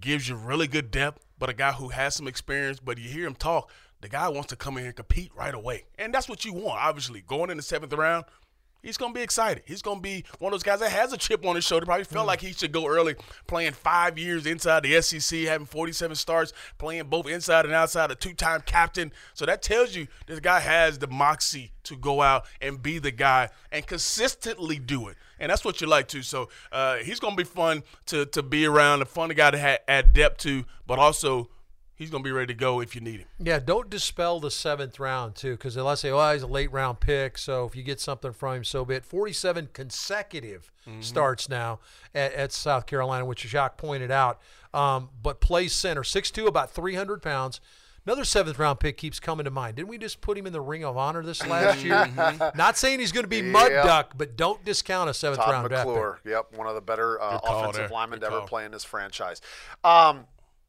gives 0.00 0.28
you 0.28 0.34
really 0.34 0.66
good 0.66 0.90
depth, 0.90 1.24
but 1.38 1.48
a 1.48 1.54
guy 1.54 1.72
who 1.72 1.90
has 1.90 2.16
some 2.16 2.26
experience. 2.26 2.80
But 2.80 2.98
you 2.98 3.08
hear 3.08 3.26
him 3.26 3.36
talk, 3.36 3.70
the 4.00 4.08
guy 4.08 4.28
wants 4.28 4.48
to 4.48 4.56
come 4.56 4.76
in 4.76 4.82
here 4.82 4.88
and 4.88 4.96
compete 4.96 5.30
right 5.36 5.54
away. 5.54 5.84
And 5.98 6.12
that's 6.12 6.28
what 6.28 6.44
you 6.44 6.52
want, 6.52 6.80
obviously. 6.80 7.20
Going 7.20 7.50
in 7.50 7.56
the 7.56 7.62
seventh 7.62 7.92
round, 7.92 8.24
He's 8.86 8.96
gonna 8.96 9.12
be 9.12 9.20
excited. 9.20 9.64
He's 9.66 9.82
gonna 9.82 9.98
be 9.98 10.24
one 10.38 10.52
of 10.52 10.60
those 10.60 10.62
guys 10.62 10.78
that 10.78 10.92
has 10.92 11.12
a 11.12 11.16
chip 11.16 11.44
on 11.44 11.56
his 11.56 11.64
shoulder. 11.64 11.84
Probably 11.86 12.04
felt 12.04 12.28
like 12.28 12.40
he 12.40 12.52
should 12.52 12.70
go 12.70 12.86
early, 12.86 13.16
playing 13.48 13.72
five 13.72 14.16
years 14.16 14.46
inside 14.46 14.84
the 14.84 15.02
SEC, 15.02 15.40
having 15.40 15.66
47 15.66 16.14
starts, 16.14 16.52
playing 16.78 17.08
both 17.08 17.26
inside 17.26 17.64
and 17.64 17.74
outside, 17.74 18.12
a 18.12 18.14
two-time 18.14 18.62
captain. 18.64 19.12
So 19.34 19.44
that 19.44 19.60
tells 19.60 19.96
you 19.96 20.06
this 20.28 20.38
guy 20.38 20.60
has 20.60 21.00
the 21.00 21.08
moxie 21.08 21.72
to 21.82 21.96
go 21.96 22.22
out 22.22 22.46
and 22.60 22.80
be 22.80 23.00
the 23.00 23.10
guy 23.10 23.48
and 23.72 23.84
consistently 23.84 24.78
do 24.78 25.08
it. 25.08 25.16
And 25.40 25.50
that's 25.50 25.64
what 25.64 25.80
you 25.80 25.88
like 25.88 26.06
too. 26.06 26.22
So 26.22 26.48
uh, 26.70 26.98
he's 26.98 27.18
gonna 27.18 27.34
be 27.34 27.42
fun 27.42 27.82
to 28.06 28.26
to 28.26 28.42
be 28.44 28.66
around, 28.66 29.02
a 29.02 29.04
fun 29.04 29.30
guy 29.30 29.50
to 29.50 29.60
ha- 29.60 29.78
add 29.88 30.12
depth 30.12 30.38
to, 30.42 30.64
but 30.86 31.00
also 31.00 31.48
he's 31.96 32.10
gonna 32.10 32.22
be 32.22 32.30
ready 32.30 32.54
to 32.54 32.58
go 32.58 32.80
if 32.80 32.94
you 32.94 33.00
need 33.00 33.20
him. 33.20 33.26
Yeah, 33.40 33.58
don't 33.58 33.90
dispel 33.90 34.38
the 34.38 34.50
seventh 34.50 35.00
round 35.00 35.34
too, 35.34 35.52
because 35.52 35.74
they'll 35.74 35.96
say, 35.96 36.10
"Oh, 36.10 36.32
he's 36.32 36.42
a 36.42 36.46
late 36.46 36.70
round 36.70 37.00
pick." 37.00 37.36
So 37.38 37.64
if 37.64 37.74
you 37.74 37.82
get 37.82 38.00
something 38.00 38.32
from 38.32 38.56
him, 38.56 38.64
so 38.64 38.84
be 38.84 38.94
it. 38.96 39.04
Forty-seven 39.04 39.70
consecutive 39.72 40.70
starts 41.00 41.48
now 41.48 41.80
at, 42.14 42.32
at 42.34 42.52
South 42.52 42.86
Carolina, 42.86 43.24
which 43.24 43.40
Shock 43.40 43.76
pointed 43.76 44.12
out. 44.12 44.40
Um, 44.72 45.08
but 45.22 45.40
plays 45.40 45.72
center, 45.72 46.02
6'2", 46.02 46.46
about 46.46 46.70
three 46.70 46.94
hundred 46.94 47.22
pounds. 47.22 47.60
Another 48.04 48.24
seventh 48.24 48.56
round 48.60 48.78
pick 48.78 48.96
keeps 48.96 49.18
coming 49.18 49.42
to 49.44 49.50
mind. 49.50 49.74
Didn't 49.74 49.88
we 49.88 49.98
just 49.98 50.20
put 50.20 50.38
him 50.38 50.46
in 50.46 50.52
the 50.52 50.60
Ring 50.60 50.84
of 50.84 50.96
Honor 50.96 51.24
this 51.24 51.44
last 51.48 51.82
year? 51.82 52.06
Not 52.54 52.76
saying 52.76 53.00
he's 53.00 53.10
going 53.10 53.24
to 53.24 53.28
be 53.28 53.42
mud 53.42 53.68
duck, 53.72 54.12
but 54.16 54.36
don't 54.36 54.64
discount 54.64 55.10
a 55.10 55.14
seventh 55.14 55.40
Todd 55.40 55.50
round 55.50 55.68
draft 55.68 55.86
pick. 55.86 55.94
McClure. 55.94 56.20
Yep, 56.24 56.52
one 56.56 56.68
of 56.68 56.76
the 56.76 56.80
better 56.80 57.20
uh, 57.20 57.40
offensive 57.42 57.74
there. 57.74 57.88
linemen 57.88 58.20
to 58.20 58.26
Good 58.26 58.32
ever 58.32 58.38
call. 58.40 58.48
play 58.48 58.64
in 58.64 58.70
this 58.70 58.84
franchise. 58.84 59.40
Um, 59.82 60.26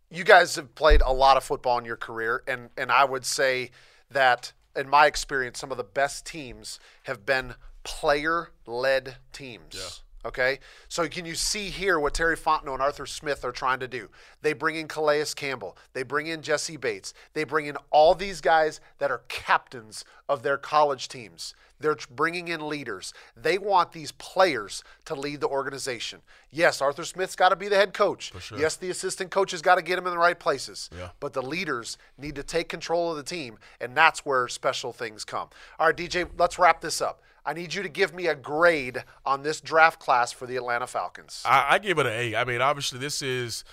you 0.09 0.23
guys 0.23 0.55
have 0.55 0.73
played 0.75 1.01
a 1.01 1.13
lot 1.13 1.37
of 1.37 1.43
football 1.43 1.77
in 1.77 1.85
your 1.85 1.97
career, 1.97 2.43
and 2.47 2.69
and 2.77 2.91
I 2.91 3.05
would 3.05 3.25
say 3.25 3.71
that 4.09 4.53
in 4.75 4.89
my 4.89 5.07
experience, 5.07 5.59
some 5.59 5.71
of 5.71 5.77
the 5.77 5.83
best 5.83 6.25
teams 6.25 6.79
have 7.03 7.25
been 7.25 7.55
player-led 7.83 9.17
teams. 9.33 10.01
Okay, 10.25 10.59
so 10.89 11.07
can 11.07 11.25
you 11.25 11.35
see 11.35 11.69
here 11.69 11.99
what 11.99 12.13
Terry 12.13 12.35
Fontenot 12.35 12.73
and 12.73 12.81
Arthur 12.81 13.05
Smith 13.05 13.45
are 13.45 13.51
trying 13.51 13.79
to 13.79 13.87
do? 13.87 14.09
They 14.41 14.51
bring 14.51 14.75
in 14.75 14.87
Calais 14.87 15.23
Campbell, 15.35 15.77
they 15.93 16.03
bring 16.03 16.27
in 16.27 16.41
Jessie 16.41 16.75
Bates, 16.75 17.13
they 17.33 17.45
bring 17.45 17.65
in 17.65 17.77
all 17.91 18.13
these 18.13 18.41
guys 18.41 18.81
that 18.97 19.09
are 19.09 19.21
captains 19.29 20.03
of 20.27 20.43
their 20.43 20.57
college 20.57 21.07
teams. 21.07 21.53
They're 21.79 21.97
bringing 22.09 22.47
in 22.47 22.67
leaders. 22.67 23.13
They 23.35 23.57
want 23.57 23.91
these 23.91 24.11
players 24.13 24.83
to 25.05 25.15
lead 25.15 25.41
the 25.41 25.47
organization. 25.47 26.21
Yes, 26.51 26.81
Arthur 26.81 27.03
Smith's 27.03 27.35
got 27.35 27.49
to 27.49 27.55
be 27.55 27.67
the 27.67 27.75
head 27.75 27.93
coach. 27.93 28.31
Yes, 28.57 28.75
the 28.75 28.89
assistant 28.89 29.31
coaches 29.31 29.61
got 29.61 29.75
to 29.75 29.81
get 29.81 29.97
him 29.97 30.07
in 30.07 30.11
the 30.11 30.17
right 30.19 30.39
places. 30.39 30.89
Yeah. 30.97 31.09
But 31.19 31.33
the 31.33 31.41
leaders 31.41 31.97
need 32.17 32.35
to 32.35 32.43
take 32.43 32.69
control 32.69 33.11
of 33.11 33.17
the 33.17 33.23
team, 33.23 33.57
and 33.79 33.95
that's 33.95 34.25
where 34.25 34.47
special 34.47 34.93
things 34.93 35.23
come. 35.23 35.49
All 35.79 35.87
right, 35.87 35.95
DJ, 35.95 36.27
let's 36.37 36.57
wrap 36.57 36.81
this 36.81 37.01
up. 37.01 37.21
I 37.45 37.53
need 37.53 37.73
you 37.73 37.81
to 37.81 37.89
give 37.89 38.13
me 38.13 38.27
a 38.27 38.35
grade 38.35 39.05
on 39.25 39.41
this 39.41 39.61
draft 39.61 40.01
class 40.01 40.33
for 40.33 40.45
the 40.45 40.57
Atlanta 40.57 40.85
Falcons. 40.85 41.43
I, 41.45 41.65
I 41.69 41.79
give 41.79 41.97
it 41.97 42.05
an 42.05 42.11
A. 42.11 42.35
I 42.35 42.43
mean, 42.43 42.59
obviously, 42.59 42.99
this 42.99 43.21
is 43.21 43.63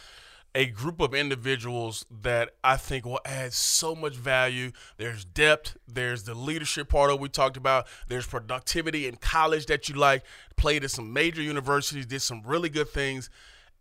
a 0.54 0.66
group 0.66 1.00
of 1.00 1.14
individuals 1.14 2.06
that 2.22 2.54
I 2.62 2.76
think 2.76 3.04
will 3.04 3.20
add 3.24 3.52
so 3.52 3.94
much 3.94 4.14
value. 4.14 4.70
There's 4.98 5.24
depth, 5.24 5.76
there's 5.88 6.22
the 6.22 6.34
leadership 6.34 6.88
part 6.88 7.10
of 7.10 7.18
we 7.18 7.28
talked 7.28 7.56
about, 7.56 7.86
there's 8.08 8.26
productivity 8.26 9.08
in 9.08 9.16
college 9.16 9.66
that 9.66 9.88
you 9.88 9.96
like, 9.96 10.22
played 10.56 10.84
at 10.84 10.92
some 10.92 11.12
major 11.12 11.42
universities, 11.42 12.06
did 12.06 12.22
some 12.22 12.42
really 12.44 12.68
good 12.68 12.88
things. 12.88 13.30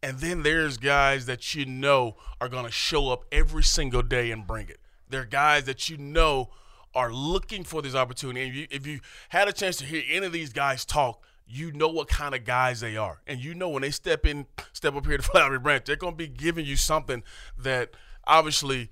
And 0.02 0.20
then 0.20 0.44
there's 0.44 0.78
guys 0.78 1.28
that 1.28 1.54
you 1.54 1.66
know 1.66 2.18
are 2.42 2.50
going 2.50 2.66
to 2.66 2.72
show 2.72 3.10
up 3.10 3.24
every 3.32 3.64
single 3.64 4.02
day 4.02 4.32
and 4.32 4.46
bring 4.46 4.68
it. 4.68 4.80
They're 5.10 5.26
guys 5.26 5.66
that 5.66 5.90
you 5.90 5.98
know 5.98 6.50
are 6.96 7.14
looking 7.14 7.64
for 7.64 7.82
this 7.82 7.96
opportunity. 7.96 8.42
And 8.42 8.50
if 8.50 8.56
you, 8.56 8.68
if 8.72 8.88
you 8.88 9.00
had 9.30 9.48
a 9.48 9.54
chance 9.54 9.78
to 9.78 9.86
hear 9.86 10.04
any 10.10 10.26
of 10.26 10.32
these 10.32 10.52
guys 10.52 10.86
talk, 10.86 11.24
you 11.54 11.72
know 11.72 11.88
what 11.88 12.08
kind 12.08 12.34
of 12.34 12.46
guys 12.46 12.80
they 12.80 12.98
are. 12.98 13.22
And 13.28 13.44
you 13.44 13.54
know 13.54 13.70
when 13.70 13.84
they 13.84 13.92
step 13.92 14.26
in, 14.26 14.48
step 14.74 14.96
up 14.96 15.06
here 15.06 15.18
to 15.18 15.24
Flowery 15.32 15.60
Branch, 15.60 15.86
they're 15.86 15.96
going 15.96 16.14
to 16.14 16.18
be 16.18 16.28
giving 16.28 16.66
you 16.66 16.76
something 16.76 17.24
that 17.60 17.92
obviously 18.26 18.90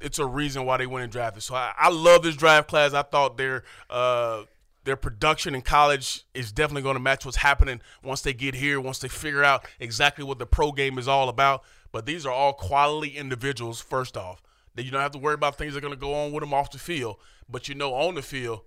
it's 0.00 0.18
a 0.18 0.26
reason 0.26 0.66
why 0.66 0.76
they 0.76 0.86
went 0.86 1.04
and 1.04 1.12
drafted. 1.12 1.42
So 1.42 1.54
I, 1.54 1.72
I 1.78 1.90
love 1.90 2.22
this 2.22 2.36
draft 2.36 2.68
class. 2.68 2.92
I 2.92 3.02
thought 3.02 3.38
their 3.38 3.64
uh, 3.88 4.42
their 4.84 4.96
production 4.96 5.54
in 5.54 5.62
college 5.62 6.24
is 6.34 6.52
definitely 6.52 6.82
going 6.82 6.96
to 6.96 7.00
match 7.00 7.24
what's 7.24 7.38
happening 7.38 7.80
once 8.02 8.20
they 8.20 8.34
get 8.34 8.54
here, 8.54 8.80
once 8.80 8.98
they 8.98 9.08
figure 9.08 9.44
out 9.44 9.64
exactly 9.78 10.24
what 10.24 10.38
the 10.38 10.46
pro 10.46 10.72
game 10.72 10.98
is 10.98 11.08
all 11.08 11.28
about. 11.28 11.62
But 11.92 12.04
these 12.04 12.26
are 12.26 12.32
all 12.32 12.52
quality 12.52 13.16
individuals, 13.16 13.80
first 13.80 14.16
off. 14.16 14.42
That 14.74 14.84
you 14.84 14.90
don't 14.90 15.02
have 15.02 15.12
to 15.12 15.18
worry 15.18 15.34
about 15.34 15.56
things 15.56 15.74
that 15.74 15.78
are 15.78 15.82
going 15.82 15.94
to 15.94 16.00
go 16.00 16.14
on 16.14 16.32
with 16.32 16.40
them 16.42 16.54
off 16.54 16.70
the 16.70 16.78
field. 16.78 17.16
But 17.48 17.68
you 17.68 17.74
know, 17.74 17.94
on 17.94 18.14
the 18.14 18.22
field, 18.22 18.62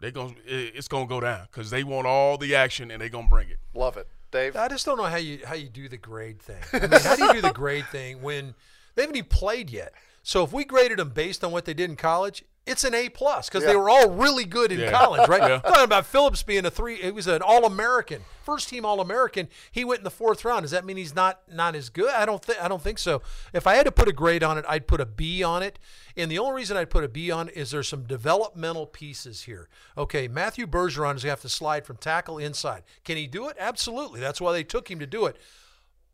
they 0.00 0.10
going 0.10 0.36
it's 0.46 0.88
going 0.88 1.06
to 1.06 1.08
go 1.08 1.20
down 1.20 1.46
because 1.50 1.70
they 1.70 1.84
want 1.84 2.06
all 2.06 2.38
the 2.38 2.54
action 2.54 2.90
and 2.90 3.00
they're 3.00 3.08
going 3.08 3.26
to 3.26 3.30
bring 3.30 3.48
it. 3.48 3.58
Love 3.74 3.96
it. 3.96 4.06
Dave? 4.30 4.56
I 4.56 4.68
just 4.68 4.84
don't 4.84 4.98
know 4.98 5.04
how 5.04 5.16
you 5.16 5.40
how 5.44 5.54
you 5.54 5.68
do 5.68 5.88
the 5.88 5.96
grade 5.96 6.40
thing. 6.40 6.62
I 6.72 6.86
mean, 6.86 7.00
how 7.00 7.16
do 7.16 7.24
you 7.24 7.32
do 7.34 7.40
the 7.40 7.52
grade 7.52 7.86
thing 7.86 8.22
when 8.22 8.54
they 8.94 9.02
haven't 9.02 9.16
even 9.16 9.28
played 9.28 9.70
yet? 9.70 9.92
So 10.22 10.44
if 10.44 10.52
we 10.52 10.64
graded 10.64 10.98
them 10.98 11.10
based 11.10 11.42
on 11.42 11.52
what 11.52 11.64
they 11.64 11.74
did 11.74 11.88
in 11.88 11.96
college, 11.96 12.44
it's 12.68 12.84
an 12.84 12.94
A 12.94 13.08
plus 13.08 13.48
because 13.48 13.64
they 13.64 13.74
were 13.76 13.88
all 13.90 14.10
really 14.10 14.44
good 14.44 14.70
in 14.70 14.80
Yeah. 14.80 14.90
college, 14.92 15.28
right? 15.28 15.40
Yeah. 15.42 15.58
Talking 15.60 15.84
about 15.84 16.06
Phillips 16.06 16.42
being 16.42 16.64
a 16.66 16.70
three, 16.70 16.96
he 16.96 17.10
was 17.10 17.26
an 17.26 17.42
All 17.42 17.64
American, 17.64 18.22
first 18.44 18.68
team 18.68 18.84
All 18.84 19.00
American. 19.00 19.48
He 19.72 19.84
went 19.84 19.98
in 20.00 20.04
the 20.04 20.10
fourth 20.10 20.44
round. 20.44 20.62
Does 20.62 20.70
that 20.72 20.84
mean 20.84 20.96
he's 20.96 21.14
not 21.14 21.40
not 21.50 21.74
as 21.74 21.88
good? 21.88 22.10
I 22.14 22.24
don't 22.26 22.44
think 22.44 22.62
I 22.62 22.68
don't 22.68 22.82
think 22.82 22.98
so. 22.98 23.22
If 23.52 23.66
I 23.66 23.74
had 23.74 23.86
to 23.86 23.92
put 23.92 24.08
a 24.08 24.12
grade 24.12 24.42
on 24.42 24.58
it, 24.58 24.64
I'd 24.68 24.86
put 24.86 25.00
a 25.00 25.06
B 25.06 25.42
on 25.42 25.62
it. 25.62 25.78
And 26.16 26.30
the 26.30 26.38
only 26.38 26.54
reason 26.54 26.76
I'd 26.76 26.90
put 26.90 27.04
a 27.04 27.08
B 27.08 27.30
on 27.30 27.48
it 27.48 27.56
is 27.56 27.70
there's 27.70 27.88
some 27.88 28.02
developmental 28.02 28.86
pieces 28.86 29.42
here. 29.42 29.68
Okay, 29.96 30.28
Matthew 30.28 30.66
Bergeron 30.66 31.16
is 31.16 31.22
going 31.22 31.28
to 31.28 31.28
have 31.28 31.40
to 31.42 31.48
slide 31.48 31.86
from 31.86 31.96
tackle 31.96 32.38
inside. 32.38 32.82
Can 33.04 33.16
he 33.16 33.26
do 33.26 33.48
it? 33.48 33.56
Absolutely. 33.58 34.20
That's 34.20 34.40
why 34.40 34.52
they 34.52 34.64
took 34.64 34.90
him 34.90 34.98
to 34.98 35.06
do 35.06 35.26
it 35.26 35.36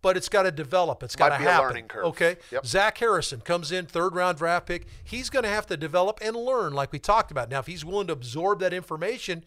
but 0.05 0.19
it's 0.19 0.29
got 0.29 0.43
to 0.43 0.53
develop. 0.53 1.03
It's 1.03 1.17
got 1.17 1.31
to 1.31 1.37
happen. 1.37 1.69
learning 1.69 1.89
curve. 1.89 2.05
Okay. 2.05 2.37
Yep. 2.53 2.67
Zach 2.67 2.99
Harrison 2.99 3.41
comes 3.41 3.73
in, 3.73 3.87
third 3.87 4.15
round 4.15 4.37
draft 4.37 4.67
pick. 4.67 4.87
He's 5.03 5.31
going 5.31 5.45
to 5.45 5.49
have 5.49 5.67
to 5.69 5.79
develop 5.79 6.19
and 6.21 6.37
learn, 6.37 6.75
like 6.75 6.93
we 6.93 6.99
talked 6.99 7.31
about. 7.31 7.49
Now, 7.49 7.61
if 7.61 7.67
he's 7.67 7.87
willing 7.87 8.09
to 8.09 8.13
absorb 8.13 8.61
that 8.61 8.75
information, 8.75 9.45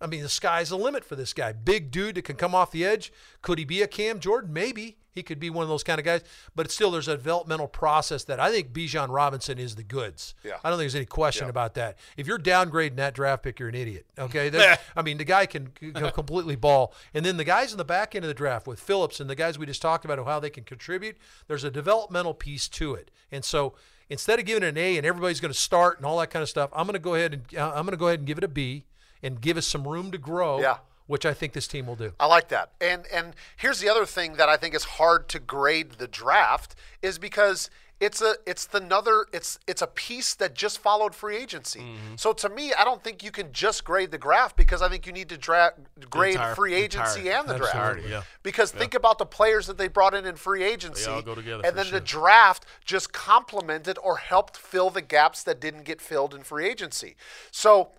I 0.00 0.06
mean, 0.06 0.22
the 0.22 0.28
sky's 0.28 0.68
the 0.70 0.78
limit 0.78 1.04
for 1.04 1.16
this 1.16 1.32
guy. 1.32 1.52
Big 1.52 1.90
dude 1.90 2.14
that 2.14 2.22
can 2.22 2.36
come 2.36 2.54
off 2.54 2.70
the 2.70 2.84
edge. 2.84 3.12
Could 3.42 3.58
he 3.58 3.64
be 3.64 3.82
a 3.82 3.88
Cam 3.88 4.20
Jordan? 4.20 4.52
Maybe. 4.52 4.96
He 5.10 5.24
could 5.24 5.40
be 5.40 5.50
one 5.50 5.64
of 5.64 5.68
those 5.68 5.82
kind 5.82 5.98
of 5.98 6.04
guys. 6.04 6.22
But 6.54 6.70
still, 6.70 6.92
there's 6.92 7.08
a 7.08 7.16
developmental 7.16 7.66
process 7.66 8.22
that 8.24 8.38
I 8.38 8.52
think 8.52 8.72
Bijan 8.72 9.08
Robinson 9.08 9.58
is 9.58 9.74
the 9.74 9.82
goods. 9.82 10.36
Yeah. 10.44 10.52
I 10.62 10.68
don't 10.70 10.78
think 10.78 10.84
there's 10.84 10.94
any 10.94 11.06
question 11.06 11.46
Yeah. 11.46 11.50
about 11.50 11.74
that. 11.74 11.98
If 12.16 12.28
you're 12.28 12.38
downgrading 12.38 12.94
that 12.96 13.14
draft 13.14 13.42
pick, 13.42 13.58
you're 13.58 13.68
an 13.68 13.74
idiot. 13.74 14.06
Okay. 14.16 14.52
I 14.96 15.02
mean, 15.02 15.18
the 15.18 15.24
guy 15.24 15.46
can, 15.46 15.68
can 15.68 15.92
completely 16.12 16.54
ball. 16.54 16.94
And 17.12 17.26
then 17.26 17.36
the 17.36 17.42
guys 17.44 17.72
in 17.72 17.78
the 17.78 17.84
back 17.84 18.14
end 18.14 18.24
of 18.24 18.28
the 18.28 18.34
draft 18.34 18.68
with 18.68 18.78
Phillips 18.78 19.18
and 19.18 19.28
the 19.28 19.34
guys 19.34 19.58
we 19.58 19.66
just 19.66 19.82
talked 19.82 20.04
about, 20.04 20.24
how 20.24 20.38
they 20.38 20.50
can 20.50 20.62
contribute, 20.62 21.16
there's 21.48 21.64
a 21.64 21.70
developmental 21.72 22.34
piece 22.34 22.68
to 22.68 22.94
it. 22.94 23.10
And 23.32 23.44
so 23.44 23.74
instead 24.08 24.38
of 24.38 24.44
giving 24.44 24.62
it 24.62 24.68
an 24.68 24.78
A 24.78 24.96
and 24.98 25.04
everybody's 25.04 25.40
going 25.40 25.52
to 25.52 25.58
start 25.58 25.96
and 25.96 26.06
all 26.06 26.18
that 26.20 26.30
kind 26.30 26.44
of 26.44 26.48
stuff, 26.48 26.70
I'm 26.72 26.86
going 26.86 26.92
to 26.92 27.00
go 27.00 27.14
ahead 27.16 27.32
and 27.34 27.58
uh, 27.58 27.70
I'm 27.74 27.84
going 27.84 27.90
to 27.90 27.96
go 27.96 28.06
ahead 28.06 28.20
and 28.20 28.26
give 28.26 28.38
it 28.38 28.44
a 28.44 28.48
B 28.48 28.84
and 29.22 29.40
give 29.40 29.56
us 29.56 29.66
some 29.66 29.86
room 29.86 30.10
to 30.10 30.18
grow. 30.18 30.60
Yeah. 30.60 30.78
Which 31.06 31.24
I 31.24 31.32
think 31.32 31.54
this 31.54 31.66
team 31.66 31.86
will 31.86 31.96
do. 31.96 32.12
I 32.20 32.26
like 32.26 32.48
that. 32.48 32.72
And 32.82 33.06
and 33.10 33.34
here's 33.56 33.80
the 33.80 33.88
other 33.88 34.04
thing 34.04 34.34
that 34.34 34.50
I 34.50 34.58
think 34.58 34.74
is 34.74 34.84
hard 34.84 35.28
to 35.30 35.38
grade 35.38 35.92
the 35.92 36.06
draft 36.06 36.74
is 37.00 37.18
because 37.18 37.70
it's 38.00 38.22
a 38.22 38.34
it's 38.46 38.66
the 38.66 38.78
another 38.78 39.26
it's 39.32 39.58
it's 39.66 39.82
a 39.82 39.86
piece 39.86 40.34
that 40.34 40.54
just 40.54 40.78
followed 40.78 41.14
free 41.14 41.36
agency. 41.36 41.80
Mm-hmm. 41.80 42.16
So 42.16 42.32
to 42.34 42.48
me, 42.48 42.72
I 42.72 42.84
don't 42.84 43.02
think 43.02 43.24
you 43.24 43.30
can 43.30 43.52
just 43.52 43.84
grade 43.84 44.10
the 44.10 44.18
draft 44.18 44.56
because 44.56 44.82
I 44.82 44.88
think 44.88 45.06
you 45.06 45.12
need 45.12 45.28
to 45.30 45.36
dra- 45.36 45.72
grade 46.08 46.34
entire- 46.34 46.54
free 46.54 46.74
agency 46.74 47.20
entire- 47.28 47.40
and 47.40 47.48
the 47.48 47.56
draft. 47.56 48.00
yeah. 48.08 48.22
Because 48.42 48.70
think 48.70 48.94
about 48.94 49.18
the 49.18 49.26
players 49.26 49.66
that 49.66 49.78
they 49.78 49.88
brought 49.88 50.14
in 50.14 50.26
in 50.26 50.36
free 50.36 50.62
agency, 50.62 51.10
all 51.10 51.22
go 51.22 51.34
together 51.34 51.62
and 51.66 51.76
then 51.76 51.86
sure. 51.86 51.98
the 51.98 52.04
draft 52.04 52.64
just 52.84 53.12
complemented 53.12 53.98
or 54.02 54.18
helped 54.18 54.56
fill 54.56 54.90
the 54.90 55.02
gaps 55.02 55.42
that 55.42 55.60
didn't 55.60 55.84
get 55.84 56.00
filled 56.00 56.34
in 56.34 56.42
free 56.42 56.68
agency. 56.68 57.16
So, 57.50 57.90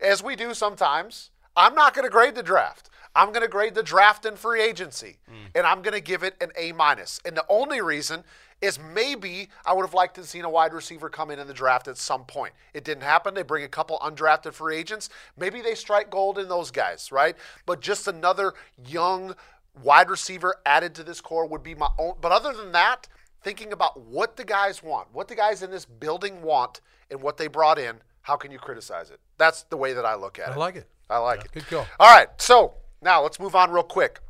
as 0.00 0.22
we 0.22 0.36
do 0.36 0.54
sometimes, 0.54 1.30
I'm 1.56 1.74
not 1.74 1.94
going 1.94 2.04
to 2.04 2.10
grade 2.10 2.34
the 2.34 2.42
draft. 2.42 2.90
I'm 3.14 3.28
going 3.30 3.42
to 3.42 3.48
grade 3.48 3.74
the 3.74 3.82
draft 3.82 4.24
and 4.26 4.38
free 4.38 4.62
agency, 4.62 5.18
mm. 5.28 5.34
and 5.54 5.66
I'm 5.66 5.82
going 5.82 5.94
to 5.94 6.00
give 6.00 6.22
it 6.22 6.36
an 6.40 6.52
A 6.56 6.72
minus. 6.72 7.20
And 7.24 7.36
the 7.36 7.44
only 7.48 7.80
reason 7.80 8.22
is 8.60 8.78
maybe 8.78 9.48
I 9.64 9.72
would 9.72 9.84
have 9.84 9.94
liked 9.94 10.14
to 10.16 10.20
have 10.20 10.28
seen 10.28 10.44
a 10.44 10.50
wide 10.50 10.72
receiver 10.72 11.08
come 11.08 11.30
in 11.30 11.38
in 11.38 11.46
the 11.46 11.54
draft 11.54 11.88
at 11.88 11.96
some 11.96 12.24
point. 12.24 12.52
It 12.74 12.84
didn't 12.84 13.02
happen. 13.02 13.34
They 13.34 13.42
bring 13.42 13.64
a 13.64 13.68
couple 13.68 13.98
undrafted 13.98 14.52
free 14.52 14.76
agents. 14.76 15.08
Maybe 15.36 15.62
they 15.62 15.74
strike 15.74 16.10
gold 16.10 16.38
in 16.38 16.48
those 16.48 16.70
guys, 16.70 17.10
right? 17.10 17.36
But 17.66 17.80
just 17.80 18.06
another 18.08 18.54
young 18.86 19.34
wide 19.82 20.10
receiver 20.10 20.56
added 20.66 20.94
to 20.96 21.02
this 21.02 21.20
core 21.20 21.46
would 21.46 21.62
be 21.62 21.74
my 21.74 21.88
own. 21.98 22.14
But 22.20 22.32
other 22.32 22.52
than 22.52 22.72
that, 22.72 23.08
thinking 23.42 23.72
about 23.72 24.00
what 24.00 24.36
the 24.36 24.44
guys 24.44 24.82
want, 24.82 25.08
what 25.12 25.28
the 25.28 25.36
guys 25.36 25.62
in 25.62 25.70
this 25.70 25.84
building 25.84 26.42
want, 26.42 26.80
and 27.10 27.22
what 27.22 27.36
they 27.36 27.46
brought 27.46 27.78
in, 27.78 27.96
how 28.28 28.36
can 28.36 28.50
you 28.50 28.58
criticize 28.58 29.10
it? 29.10 29.20
That's 29.38 29.62
the 29.62 29.78
way 29.78 29.94
that 29.94 30.04
I 30.04 30.14
look 30.14 30.38
at 30.38 30.48
I 30.48 30.50
it. 30.50 30.54
I 30.54 30.58
like 30.58 30.76
it. 30.76 30.86
I 31.08 31.16
like 31.16 31.46
it. 31.46 31.52
Good 31.52 31.66
call. 31.66 31.86
All 31.98 32.14
right, 32.14 32.28
so 32.36 32.74
now 33.00 33.22
let's 33.22 33.40
move 33.40 33.56
on 33.56 33.70
real 33.70 33.82
quick. 33.82 34.20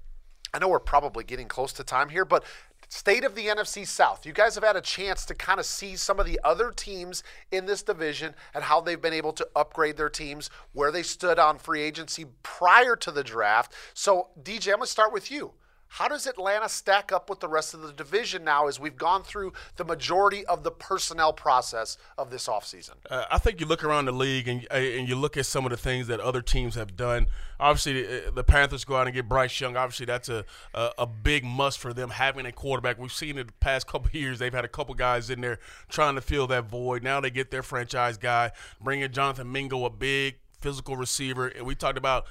I 0.55 0.61
know 0.61 0.69
we're 0.69 0.79
probably 0.79 1.25
getting 1.25 1.49
close 1.49 1.73
to 1.75 1.83
time 1.83 2.09
here, 2.09 2.25
but 2.25 2.45
state 2.89 3.25
of 3.25 3.35
the 3.35 3.47
NFC 3.47 3.85
South. 3.85 4.25
You 4.25 4.33
guys 4.33 4.55
have 4.55 4.63
had 4.63 4.77
a 4.77 4.81
chance 4.81 5.27
to 5.27 5.35
kind 5.35 5.59
of 5.59 5.67
see 5.67 5.97
some 5.97 6.21
of 6.21 6.27
the 6.27 6.39
other 6.45 6.71
teams 6.71 7.25
in 7.51 7.67
this 7.67 7.83
division 7.83 8.37
and 8.55 8.63
how 8.63 8.81
they've 8.81 9.03
been 9.03 9.13
able 9.13 9.33
to 9.33 9.49
upgrade 9.57 9.97
their 9.97 10.09
teams, 10.09 10.49
where 10.73 10.93
they 10.93 11.03
stood 11.03 11.41
on 11.41 11.59
free 11.59 11.83
agency 11.83 12.27
prior 12.45 12.95
to 12.95 13.11
the 13.11 13.25
draft. 13.25 13.73
So, 13.95 14.29
DJ, 14.41 14.69
I'm 14.69 14.77
going 14.77 14.83
to 14.83 14.87
start 14.87 15.13
with 15.13 15.29
you. 15.29 15.55
How 15.89 16.09
does 16.09 16.27
Atlanta 16.27 16.69
stack 16.69 17.13
up 17.13 17.31
with 17.31 17.41
the 17.41 17.49
rest 17.49 17.75
of 17.75 17.81
the 17.81 17.93
division 17.93 18.45
now 18.45 18.69
as 18.69 18.79
we've 18.79 18.97
gone 18.97 19.23
through 19.23 19.53
the 19.77 19.85
majority 19.85 20.45
of 20.47 20.63
the 20.63 20.71
personnel 20.71 21.33
process 21.33 21.97
of 22.17 22.31
this 22.31 22.47
offseason? 22.47 22.95
Uh, 23.11 23.25
I 23.31 23.39
think 23.39 23.61
you 23.61 23.67
look 23.67 23.83
around 23.83 24.05
the 24.05 24.13
league 24.13 24.49
and 24.49 24.67
uh, 24.71 24.75
and 24.75 25.09
you 25.09 25.17
look 25.17 25.37
at 25.37 25.47
some 25.47 25.65
of 25.65 25.71
the 25.71 25.77
things 25.77 26.07
that 26.09 26.21
other 26.21 26.43
teams 26.43 26.75
have 26.75 26.97
done. 26.97 27.27
Obviously, 27.59 28.03
the, 28.03 28.31
the 28.33 28.45
Panthers 28.45 28.85
go 28.85 28.97
out 28.97 29.07
and 29.07 29.15
get 29.15 29.29
Bryce 29.29 29.61
Young. 29.61 29.77
Obviously, 29.77 30.07
that's 30.07 30.29
a, 30.29 30.45
a 30.75 30.91
a 30.99 31.07
big 31.07 31.45
must 31.45 31.79
for 31.79 31.93
them 31.93 32.11
having 32.11 32.47
a 32.47 32.53
quarterback. 32.53 32.99
We've 32.99 33.13
seen 33.13 33.39
in 33.39 33.47
the 33.47 33.53
past 33.55 33.87
couple 33.87 34.11
years 34.13 34.39
they've 34.39 34.53
had 34.53 34.65
a 34.65 34.69
couple 34.69 34.95
guys 34.95 35.31
in 35.31 35.41
there 35.41 35.59
trying 35.89 36.15
to 36.17 36.21
fill 36.21 36.47
that 36.49 36.65
void. 36.65 37.03
Now 37.03 37.21
they 37.21 37.31
get 37.31 37.51
their 37.51 37.63
franchise 37.63 38.19
guy, 38.19 38.53
bringing 38.81 39.11
Jonathan 39.11 39.51
Mingo, 39.51 39.85
a 39.85 39.91
big 39.91 40.37
physical 40.61 40.97
receiver, 40.97 41.49
and 41.49 41.67
we 41.67 41.75
talked 41.75 41.99
about 41.99 42.27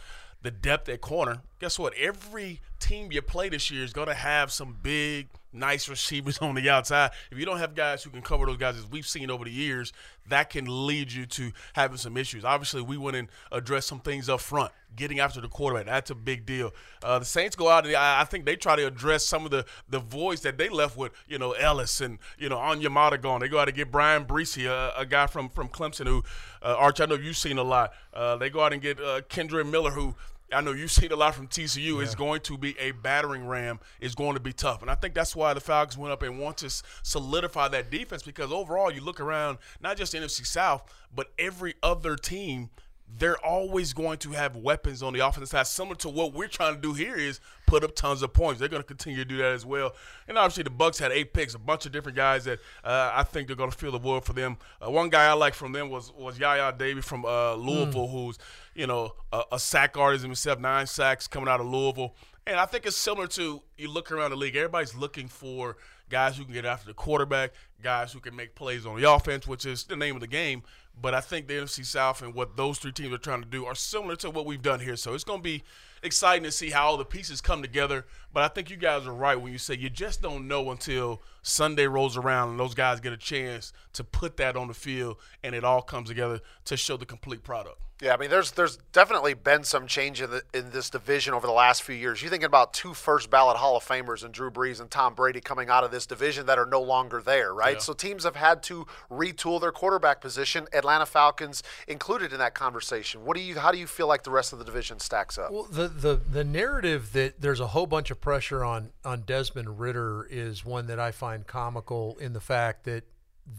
the 0.47 0.51
depth 0.51 0.87
at 0.87 1.01
corner. 1.01 1.41
Guess 1.59 1.77
what? 1.77 1.93
Every 1.95 2.61
team 2.79 3.11
you 3.11 3.21
play 3.21 3.49
this 3.49 3.69
year 3.69 3.83
is 3.83 3.91
going 3.91 4.07
to 4.07 4.13
have 4.13 4.49
some 4.49 4.77
big, 4.81 5.27
nice 5.51 5.89
receivers 5.89 6.37
on 6.41 6.55
the 6.55 6.69
outside. 6.69 7.11
If 7.29 7.37
you 7.37 7.45
don't 7.45 7.57
have 7.57 7.75
guys 7.75 8.01
who 8.01 8.11
can 8.11 8.21
cover 8.21 8.45
those 8.45 8.55
guys, 8.55 8.77
as 8.77 8.87
we've 8.89 9.05
seen 9.05 9.29
over 9.29 9.43
the 9.43 9.51
years, 9.51 9.91
that 10.29 10.49
can 10.49 10.87
lead 10.87 11.11
you 11.11 11.25
to 11.25 11.51
having 11.73 11.97
some 11.97 12.15
issues. 12.15 12.45
Obviously, 12.45 12.81
we 12.81 12.95
went 12.97 13.17
and 13.17 13.27
addressed 13.51 13.89
some 13.89 13.99
things 13.99 14.29
up 14.29 14.39
front, 14.39 14.71
getting 14.95 15.19
after 15.19 15.41
the 15.41 15.49
quarterback. 15.49 15.85
That's 15.85 16.11
a 16.11 16.15
big 16.15 16.45
deal. 16.45 16.73
Uh, 17.03 17.19
the 17.19 17.25
Saints 17.25 17.57
go 17.57 17.67
out 17.67 17.85
and 17.85 17.93
I, 17.93 18.23
think 18.23 18.45
they 18.45 18.55
try 18.55 18.77
to 18.77 18.87
address 18.87 19.25
some 19.25 19.43
of 19.43 19.51
the 19.51 19.65
the 19.89 19.99
voids 19.99 20.41
that 20.41 20.57
they 20.57 20.69
left 20.69 20.95
with, 20.95 21.11
you 21.27 21.39
know, 21.39 21.51
Elliss 21.53 21.99
and 21.99 22.19
you 22.37 22.47
know 22.47 22.57
Onyemata 22.57 23.21
gone. 23.21 23.41
They 23.41 23.49
go 23.49 23.59
out 23.59 23.67
and 23.67 23.75
get 23.75 23.91
Bryan 23.91 24.25
Bresee, 24.25 24.65
a, 24.65 24.93
a 24.97 25.05
guy 25.05 25.27
from 25.27 25.49
from 25.49 25.67
Clemson 25.67 26.07
who, 26.07 26.23
uh, 26.61 26.75
Arch, 26.77 27.01
I 27.01 27.05
know 27.05 27.15
you've 27.15 27.37
seen 27.37 27.57
a 27.57 27.63
lot. 27.63 27.91
Uh, 28.13 28.37
they 28.37 28.49
go 28.49 28.61
out 28.61 28.71
and 28.71 28.81
get 28.81 28.99
uh, 28.99 29.21
Kendre 29.29 29.69
Miller, 29.69 29.91
who 29.91 30.15
I 30.51 30.61
know 30.61 30.71
you've 30.71 30.91
seen 30.91 31.11
a 31.11 31.15
lot 31.15 31.35
from 31.35 31.47
TCU. 31.47 32.01
It's 32.01 32.15
going 32.15 32.41
to 32.41 32.57
be 32.57 32.77
a 32.79 32.91
battering 32.91 33.47
ram. 33.47 33.79
It's 33.99 34.15
going 34.15 34.35
to 34.35 34.39
be 34.39 34.53
tough, 34.53 34.81
and 34.81 34.89
I 34.89 34.95
think 34.95 35.13
that's 35.13 35.35
why 35.35 35.53
the 35.53 35.59
Falcons 35.59 35.97
went 35.97 36.13
up 36.13 36.23
and 36.23 36.39
want 36.39 36.57
to 36.59 36.69
solidify 37.03 37.67
that 37.69 37.91
defense 37.91 38.23
because 38.23 38.51
overall, 38.51 38.91
you 38.91 39.01
look 39.01 39.19
around, 39.19 39.57
not 39.81 39.97
just 39.97 40.13
the 40.13 40.19
NFC 40.19 40.45
South, 40.45 40.83
but 41.13 41.31
every 41.37 41.75
other 41.83 42.15
team. 42.15 42.69
They're 43.09 43.43
always 43.43 43.93
going 43.93 44.17
to 44.19 44.31
have 44.31 44.55
weapons 44.55 45.01
on 45.01 45.13
the 45.13 45.25
offensive 45.25 45.49
side, 45.49 45.67
similar 45.67 45.95
to 45.97 46.09
what 46.09 46.33
we're 46.33 46.47
trying 46.47 46.75
to 46.75 46.81
do 46.81 46.93
here. 46.93 47.15
Is 47.15 47.39
put 47.65 47.83
up 47.83 47.95
tons 47.95 48.21
of 48.21 48.33
points. 48.33 48.59
They're 48.59 48.69
going 48.69 48.81
to 48.81 48.87
continue 48.87 49.17
to 49.17 49.25
do 49.25 49.37
that 49.37 49.53
as 49.53 49.65
well. 49.65 49.93
And 50.27 50.37
obviously, 50.37 50.63
the 50.63 50.69
Bucks 50.69 50.99
had 50.99 51.11
eight 51.11 51.33
picks, 51.33 51.55
a 51.55 51.59
bunch 51.59 51.85
of 51.85 51.91
different 51.91 52.15
guys 52.15 52.45
that 52.45 52.59
uh, 52.83 53.11
I 53.13 53.23
think 53.23 53.47
they're 53.47 53.55
going 53.55 53.71
to 53.71 53.77
feel 53.77 53.91
the 53.91 53.99
void 53.99 54.25
for 54.25 54.33
them. 54.33 54.57
Uh, 54.85 54.91
one 54.91 55.09
guy 55.09 55.25
I 55.25 55.33
like 55.33 55.53
from 55.53 55.71
them 55.71 55.89
was 55.89 56.11
was 56.13 56.37
YaYa 56.37 56.77
Diaby 56.77 57.03
from 57.03 57.25
uh, 57.25 57.53
Louisville, 57.55 58.07
who's 58.07 58.37
you 58.75 58.87
know 58.87 59.13
a, 59.31 59.43
a 59.53 59.59
sack 59.59 59.97
artist 59.97 60.23
himself, 60.23 60.59
nine 60.59 60.87
sacks 60.87 61.27
coming 61.27 61.49
out 61.49 61.59
of 61.59 61.67
Louisville. 61.67 62.15
And 62.45 62.57
I 62.57 62.65
think 62.65 62.85
it's 62.85 62.95
similar 62.95 63.27
to 63.27 63.61
you 63.77 63.89
look 63.89 64.11
around 64.11 64.31
the 64.31 64.37
league. 64.37 64.55
Everybody's 64.55 64.95
looking 64.95 65.27
for 65.27 65.75
guys 66.09 66.37
who 66.37 66.45
can 66.45 66.53
get 66.53 66.65
after 66.65 66.87
the 66.87 66.93
quarterback, 66.93 67.51
guys 67.83 68.13
who 68.13 68.19
can 68.19 68.35
make 68.35 68.55
plays 68.55 68.85
on 68.85 68.99
the 68.99 69.11
offense, 69.11 69.45
which 69.45 69.65
is 69.65 69.83
the 69.83 69.97
name 69.97 70.15
of 70.15 70.21
the 70.21 70.27
game. 70.27 70.63
But 70.99 71.13
I 71.13 71.21
think 71.21 71.47
the 71.47 71.53
NFC 71.53 71.85
South 71.85 72.21
and 72.21 72.33
what 72.33 72.57
those 72.57 72.79
three 72.79 72.91
teams 72.91 73.13
are 73.13 73.19
trying 73.19 73.41
to 73.41 73.47
do 73.47 73.65
are 73.65 73.75
similar 73.75 74.15
to 74.17 74.29
what 74.29 74.45
we've 74.45 74.61
done 74.61 74.79
here. 74.79 74.95
So 74.95 75.13
it's 75.13 75.23
going 75.23 75.39
to 75.39 75.43
be 75.43 75.63
exciting 76.01 76.43
to 76.43 76.51
see 76.51 76.71
how 76.71 76.87
all 76.87 76.97
the 76.97 77.05
pieces 77.05 77.39
come 77.39 77.61
together. 77.61 78.05
But 78.33 78.43
I 78.43 78.47
think 78.49 78.69
you 78.69 78.77
guys 78.77 79.07
are 79.07 79.13
right 79.13 79.39
when 79.39 79.51
you 79.51 79.57
say 79.57 79.75
you 79.75 79.89
just 79.89 80.21
don't 80.21 80.47
know 80.47 80.69
until 80.71 81.21
Sunday 81.41 81.87
rolls 81.87 82.17
around 82.17 82.49
and 82.49 82.59
those 82.59 82.75
guys 82.75 82.99
get 82.99 83.13
a 83.13 83.17
chance 83.17 83.73
to 83.93 84.03
put 84.03 84.37
that 84.37 84.55
on 84.55 84.67
the 84.67 84.73
field 84.73 85.17
and 85.43 85.55
it 85.55 85.63
all 85.63 85.81
comes 85.81 86.09
together 86.09 86.41
to 86.65 86.77
show 86.77 86.97
the 86.97 87.05
complete 87.05 87.43
product. 87.43 87.81
Yeah, 87.99 88.13
I 88.13 88.17
mean, 88.17 88.29
there's 88.29 88.51
there's 88.51 88.77
definitely 88.91 89.33
been 89.33 89.63
some 89.63 89.87
change 89.87 90.21
in 90.21 90.29
the, 90.29 90.43
in 90.53 90.69
this 90.69 90.91
division 90.91 91.33
over 91.33 91.47
the 91.47 91.53
last 91.53 91.81
few 91.81 91.95
years. 91.95 92.21
You're 92.21 92.29
thinking 92.29 92.45
about 92.45 92.71
two 92.71 92.93
first 92.93 93.31
ballot 93.31 93.57
Hall 93.57 93.75
of 93.75 93.83
Famers 93.83 94.23
and 94.23 94.31
Drew 94.31 94.51
Brees 94.51 94.79
and 94.79 94.91
Tom 94.91 95.15
Brady 95.15 95.41
coming 95.41 95.69
out 95.69 95.83
of 95.83 95.89
this 95.89 96.05
division 96.05 96.45
that 96.45 96.59
are 96.59 96.67
no 96.67 96.79
longer 96.79 97.23
there, 97.23 97.55
right? 97.55 97.73
Yeah. 97.73 97.79
So 97.79 97.93
teams 97.93 98.23
have 98.23 98.35
had 98.35 98.61
to 98.63 98.85
retool 99.09 99.59
their 99.59 99.71
quarterback 99.71 100.21
position. 100.21 100.67
Atlanta 100.73 101.07
Falcons 101.07 101.63
included 101.87 102.31
in 102.33 102.37
that 102.37 102.53
conversation. 102.53 103.25
What 103.25 103.35
do 103.35 103.41
you? 103.41 103.57
How 103.57 103.71
do 103.71 103.79
you 103.79 103.87
feel 103.87 104.07
like 104.07 104.21
the 104.21 104.31
rest 104.31 104.53
of 104.53 104.59
the 104.59 104.65
division 104.65 104.99
stacks 104.99 105.39
up? 105.39 105.51
Well, 105.51 105.63
the, 105.63 105.87
the 105.87 106.15
the 106.17 106.43
narrative 106.43 107.13
that 107.13 107.41
there's 107.41 107.59
a 107.59 107.67
whole 107.67 107.87
bunch 107.87 108.11
of 108.11 108.16
pressure 108.21 108.63
on 108.63 108.91
on 109.05 109.21
Desmond 109.21 109.79
Ridder 109.79 110.27
is 110.29 110.65
one 110.65 110.87
that 110.87 110.99
I 110.99 111.11
find 111.11 111.45
comical 111.45 112.17
in 112.19 112.33
the 112.33 112.41
fact 112.41 112.85
that 112.85 113.03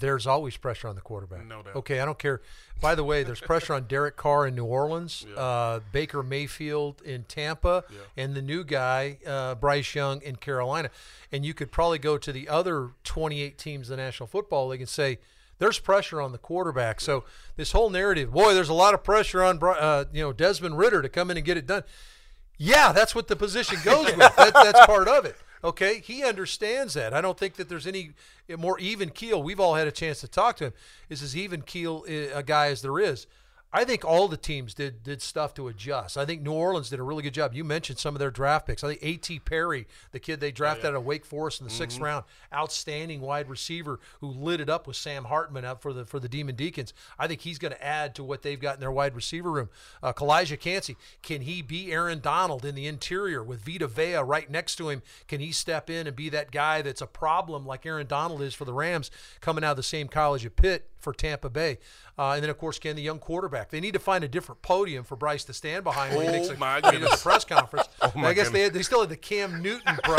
there's 0.01 0.27
always 0.27 0.57
pressure 0.57 0.87
on 0.89 0.95
the 0.97 1.01
quarterback. 1.01 1.47
No 1.47 1.63
doubt. 1.63 1.77
Okay, 1.77 2.01
I 2.01 2.05
don't 2.05 2.19
care. 2.19 2.43
By 2.81 2.95
the 2.95 3.05
way, 3.05 3.23
there's 3.23 3.41
pressure 3.41 3.73
on 3.73 3.85
Derek 3.85 4.17
Carr 4.17 4.47
in 4.47 4.55
New 4.55 4.67
Orleans, 4.67 5.25
uh, 5.35 5.81
Baker 5.93 6.23
Mayfield 6.23 7.01
in 7.03 7.25
Tampa, 7.25 7.85
and 8.17 8.35
the 8.35 8.43
new 8.43 8.65
guy 8.65 9.19
uh, 9.27 9.55
Bryce 9.55 9.95
Young 9.95 10.21
in 10.23 10.37
Carolina. 10.37 10.91
And 11.33 11.45
you 11.45 11.55
could 11.55 11.73
probably 11.73 11.99
go 11.99 12.19
to 12.19 12.33
the 12.33 12.49
other 12.49 12.91
28 13.05 13.57
teams 13.57 13.91
in 13.91 13.97
the 13.97 14.03
National 14.03 14.27
Football 14.27 14.69
League 14.69 14.81
and 14.81 14.89
say 14.89 15.19
there's 15.59 15.79
pressure 15.79 16.21
on 16.21 16.33
the 16.33 16.39
quarterback. 16.39 17.01
So 17.01 17.25
this 17.57 17.73
whole 17.73 17.91
narrative, 17.91 18.31
boy, 18.33 18.55
there's 18.55 18.69
a 18.69 18.75
lot 18.75 18.95
of 18.95 19.03
pressure 19.03 19.43
on 19.43 19.59
uh, 19.63 20.05
you 20.13 20.23
know 20.23 20.33
Desmond 20.33 20.79
Ridder 20.79 21.03
to 21.03 21.09
come 21.09 21.31
in 21.31 21.37
and 21.37 21.47
get 21.47 21.57
it 21.57 21.67
done. 21.67 21.83
Yeah, 22.59 22.93
that's 22.93 23.15
what 23.15 23.29
the 23.29 23.37
position 23.37 23.79
goes 23.85 24.07
with. 24.07 24.37
That, 24.37 24.53
that's 24.53 24.85
part 24.87 25.09
of 25.09 25.25
it. 25.25 25.37
Okay, 25.63 26.01
he 26.01 26.23
understands 26.25 26.95
that. 26.95 27.13
I 27.13 27.21
don't 27.21 27.39
think 27.39 27.55
that 27.55 27.69
there's 27.69 27.87
any 27.87 28.11
more 28.57 28.79
even 28.79 29.11
keel. 29.11 29.43
We've 29.43 29.59
all 29.59 29.75
had 29.75 29.89
a 29.89 29.93
chance 29.93 30.21
to 30.21 30.29
talk 30.29 30.57
to 30.59 30.67
him. 30.67 30.73
Is 31.09 31.23
as 31.23 31.37
even 31.37 31.63
keel 31.63 32.05
uh, 32.09 32.37
a 32.39 32.43
guy 32.43 32.69
as 32.69 32.83
there 32.83 32.99
is. 32.99 33.27
I 33.71 33.85
think 33.85 34.03
all 34.03 34.29
the 34.29 34.39
teams 34.39 34.73
did 34.73 35.03
did 35.03 35.21
stuff 35.21 35.53
to 35.55 35.69
adjust. 35.69 36.17
I 36.17 36.25
think 36.25 36.41
New 36.41 36.53
Orleans 36.53 36.89
did 36.89 37.01
a 37.01 37.03
really 37.03 37.23
good 37.23 37.35
job. 37.35 37.53
You 37.55 37.65
mentioned 37.65 37.99
some 37.99 38.15
of 38.15 38.19
their 38.19 38.31
draft 38.31 38.67
picks. 38.67 38.83
I 38.83 38.89
think 38.89 39.01
A.T. 39.03 39.41
Perry, 39.41 39.87
the 40.11 40.19
kid 40.19 40.41
they 40.41 40.51
drafted 40.51 40.87
out 40.87 40.95
of 40.95 41.05
Wake 41.05 41.27
Forest 41.27 41.61
in 41.61 41.67
the 41.67 41.73
6th 41.73 42.01
round, 42.01 42.25
outstanding 42.53 43.21
wide 43.21 43.51
receiver 43.51 44.01
who 44.21 44.29
lit 44.29 44.61
it 44.61 44.71
up 44.71 44.87
with 44.87 44.97
Sam 44.97 45.25
Hartman 45.25 45.67
up 45.67 45.83
for 45.83 45.93
the 45.93 46.07
for 46.07 46.19
the 46.19 46.29
Demon 46.31 46.55
Deacons. 46.55 46.95
I 47.19 47.27
think 47.27 47.43
he's 47.43 47.59
going 47.59 47.73
to 47.73 47.85
add 47.85 48.15
to 48.15 48.25
what 48.25 48.41
they've 48.41 48.59
got 48.59 48.77
in 48.77 48.81
their 48.81 48.91
wide 48.91 49.15
receiver 49.15 49.51
room. 49.51 49.69
Uh, 50.03 50.15
Calijah 50.15 50.59
Kancey, 50.59 50.97
can 51.23 51.43
he 51.43 51.61
be 51.61 51.93
Aaron 51.93 52.21
Donald 52.21 52.65
in 52.65 52.75
the 52.75 52.87
interior 52.87 53.43
with 53.43 53.61
Vita 53.61 53.87
Vea 53.87 54.17
right 54.17 54.51
next 54.51 54.77
to 54.77 54.89
him? 54.89 55.03
Can 55.27 55.41
he 55.41 55.53
step 55.53 55.91
in 55.91 56.07
and 56.07 56.17
be 56.17 56.31
that 56.31 56.51
guy 56.51 56.81
that's 56.81 57.03
a 57.03 57.07
problem 57.07 57.67
like 57.67 57.85
Aaron 57.85 58.07
Donald 58.07 58.41
is 58.41 58.55
for 58.55 58.65
the 58.65 58.73
Rams 58.73 59.11
coming 59.43 59.63
out 59.63 59.73
of 59.73 59.77
the 59.77 59.83
same 59.83 60.09
college 60.09 60.47
at 60.47 60.57
Pitt 60.57 60.89
for 61.01 61.13
Tampa 61.13 61.49
Bay? 61.51 61.79
Uh, 62.19 62.33
and 62.33 62.43
then, 62.43 62.51
of 62.51 62.59
course, 62.59 62.79
can 62.79 62.97
the 62.97 63.03
young 63.03 63.19
quarterback. 63.19 63.71
They 63.71 63.81
need 63.81 63.95
to 63.95 63.99
find 64.01 64.25
a 64.25 64.29
different 64.29 64.63
podium 64.63 65.05
for 65.05 65.17
Bryce 65.17 65.45
to 65.45 65.53
stand 65.53 65.85
behind 65.85 66.17
when 66.17 66.25
he 66.27 66.29
Oh, 66.31 66.33
makes 66.33 66.49
a, 66.49 66.57
my 66.57 66.81
when 66.81 66.95
he 66.95 67.01
does 67.01 67.01
goodness. 67.01 67.21
a 67.21 67.23
press 67.25 67.45
conference. 67.45 67.89
my 68.17 68.29
I 68.29 68.33
guess 68.35 68.51
they, 68.51 68.63
had, 68.63 68.73
they 68.75 68.83
still 68.83 69.01
had 69.01 69.09
the 69.11 69.17
Cam 69.17 69.63
Newton 69.63 69.97
pro, 70.05 70.17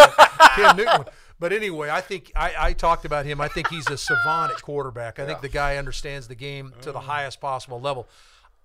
Cam 0.55 0.77
Newton 0.77 0.97
one. 0.97 1.05
But 1.39 1.53
anyway, 1.53 1.89
I 1.89 2.01
think 2.01 2.31
I, 2.35 2.53
I 2.59 2.73
talked 2.73 3.05
about 3.05 3.25
him. 3.25 3.39
I 3.39 3.47
think 3.47 3.69
he's 3.69 3.89
a 3.89 3.97
savant 3.97 4.51
at 4.51 4.61
quarterback. 4.61 5.19
I 5.19 5.25
think 5.25 5.41
the 5.41 5.47
guy 5.49 5.77
understands 5.77 6.27
the 6.27 6.35
game 6.35 6.73
to 6.81 6.91
the 6.91 6.99
highest 7.01 7.39
possible 7.39 7.79
level. 7.79 8.09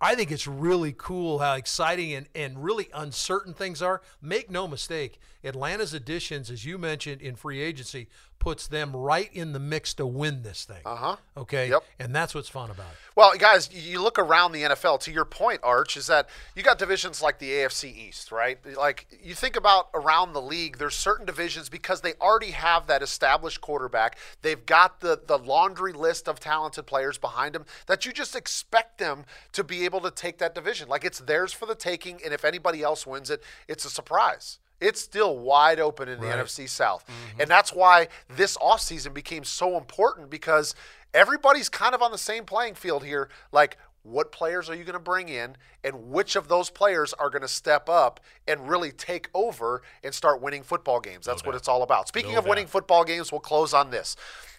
I 0.01 0.17
think 0.17 0.33
it's 0.33 0.47
really 0.49 0.93
cool 0.97 1.39
how 1.39 1.55
exciting 1.55 2.13
and, 2.13 2.27
and 2.35 2.63
really 2.65 2.89
uncertain 2.93 3.55
things 3.55 3.81
are. 3.81 4.03
Make 4.21 4.51
no 4.51 4.67
mistake, 4.67 5.19
Atlanta's 5.45 5.95
additions, 5.95 6.51
as 6.51 6.65
you 6.65 6.79
mentioned 6.79 7.23
in 7.23 7.37
free 7.37 7.61
agency, 7.63 8.09
puts 8.45 8.67
them 8.69 8.95
right 8.95 9.31
in 9.33 9.55
the 9.55 9.59
mix 9.59 9.95
to 9.95 10.05
win 10.05 10.43
this 10.43 10.65
thing. 10.67 10.83
Uh 10.85 10.91
Uh-huh. 10.93 11.17
Okay. 11.39 11.71
Yep. 11.71 11.83
And 11.99 12.15
that's 12.15 12.35
what's 12.35 12.51
fun 12.51 12.71
about 12.71 12.87
it. 12.93 12.99
Well, 13.17 13.33
guys, 13.39 13.73
you- 13.73 13.81
you 13.93 14.03
look 14.03 14.19
around 14.19 14.53
the 14.53 14.63
NFL. 14.65 14.99
To 14.99 15.11
your 15.11 15.25
point, 15.25 15.61
Arch, 15.63 15.97
is 15.97 16.09
that 16.09 16.29
you 16.55 16.63
got 16.63 16.79
divisions 16.79 17.23
like 17.23 17.39
the 17.39 17.51
AFC 17.53 17.89
East, 17.89 18.31
right? 18.31 18.59
Like 18.77 19.07
you 19.23 19.35
think 19.35 19.57
about 19.57 19.89
around 19.95 20.35
the 20.35 20.43
league, 20.43 20.77
there's 20.77 20.95
certain 20.95 21.25
divisions 21.25 21.71
because 21.71 22.03
they 22.03 22.13
already 22.21 22.51
have 22.51 22.87
that 22.87 23.03
established 23.03 23.63
quarterback. 23.63 24.19
They've 24.43 24.65
got 24.67 25.01
the 25.01 25.19
the 25.27 25.39
laundry 25.39 25.95
list 25.95 26.29
of 26.29 26.39
talented 26.39 26.87
players 26.87 27.17
behind 27.17 27.55
them 27.55 27.65
that 27.87 28.05
you 28.05 28.13
just 28.13 28.37
expect 28.37 28.99
them 28.99 29.25
to 29.53 29.65
be 29.65 29.87
able 29.87 30.01
to 30.03 30.11
take 30.11 30.37
that 30.39 30.55
division. 30.55 30.87
Like 30.89 31.03
it's 31.05 31.21
theirs 31.21 31.53
for 31.55 31.65
the 31.65 31.75
taking, 31.75 32.21
and 32.23 32.35
if 32.35 32.45
anybody 32.45 32.83
else 32.83 33.07
wins 33.07 33.31
it, 33.31 33.43
it's 33.69 33.87
a 33.87 33.91
surprise. 33.91 34.59
It's 34.81 35.01
still 35.01 35.39
wide 35.39 35.81
open 35.81 36.09
in 36.09 36.21
the 36.21 36.27
NFC 36.27 36.69
South. 36.69 37.07
Mm-hmm. 37.07 37.43
And 37.43 37.51
that's 37.51 37.73
why 37.73 38.09
this 38.29 38.57
offseason 38.59 39.15
became 39.15 39.45
so 39.45 39.77
important 39.79 40.31
because 40.31 40.75
everybody's 41.15 41.69
kind 41.69 41.95
of 41.95 42.03
on 42.03 42.11
the 42.13 42.19
same 42.19 42.45
playing 42.45 42.75
field 42.75 43.05
here. 43.05 43.29
Like, 43.53 43.79
what 44.03 44.33
players 44.33 44.69
are 44.69 44.75
you 44.75 44.85
going 44.85 44.93
to 44.93 44.99
bring 44.99 45.31
in, 45.31 45.57
and 45.83 46.11
which 46.11 46.37
of 46.37 46.49
those 46.49 46.69
players 46.69 47.15
are 47.15 47.31
going 47.31 47.43
to 47.43 47.49
step 47.49 47.89
up 47.89 48.21
and 48.47 48.69
really 48.69 48.93
take 48.93 49.31
over 49.33 49.81
and 50.03 50.15
start 50.15 50.43
winning 50.43 50.63
football 50.63 51.01
games? 51.01 51.25
That's 51.25 51.45
what 51.45 51.55
it's 51.55 51.69
all 51.69 51.83
about. 51.83 52.07
Speaking 52.09 52.37
of 52.37 52.47
winning 52.47 52.67
football 52.67 53.05
games, 53.05 53.33
we'll 53.33 53.41
close 53.41 53.73
on 53.73 53.91
this. 53.91 54.15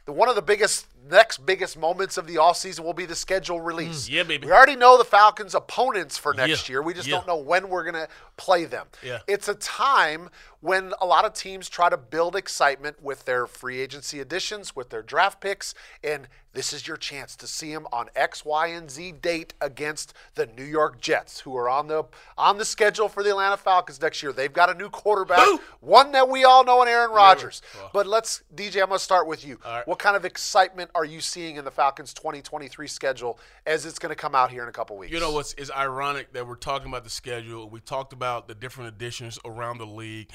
One 0.05 0.29
of 0.29 0.35
the 0.35 0.41
biggest, 0.43 0.85
next 1.09 1.45
biggest 1.47 1.77
moments 1.77 2.17
of 2.17 2.27
the 2.27 2.35
offseason 2.35 2.81
will 2.81 2.93
be 2.93 3.05
the 3.05 3.15
schedule 3.15 3.59
release. 3.59 4.07
Yeah, 4.07 4.21
baby. 4.23 4.45
We 4.45 4.53
already 4.53 4.75
know 4.75 4.97
the 4.99 5.03
Falcons' 5.05 5.55
opponents 5.55 6.15
for 6.17 6.33
next 6.33 6.69
Yeah. 6.69 6.73
year. 6.73 6.81
We 6.83 6.93
just 6.93 7.07
Yeah. 7.07 7.15
don't 7.15 7.27
know 7.27 7.37
when 7.37 7.69
we're 7.69 7.83
going 7.83 7.95
to 7.95 8.07
play 8.37 8.65
them. 8.65 8.87
Yeah. 9.01 9.19
It's 9.27 9.47
a 9.47 9.55
time 9.55 10.29
when 10.61 10.93
a 10.99 11.05
lot 11.05 11.25
of 11.25 11.33
teams 11.33 11.69
try 11.69 11.89
to 11.89 11.97
build 11.97 12.35
excitement 12.35 13.01
with 13.01 13.25
their 13.25 13.45
free 13.47 13.79
agency 13.81 14.19
additions, 14.19 14.75
with 14.75 14.89
their 14.89 15.03
draft 15.03 15.39
picks, 15.39 15.75
and 16.03 16.27
this 16.53 16.73
is 16.73 16.87
your 16.87 16.97
chance 16.97 17.35
to 17.35 17.45
see 17.45 17.71
them 17.71 17.85
on 17.91 18.09
X, 18.15 18.43
Y, 18.43 18.67
and 18.67 18.89
Z 18.89 19.11
date 19.13 19.53
against 19.61 20.13
the 20.35 20.47
New 20.47 20.63
York 20.63 20.99
Jets, 20.99 21.41
who 21.41 21.55
are 21.55 21.69
on 21.69 21.87
the 21.87 22.05
on 22.37 22.57
the 22.57 22.65
schedule 22.65 23.09
for 23.09 23.21
the 23.21 23.29
Atlanta 23.29 23.57
Falcons 23.57 24.01
next 24.01 24.23
year. 24.23 24.31
They've 24.33 24.51
got 24.51 24.69
a 24.69 24.73
new 24.73 24.89
quarterback, 24.89 25.47
one 25.81 26.13
that 26.13 26.29
we 26.29 26.43
all 26.45 26.63
know 26.63 26.81
in 26.81 26.87
Aaron 26.87 27.11
Rodgers. 27.11 27.61
But 27.93 28.07
let's, 28.07 28.41
DJ, 28.53 28.81
I'm 28.81 28.87
going 28.87 28.97
to 28.97 29.03
start 29.03 29.27
with 29.27 29.45
you. 29.45 29.59
right. 29.63 29.87
What 29.87 29.94
kind 29.95 30.15
of 30.15 30.25
excitement 30.25 30.91
are 30.95 31.05
you 31.05 31.21
seeing 31.21 31.57
in 31.57 31.65
the 31.65 31.71
Falcons 31.71 32.13
2023 32.13 32.87
schedule 32.87 33.39
as 33.65 33.85
it's 33.85 33.99
going 33.99 34.09
to 34.09 34.15
come 34.15 34.35
out 34.35 34.51
here 34.51 34.63
in 34.63 34.69
a 34.69 34.71
couple 34.71 34.97
weeks? 34.97 35.11
You 35.11 35.19
know 35.19 35.31
what's 35.31 35.53
is 35.53 35.71
ironic 35.71 36.33
that 36.33 36.47
we're 36.47 36.55
talking 36.55 36.87
about 36.87 37.03
the 37.03 37.09
schedule. 37.09 37.69
We 37.69 37.79
talked 37.79 38.13
about 38.13 38.47
the 38.47 38.55
different 38.55 38.89
additions 38.89 39.39
around 39.45 39.77
the 39.77 39.85
league. 39.85 40.29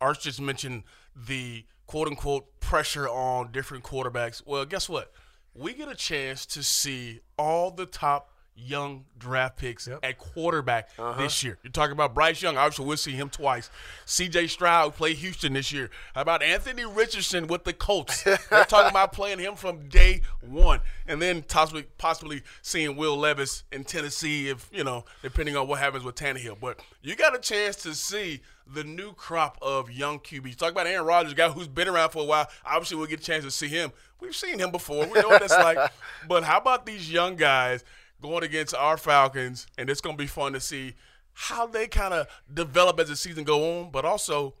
Arch 0.00 0.22
just 0.22 0.40
mentioned 0.40 0.84
the 1.14 1.64
quote 1.86 2.08
unquote 2.08 2.60
pressure 2.60 3.08
on 3.08 3.52
different 3.52 3.84
quarterbacks. 3.84 4.42
Well, 4.46 4.64
guess 4.64 4.88
what? 4.88 5.12
We 5.54 5.74
get 5.74 5.88
a 5.88 5.94
chance 5.94 6.46
to 6.46 6.62
see 6.62 7.20
all 7.36 7.70
the 7.70 7.86
top 7.86 8.32
young 8.56 9.04
draft 9.18 9.56
picks 9.56 9.88
at 9.88 10.18
quarterback 10.18 10.88
uh-huh. 10.98 11.20
this 11.20 11.42
year. 11.42 11.58
You're 11.62 11.72
talking 11.72 11.92
about 11.92 12.14
Bryce 12.14 12.42
Young. 12.42 12.56
Obviously, 12.56 12.84
we'll 12.84 12.96
see 12.96 13.12
him 13.12 13.30
twice. 13.30 13.70
C.J. 14.04 14.48
Stroud 14.48 14.94
played 14.94 15.16
Houston 15.18 15.54
this 15.54 15.72
year. 15.72 15.90
How 16.14 16.22
about 16.22 16.42
Anthony 16.42 16.84
Richardson 16.84 17.46
with 17.46 17.64
the 17.64 17.72
Colts? 17.72 18.22
They're 18.24 18.64
talking 18.64 18.90
about 18.90 19.12
playing 19.12 19.38
him 19.38 19.56
from 19.56 19.88
day 19.88 20.22
one, 20.40 20.80
and 21.06 21.20
then 21.20 21.42
possibly 21.42 21.84
possibly 21.98 22.42
seeing 22.62 22.96
Will 22.96 23.16
Levis 23.16 23.64
in 23.72 23.84
Tennessee 23.84 24.48
if 24.48 24.68
you 24.72 24.84
know, 24.84 25.04
depending 25.22 25.56
on 25.56 25.68
what 25.68 25.78
happens 25.78 26.04
with 26.04 26.14
Tannehill. 26.14 26.58
But 26.60 26.80
you 27.02 27.16
got 27.16 27.34
a 27.34 27.40
chance 27.40 27.76
to 27.76 27.94
see 27.94 28.40
the 28.72 28.84
new 28.84 29.12
crop 29.12 29.58
of 29.60 29.90
young 29.90 30.20
QBs. 30.20 30.56
Talk 30.56 30.72
about 30.72 30.86
Aaron 30.86 31.06
Rodgers, 31.06 31.32
a 31.32 31.34
guy 31.34 31.48
who's 31.48 31.68
been 31.68 31.88
around 31.88 32.10
for 32.10 32.22
a 32.22 32.26
while. 32.26 32.46
Obviously, 32.64 32.96
we'll 32.96 33.06
get 33.06 33.20
a 33.20 33.22
chance 33.22 33.44
to 33.44 33.50
see 33.50 33.68
him. 33.68 33.92
We've 34.20 34.36
seen 34.36 34.58
him 34.58 34.70
before. 34.70 35.06
We 35.06 35.20
know 35.20 35.28
what 35.28 35.40
that's 35.40 35.52
like. 35.52 35.78
But 36.28 36.44
how 36.44 36.58
about 36.58 36.84
these 36.84 37.10
young 37.10 37.36
guys 37.36 37.82
going 38.20 38.42
against 38.44 38.74
our 38.74 38.96
Falcons? 38.96 39.66
And 39.78 39.88
it's 39.90 40.00
going 40.00 40.16
to 40.16 40.22
be 40.22 40.26
fun 40.28 40.52
to 40.54 40.60
see 40.60 40.94
how 41.32 41.66
they 41.66 41.86
kind 41.86 42.12
of 42.14 42.26
develop 42.52 42.98
as 43.00 43.08
the 43.08 43.16
season 43.16 43.44
go 43.44 43.80
on, 43.80 43.90
but 43.90 44.04
also 44.04 44.54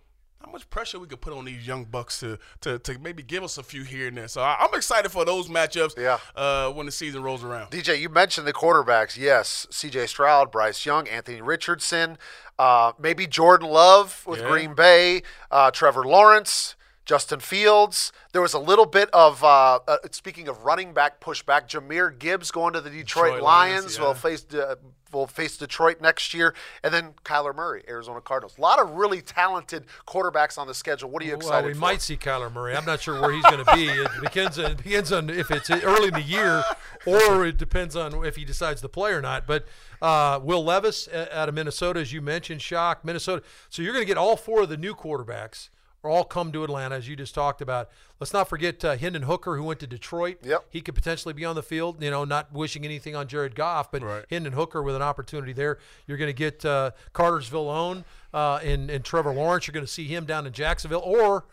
how 0.44 0.50
much 0.50 0.70
pressure 0.70 0.98
we 0.98 1.06
could 1.06 1.20
put 1.20 1.34
on 1.34 1.44
these 1.44 1.66
young 1.66 1.84
bucks 1.84 2.20
to 2.20 2.38
to, 2.62 2.78
to 2.78 2.98
maybe 2.98 3.22
give 3.22 3.42
us 3.42 3.58
a 3.58 3.62
few 3.62 3.82
here 3.82 4.08
and 4.08 4.16
there. 4.16 4.28
So 4.28 4.40
I, 4.40 4.56
I'm 4.60 4.74
excited 4.74 5.10
for 5.10 5.24
those 5.26 5.48
matchups. 5.48 5.98
Yeah. 5.98 6.18
Uh, 6.34 6.70
when 6.70 6.86
the 6.86 6.92
season 6.92 7.22
rolls 7.22 7.44
around. 7.44 7.70
DJ, 7.70 8.00
you 8.00 8.08
mentioned 8.08 8.46
the 8.46 8.52
quarterbacks. 8.54 9.18
Yes, 9.18 9.66
C.J. 9.70 10.06
Stroud, 10.06 10.50
Bryce 10.50 10.86
Young, 10.86 11.06
Anthony 11.08 11.42
Richardson, 11.42 12.16
uh, 12.58 12.92
maybe 12.98 13.26
Jordan 13.26 13.68
Love 13.68 14.22
with 14.26 14.40
Yeah. 14.40 14.48
Green 14.48 14.74
Bay, 14.74 15.22
uh, 15.50 15.70
Trevor 15.72 16.04
Lawrence, 16.04 16.74
Justin 17.10 17.40
Fields. 17.40 18.12
There 18.30 18.40
was 18.40 18.54
a 18.54 18.58
little 18.60 18.86
bit 18.86 19.10
of 19.12 19.42
uh, 19.42 19.80
uh, 19.88 19.96
speaking 20.12 20.46
of 20.46 20.64
running 20.64 20.92
back 20.94 21.20
pushback. 21.20 21.66
Jahmyr 21.66 22.16
Gibbs 22.16 22.52
going 22.52 22.72
to 22.74 22.80
the 22.80 22.88
Detroit, 22.88 23.32
Detroit 23.32 23.42
Lions. 23.42 23.98
Lions, 23.98 23.98
will 23.98 24.14
face 24.14 24.46
uh, 24.54 24.76
will 25.12 25.26
face 25.26 25.56
Detroit 25.56 26.00
next 26.00 26.32
year, 26.34 26.54
and 26.84 26.94
then 26.94 27.14
Kyler 27.24 27.52
Murray, 27.52 27.82
Arizona 27.88 28.20
Cardinals. 28.20 28.56
A 28.58 28.60
lot 28.60 28.78
of 28.78 28.92
really 28.92 29.22
talented 29.22 29.86
quarterbacks 30.06 30.56
on 30.56 30.68
the 30.68 30.72
schedule. 30.72 31.10
What 31.10 31.24
are 31.24 31.26
you 31.26 31.34
excited? 31.34 31.64
Well, 31.64 31.66
we 31.66 31.74
for? 31.74 31.80
might 31.80 32.00
see 32.00 32.16
Kyler 32.16 32.52
Murray. 32.52 32.76
I'm 32.76 32.84
not 32.84 33.00
sure 33.00 33.20
where 33.20 33.32
he's 33.32 33.42
going 33.42 33.64
to 33.64 33.74
be. 33.74 33.88
It 33.88 34.08
depends 34.22 34.56
on, 34.60 34.70
it 34.70 34.76
depends 34.76 35.10
on 35.10 35.30
if 35.30 35.50
it's 35.50 35.68
early 35.68 36.08
in 36.08 36.14
the 36.14 36.22
year, 36.22 36.62
or 37.06 37.44
it 37.44 37.56
depends 37.56 37.96
on 37.96 38.24
if 38.24 38.36
he 38.36 38.44
decides 38.44 38.82
to 38.82 38.88
play 38.88 39.10
or 39.10 39.20
not. 39.20 39.48
But 39.48 39.66
uh, 40.00 40.38
Will 40.40 40.62
Levis 40.62 41.08
uh, 41.08 41.26
out 41.32 41.48
of 41.48 41.56
Minnesota, 41.56 41.98
as 41.98 42.12
you 42.12 42.22
mentioned, 42.22 42.62
shock 42.62 43.04
Minnesota. 43.04 43.42
So 43.68 43.82
you're 43.82 43.94
going 43.94 44.04
to 44.04 44.08
get 44.08 44.16
all 44.16 44.36
four 44.36 44.62
of 44.62 44.68
the 44.68 44.76
new 44.76 44.94
quarterbacks. 44.94 45.70
Or 46.02 46.10
all 46.10 46.24
come 46.24 46.50
to 46.52 46.64
Atlanta, 46.64 46.94
as 46.94 47.08
you 47.08 47.14
just 47.14 47.34
talked 47.34 47.60
about. 47.60 47.90
Let's 48.20 48.32
not 48.32 48.48
forget 48.48 48.82
uh, 48.84 48.96
Hendon 48.96 49.22
Hooker, 49.22 49.56
who 49.56 49.64
went 49.64 49.80
to 49.80 49.86
Detroit. 49.86 50.38
Yep. 50.42 50.64
He 50.70 50.80
could 50.80 50.94
potentially 50.94 51.34
be 51.34 51.44
on 51.44 51.56
the 51.56 51.62
field. 51.62 52.02
You 52.02 52.10
know, 52.10 52.24
not 52.24 52.52
wishing 52.54 52.86
anything 52.86 53.14
on 53.14 53.28
Jared 53.28 53.54
Goff, 53.54 53.90
but 53.90 54.02
Right. 54.02 54.24
Hendon 54.30 54.54
Hooker 54.54 54.82
with 54.82 54.96
an 54.96 55.02
opportunity 55.02 55.52
there. 55.52 55.78
You're 56.06 56.16
going 56.16 56.30
to 56.30 56.32
get 56.32 56.64
uh, 56.64 56.92
Cartersville 57.12 57.68
own 57.68 58.04
uh, 58.32 58.60
and, 58.64 58.90
and 58.90 59.04
Trevor 59.04 59.34
Lawrence. 59.34 59.66
You're 59.66 59.74
going 59.74 59.84
to 59.84 59.92
see 59.92 60.06
him 60.06 60.24
down 60.24 60.46
in 60.46 60.54
Jacksonville, 60.54 61.02
or 61.04 61.44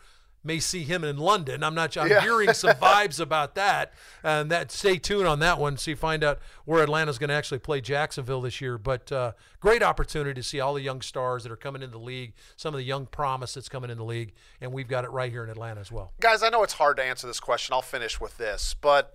may 0.48 0.58
see 0.58 0.82
him 0.82 1.04
in 1.04 1.16
London. 1.18 1.62
I'm 1.62 1.74
not. 1.76 1.96
I'm 1.96 2.08
Yeah. 2.08 2.20
hearing 2.22 2.52
some 2.54 2.70
vibes 2.82 3.20
about 3.20 3.54
that, 3.54 3.92
and 4.24 4.50
that 4.50 4.72
stay 4.72 4.96
tuned 4.98 5.28
on 5.28 5.38
that 5.38 5.58
one. 5.58 5.76
So 5.76 5.92
you 5.92 5.96
find 5.96 6.24
out 6.24 6.40
where 6.64 6.82
Atlanta's 6.82 7.18
going 7.18 7.28
to 7.28 7.34
actually 7.36 7.60
play 7.60 7.80
Jacksonville 7.80 8.40
this 8.40 8.60
year. 8.60 8.78
But 8.78 9.12
uh, 9.12 9.32
great 9.60 9.82
opportunity 9.82 10.34
to 10.34 10.42
see 10.42 10.58
all 10.58 10.74
the 10.74 10.80
young 10.82 11.02
stars 11.02 11.44
that 11.44 11.52
are 11.52 11.56
coming 11.56 11.82
in 11.82 11.92
the 11.92 11.98
league, 11.98 12.32
some 12.56 12.74
of 12.74 12.78
the 12.78 12.84
young 12.84 13.06
promise 13.06 13.54
that's 13.54 13.68
coming 13.68 13.90
in 13.90 13.98
the 13.98 14.04
league, 14.04 14.32
and 14.60 14.72
we've 14.72 14.88
got 14.88 15.04
it 15.04 15.10
right 15.10 15.30
here 15.30 15.44
in 15.44 15.50
Atlanta 15.50 15.80
as 15.80 15.92
well. 15.92 16.12
Guys, 16.18 16.42
I 16.42 16.48
know 16.48 16.62
it's 16.64 16.72
hard 16.74 16.96
to 16.96 17.04
answer 17.04 17.26
this 17.28 17.38
question. 17.40 17.74
I'll 17.74 17.82
finish 17.82 18.20
with 18.20 18.36
this, 18.38 18.74
but 18.80 19.14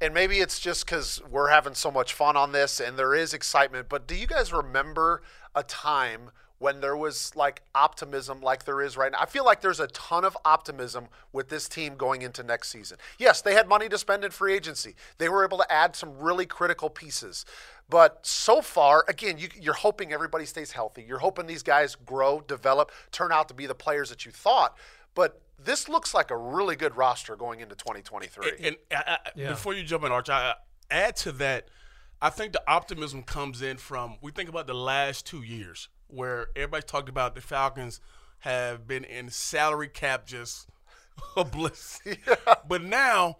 and 0.00 0.12
maybe 0.12 0.38
it's 0.38 0.58
just 0.60 0.84
because 0.84 1.22
we're 1.30 1.48
having 1.48 1.74
so 1.74 1.90
much 1.90 2.12
fun 2.12 2.36
on 2.36 2.52
this 2.52 2.78
and 2.80 2.98
there 2.98 3.14
is 3.14 3.32
excitement. 3.32 3.88
But 3.88 4.06
do 4.06 4.14
you 4.14 4.26
guys 4.26 4.52
remember 4.52 5.22
a 5.54 5.62
time 5.62 6.30
when 6.64 6.80
there 6.80 6.96
was 6.96 7.30
like 7.36 7.60
optimism 7.74 8.40
like 8.40 8.64
there 8.64 8.80
is 8.80 8.96
right 8.96 9.12
now? 9.12 9.18
I 9.20 9.26
feel 9.26 9.44
like 9.44 9.60
there's 9.60 9.80
a 9.80 9.86
ton 9.88 10.24
of 10.24 10.34
optimism 10.46 11.08
with 11.30 11.50
this 11.50 11.68
team 11.68 11.94
going 11.96 12.22
into 12.22 12.42
next 12.42 12.70
season. 12.70 12.96
Yes, 13.18 13.42
they 13.42 13.52
had 13.52 13.68
money 13.68 13.86
to 13.90 13.98
spend 13.98 14.24
in 14.24 14.30
free 14.30 14.54
agency. 14.54 14.94
They 15.18 15.28
were 15.28 15.44
able 15.44 15.58
to 15.58 15.70
add 15.70 15.94
some 15.94 16.16
really 16.18 16.46
critical 16.46 16.88
pieces. 16.88 17.44
But 17.90 18.26
so 18.26 18.62
far, 18.62 19.04
again, 19.08 19.36
you, 19.36 19.48
you're 19.60 19.74
hoping 19.74 20.10
everybody 20.10 20.46
stays 20.46 20.72
healthy. 20.72 21.04
You're 21.06 21.18
hoping 21.18 21.46
these 21.46 21.62
guys 21.62 21.96
grow, 21.96 22.40
develop, 22.40 22.90
turn 23.12 23.30
out 23.30 23.48
to 23.48 23.54
be 23.54 23.66
the 23.66 23.74
players 23.74 24.08
that 24.08 24.24
you 24.24 24.32
thought. 24.32 24.74
But 25.14 25.42
this 25.62 25.86
looks 25.86 26.14
like 26.14 26.30
a 26.30 26.36
really 26.36 26.76
good 26.76 26.96
roster 26.96 27.36
going 27.36 27.60
into 27.60 27.74
2023. 27.74 28.52
And 28.66 28.76
I, 28.90 28.96
I, 29.06 29.18
Yeah. 29.36 29.50
before 29.50 29.74
you 29.74 29.82
jump 29.84 30.04
in, 30.04 30.12
Arch, 30.12 30.30
I, 30.30 30.52
I- 30.52 30.54
add 30.90 31.16
to 31.16 31.32
that. 31.32 31.68
I 32.22 32.30
think 32.30 32.54
the 32.54 32.62
optimism 32.66 33.22
comes 33.22 33.60
in 33.60 33.76
from 33.76 34.16
we 34.22 34.30
think 34.32 34.48
about 34.48 34.66
the 34.66 34.72
last 34.74 35.26
two 35.26 35.42
years 35.42 35.88
where 36.14 36.48
everybody's 36.56 36.84
talked 36.84 37.08
about 37.08 37.34
the 37.34 37.40
Falcons 37.40 38.00
have 38.40 38.86
been 38.86 39.04
in 39.04 39.30
salary 39.30 39.88
cap 39.88 40.26
just 40.26 40.68
a 41.36 41.44
bliss. 41.44 42.00
But 42.68 42.82
now 42.82 43.38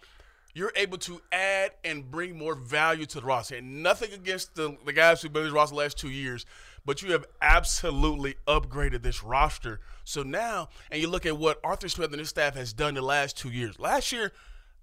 you're 0.55 0.73
able 0.77 0.99
to 0.99 1.21
add 1.33 1.73
and 1.85 2.11
bring 2.11 2.39
more 2.39 2.55
value 2.55 3.07
to 3.07 3.21
the 3.21 3.27
roster. 3.27 3.57
And 3.57 3.83
nothing 3.83 4.13
against 4.13 4.55
the, 4.55 4.77
the 4.85 4.93
guys 4.93 5.21
who've 5.21 5.33
been 5.33 5.43
in 5.43 5.49
this 5.49 5.55
roster 5.55 5.75
the 5.75 5.81
last 5.81 5.99
two 5.99 6.11
years, 6.11 6.47
but 6.87 7.03
you 7.03 7.13
have 7.13 7.27
absolutely 7.43 8.37
upgraded 8.47 9.03
this 9.03 9.23
roster. 9.23 9.81
So 10.05 10.23
now, 10.23 10.69
and 10.91 11.01
you 11.01 11.09
look 11.09 11.27
at 11.27 11.37
what 11.37 11.59
Arthur 11.65 11.89
Smith 11.89 12.13
and 12.13 12.21
his 12.21 12.29
staff 12.29 12.55
has 12.55 12.73
done 12.73 12.95
the 12.95 13.03
last 13.03 13.37
two 13.37 13.51
years. 13.51 13.79
Last 13.79 14.13
year, 14.13 14.33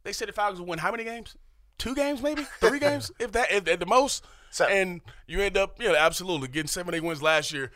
they 0.03 0.11
said 0.11 0.27
the 0.27 0.33
Falcons 0.33 0.59
would 0.59 0.67
win 0.67 0.79
how 0.79 0.91
many 0.91 1.03
games? 1.03 1.35
Two 1.81 1.95
games, 1.95 2.21
maybe 2.21 2.43
three 2.59 2.77
games, 2.87 3.11
if 3.19 3.31
that, 3.31 3.51
if, 3.51 3.67
at 3.67 3.79
the 3.79 3.87
most. 3.87 4.23
Seven. 4.51 4.77
And 4.77 5.01
you 5.25 5.41
end 5.41 5.57
up, 5.57 5.81
yeah, 5.81 5.95
absolutely 5.97 6.47
getting 6.47 6.67
seven, 6.67 6.93
eight 6.93 7.03
wins 7.03 7.23
last 7.23 7.51
year. 7.51 7.71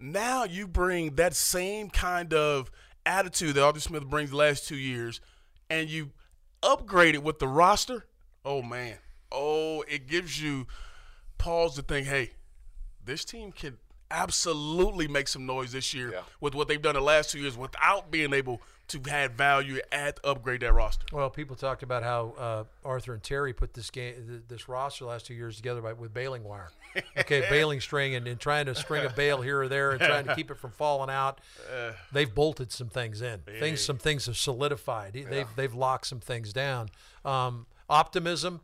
Now 0.00 0.42
you 0.42 0.66
bring 0.66 1.14
that 1.14 1.36
same 1.36 1.90
kind 1.90 2.34
of 2.34 2.72
attitude 3.06 3.54
that 3.54 3.62
Arthur 3.62 3.78
Smith 3.78 4.04
brings 4.06 4.30
the 4.30 4.36
last 4.36 4.66
two 4.66 4.74
years, 4.74 5.20
and 5.68 5.88
you 5.88 6.10
upgrade 6.60 7.14
it 7.14 7.22
with 7.22 7.38
the 7.38 7.46
roster. 7.46 8.06
Oh 8.44 8.62
man, 8.62 8.96
oh 9.30 9.84
it 9.86 10.08
gives 10.08 10.42
you 10.42 10.66
pause 11.38 11.76
to 11.76 11.82
think, 11.82 12.08
hey, 12.08 12.30
this 13.04 13.24
team 13.24 13.52
can 13.52 13.76
absolutely 14.10 15.08
make 15.08 15.28
some 15.28 15.46
noise 15.46 15.72
this 15.72 15.94
year 15.94 16.12
Yeah. 16.12 16.22
with 16.40 16.54
what 16.54 16.68
they've 16.68 16.80
done 16.82 16.94
the 16.94 17.00
last 17.00 17.30
two 17.30 17.38
years 17.38 17.56
without 17.56 18.10
being 18.10 18.32
able 18.32 18.60
to 18.88 19.00
add 19.08 19.36
value, 19.36 19.80
add 19.92 20.18
upgrade 20.24 20.62
that 20.62 20.72
roster. 20.72 21.06
Well, 21.12 21.30
people 21.30 21.54
talked 21.54 21.84
about 21.84 22.02
how 22.02 22.34
uh, 22.36 22.64
Arthur 22.84 23.12
and 23.14 23.22
Terry 23.22 23.52
put 23.52 23.72
this 23.72 23.88
game, 23.88 24.42
this 24.48 24.68
roster 24.68 25.04
last 25.04 25.26
two 25.26 25.34
years 25.34 25.56
together 25.56 25.80
by, 25.80 25.92
with 25.92 26.12
baling 26.12 26.42
wire. 26.42 26.70
Okay, 27.16 27.46
baling 27.50 27.80
string 27.80 28.16
and, 28.16 28.26
and 28.26 28.40
trying 28.40 28.66
to 28.66 28.74
string 28.74 29.06
a 29.06 29.10
bale 29.10 29.42
here 29.42 29.60
or 29.62 29.68
there 29.68 29.92
and 29.92 30.00
trying 30.00 30.24
to 30.26 30.34
keep 30.34 30.50
it 30.50 30.58
from 30.58 30.72
falling 30.72 31.08
out. 31.08 31.40
They've 32.12 32.34
bolted 32.34 32.72
some 32.72 32.88
things 32.88 33.22
in. 33.22 33.38
Things, 33.60 33.80
some 33.80 33.96
things 33.98 34.26
have 34.26 34.36
solidified. 34.36 35.12
They've 35.12 35.46
they've 35.54 35.74
locked 35.74 36.08
some 36.08 36.18
things 36.20 36.52
down. 36.52 36.88
Um, 37.24 37.66
optimism. 37.88 38.60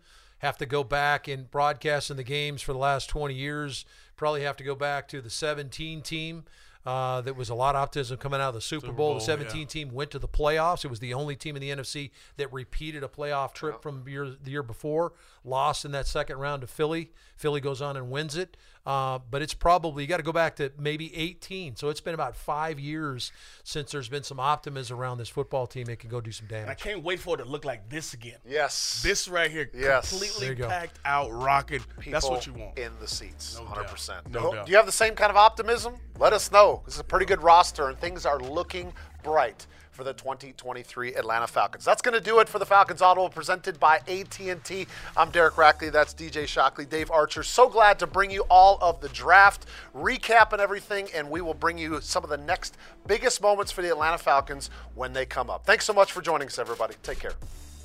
Have 0.47 0.59
to 0.59 0.67
go 0.67 0.85
back 0.85 1.27
and 1.27 1.51
broadcast 1.51 2.09
in 2.09 2.17
the 2.17 2.23
games 2.23 2.63
for 2.63 2.73
the 2.73 2.79
last 2.79 3.09
20 3.09 3.35
years. 3.35 3.85
Probably 4.17 4.43
have 4.43 4.57
to 4.59 4.63
go 4.63 4.77
back 4.77 5.09
to 5.09 5.21
the 5.21 5.29
17 5.29 6.03
team. 6.03 6.45
Uh, 6.87 7.21
that 7.23 7.35
was 7.35 7.49
a 7.49 7.55
lot 7.55 7.75
of 7.75 7.83
optimism 7.83 8.17
coming 8.17 8.41
out 8.41 8.51
of 8.51 8.55
the 8.55 8.61
Super, 8.61 8.93
Bowl. 8.93 9.15
The 9.15 9.21
17 9.21 9.63
yeah. 9.63 9.67
team 9.67 9.93
went 9.93 10.13
to 10.13 10.21
the 10.21 10.29
playoffs. 10.29 10.85
It 10.85 10.89
was 10.89 11.01
the 11.01 11.15
only 11.15 11.35
team 11.35 11.57
in 11.57 11.63
the 11.63 11.71
NFC 11.71 12.13
that 12.37 12.53
repeated 12.53 13.03
a 13.03 13.09
playoff 13.09 13.55
trip 13.55 13.83
from 13.83 14.07
year, 14.07 14.37
the 14.41 14.53
year 14.53 14.63
before. 14.63 15.15
Lost 15.45 15.85
in 15.85 15.91
that 15.91 16.07
second 16.07 16.39
round 16.39 16.61
to 16.61 16.69
Philly. 16.69 17.11
Philly 17.37 17.61
goes 17.61 17.83
on 17.83 17.97
and 17.97 18.09
wins 18.09 18.37
it. 18.37 18.57
Uh, 18.87 19.19
but 19.31 19.43
it's 19.43 19.53
probably 19.55 20.05
you 20.05 20.09
got 20.09 20.19
to 20.19 20.23
go 20.23 20.33
back 20.33 20.55
to 20.57 20.71
maybe 20.79 21.15
18. 21.17 21.75
So 21.75 21.89
it's 21.89 22.01
been 22.01 22.15
about 22.15 22.37
five 22.37 22.79
years 22.79 23.33
since 23.65 23.91
there's 23.91 24.09
been 24.09 24.23
some 24.23 24.39
optimism 24.39 24.99
around 25.01 25.19
this 25.19 25.29
football 25.29 25.67
team. 25.67 25.89
It 25.91 25.99
can 25.99 26.09
go 26.09 26.21
do 26.21 26.31
some 26.31 26.47
And 26.53 26.71
I 26.71 26.75
can't 26.75 27.03
wait 27.03 27.19
for 27.19 27.35
it 27.35 27.39
to 27.43 27.45
look 27.51 27.65
like 27.65 27.89
this 27.89 28.15
again. 28.15 28.39
yes. 28.47 29.01
This 29.03 29.27
right 29.27 29.51
here, 29.51 29.69
Yes. 29.75 30.11
Completely 30.11 30.55
packed 30.55 31.01
out, 31.05 31.31
rocking. 31.33 31.81
That's 32.07 32.29
what 32.29 32.47
you 32.47 32.53
want. 32.53 32.79
in 32.79 32.93
the 33.01 33.09
seats, 33.09 33.59
No 33.59 33.65
100%. 33.67 34.07
doubt. 34.09 34.31
No 34.31 34.49
Oh, 34.49 34.55
doubt. 34.55 34.67
Do 34.67 34.71
you 34.71 34.77
have 34.77 34.87
the 34.87 34.93
same 34.93 35.17
kind 35.17 35.31
of 35.31 35.37
optimism? 35.37 35.97
Let 36.19 36.33
us 36.33 36.53
know. 36.53 36.83
This 36.85 36.95
is 36.95 37.01
a 37.01 37.05
pretty 37.05 37.27
good 37.27 37.43
roster, 37.43 37.89
and 37.89 37.99
things 37.99 38.25
are 38.25 38.39
looking 38.39 38.93
bright 39.25 39.67
for 39.97 40.05
the 40.05 40.13
2023 40.13 41.15
Atlanta 41.15 41.47
Falcons. 41.47 41.83
That's 41.83 42.03
going 42.03 42.13
to 42.13 42.21
do 42.21 42.39
it 42.41 42.51
for 42.51 42.59
the 42.59 42.67
Falcons 42.67 43.01
Audible 43.01 43.31
presented 43.31 43.81
by 43.81 43.97
AT&T. 44.07 44.87
I'm 45.17 45.31
Derek 45.31 45.55
Rackley. 45.55 45.91
That's 45.91 46.13
DJ 46.13 46.47
Shockley, 46.47 46.85
Dave 46.85 47.11
Archer. 47.11 47.43
So 47.43 47.67
glad 47.67 47.99
to 48.01 48.07
bring 48.07 48.31
you 48.31 48.45
all 48.51 48.77
of 48.83 49.01
the 49.01 49.09
draft 49.09 49.65
recap 49.97 50.53
and 50.53 50.61
everything, 50.61 51.09
and 51.15 51.31
we 51.31 51.41
will 51.41 51.55
bring 51.55 51.79
you 51.79 51.99
some 52.03 52.23
of 52.23 52.29
the 52.29 52.37
next 52.37 52.77
biggest 53.07 53.41
moments 53.41 53.73
for 53.73 53.81
the 53.81 53.89
Atlanta 53.89 54.19
Falcons 54.19 54.69
when 54.95 55.15
they 55.15 55.25
come 55.25 55.49
up. 55.49 55.65
Thanks 55.65 55.87
so 55.87 55.95
much 55.95 56.13
for 56.13 56.21
joining 56.21 56.47
us, 56.47 56.59
everybody. 56.59 56.95
Take 57.03 57.21
care. 57.21 57.33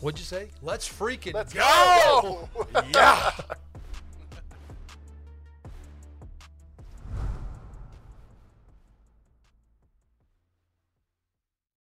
What'd 0.01 0.20
you 0.20 0.26
say? 0.26 0.49
Let's 0.62 0.89
freaking 0.89 1.34
Let's 1.34 1.53
go. 1.53 2.49
go. 2.53 2.82
Yeah. 2.93 3.32